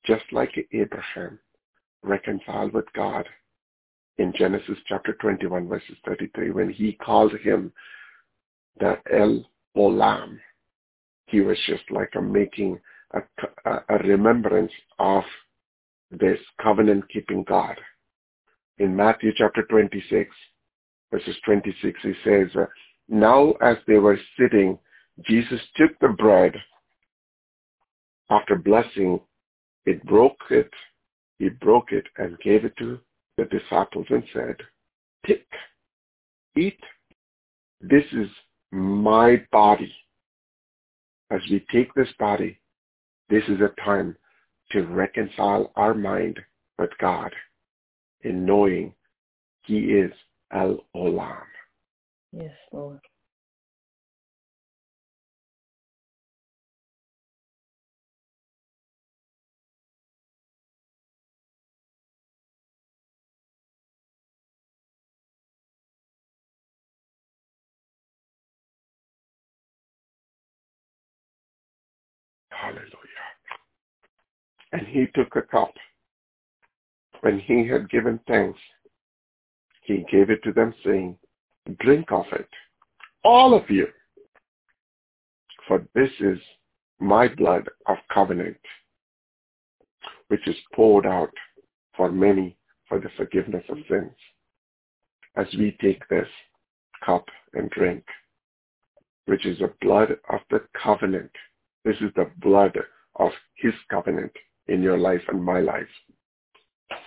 [0.07, 1.39] just like Abraham
[2.03, 3.27] reconciled with God
[4.19, 7.73] in Genesis chapter 21 verses 33 when he called him
[8.81, 10.39] the El Olam.
[11.27, 12.79] He was just like a making
[13.13, 13.21] a,
[13.65, 15.23] a, a remembrance of
[16.11, 17.77] this covenant-keeping God.
[18.79, 20.31] In Matthew chapter 26
[21.11, 22.49] verses 26 he says,
[23.09, 24.79] Now as they were sitting,
[25.25, 26.55] Jesus took the bread
[28.31, 29.21] after blessing,
[29.87, 30.71] it broke it,
[31.39, 32.99] he broke it and gave it to
[33.39, 34.57] the disciples and said,
[35.27, 35.47] Take,
[36.57, 36.79] eat.
[37.81, 38.27] This is
[38.73, 39.95] my body.
[41.31, 42.59] As we take this body,
[43.31, 44.17] this is a time
[44.73, 46.41] to reconcile our mind
[46.79, 47.33] with God
[48.23, 48.93] in knowing
[49.63, 50.13] he is
[50.53, 51.43] El Olam.
[52.33, 53.01] Yes, Lord.
[72.61, 72.89] Hallelujah.
[74.73, 75.73] And he took a cup.
[77.21, 78.59] When he had given thanks,
[79.83, 81.17] he gave it to them, saying,
[81.81, 82.49] Drink of it,
[83.25, 83.87] all of you,
[85.67, 86.39] for this is
[86.99, 88.57] my blood of covenant,
[90.29, 91.33] which is poured out
[91.97, 92.57] for many
[92.89, 94.13] for the forgiveness of sins.
[95.37, 96.29] As we take this
[97.05, 98.05] cup and drink,
[99.27, 101.31] which is the blood of the covenant
[101.89, 102.77] this is the blood
[103.17, 104.33] of his covenant
[104.67, 105.95] in your life and my life.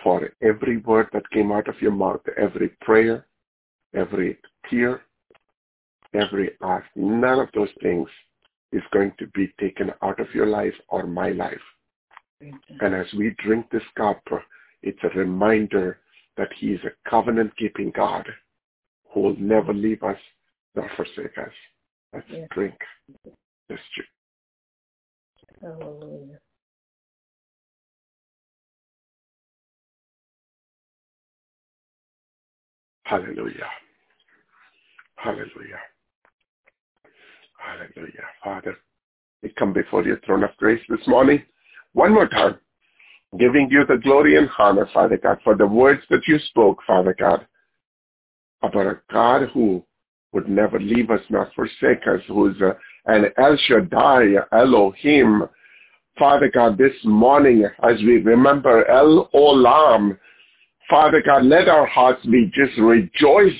[0.02, 3.24] For every word that came out of your mouth, every prayer,
[3.94, 4.38] every
[4.68, 5.02] tear,
[6.14, 8.08] every ask, none of those things
[8.72, 11.66] is going to be taken out of your life or my life.
[12.80, 14.20] And as we drink this cup,
[14.82, 16.00] it's a reminder
[16.36, 18.26] that he is a covenant-keeping God
[19.12, 20.18] who will never leave us
[20.74, 21.54] nor forsake us.
[22.12, 22.48] Let's yes.
[22.50, 22.74] drink
[23.68, 24.06] this juice.
[25.62, 26.38] Hallelujah.
[33.04, 33.68] Hallelujah.
[35.16, 35.80] Hallelujah.
[37.58, 38.24] Hallelujah.
[38.42, 38.76] Father,
[39.42, 41.42] we come before your throne of grace this morning
[41.92, 42.56] one more time,
[43.38, 47.14] giving you the glory and honor, Father God, for the words that you spoke, Father
[47.16, 47.46] God,
[48.62, 49.84] about a God who
[50.32, 52.76] would never leave us nor forsake us, who is a
[53.06, 55.44] and El Shaddai, Elohim.
[56.18, 60.18] Father God, this morning as we remember El Olam,
[60.90, 63.58] Father God, let our hearts be just rejoice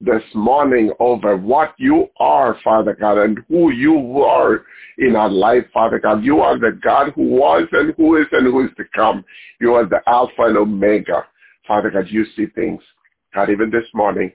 [0.00, 4.64] this morning over what you are, Father God, and who you are
[4.98, 6.24] in our life, Father God.
[6.24, 9.24] You are the God who was and who is and who is to come.
[9.60, 11.24] You are the Alpha and Omega.
[11.66, 12.82] Father God, you see things.
[13.34, 14.32] God, even this morning,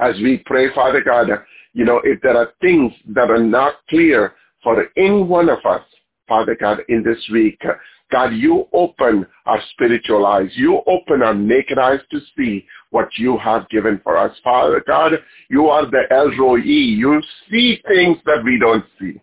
[0.00, 1.28] as we pray, Father God,
[1.72, 5.82] you know, if there are things that are not clear for any one of us,
[6.26, 7.62] Father God, in this week,
[8.10, 10.50] God, you open our spiritual eyes.
[10.54, 14.36] You open our naked eyes to see what you have given for us.
[14.42, 15.12] Father God,
[15.50, 16.56] you are the El Roi.
[16.56, 17.20] You
[17.50, 19.20] see things that we don't see.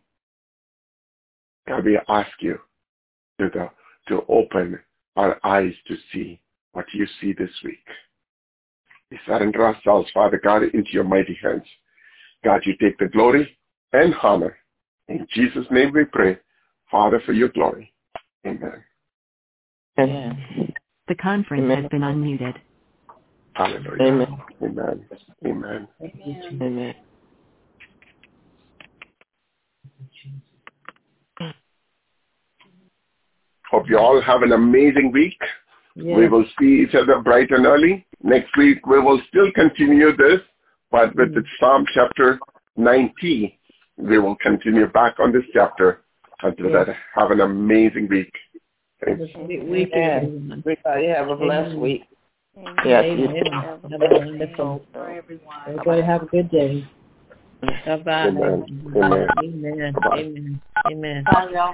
[1.67, 2.59] God, we ask you
[3.39, 3.69] to, the,
[4.07, 4.79] to open
[5.15, 6.39] our eyes to see
[6.73, 7.85] what you see this week.
[9.09, 11.63] We surrender ourselves, Father God, into your mighty hands.
[12.45, 13.57] God, you take the glory
[13.91, 14.55] and honor.
[15.07, 16.37] In Jesus' name we pray,
[16.91, 17.91] Father, for your glory.
[18.45, 18.83] Amen.
[19.97, 20.73] Amen.
[21.07, 21.81] The conference Amen.
[21.81, 22.53] has been unmuted.
[23.53, 24.03] Hallelujah.
[24.03, 24.27] Amen.
[24.63, 25.07] Amen.
[25.43, 25.87] Amen.
[26.61, 26.95] Amen.
[33.71, 35.39] Hope you all have an amazing week.
[35.95, 36.17] Yes.
[36.17, 38.05] We will see each other bright and early.
[38.21, 40.41] Next week we will still continue this,
[40.91, 41.39] but with mm-hmm.
[41.39, 42.39] the Psalm chapter
[42.77, 43.59] 90,
[43.97, 46.01] we will continue back on this chapter.
[46.41, 46.87] Until yes.
[46.87, 48.31] that, have an amazing week.
[49.07, 50.51] Have a sweet weekend.
[50.51, 52.03] Everybody have a blessed week.
[52.85, 54.81] Yes, you Have a wonderful.
[55.67, 56.87] Everybody have a good day.
[57.61, 58.27] Bye bye.
[58.27, 58.65] Amen.
[58.95, 59.27] Amen.
[59.43, 60.61] Amen.
[60.91, 61.23] Amen.
[61.31, 61.73] Bye, y'all.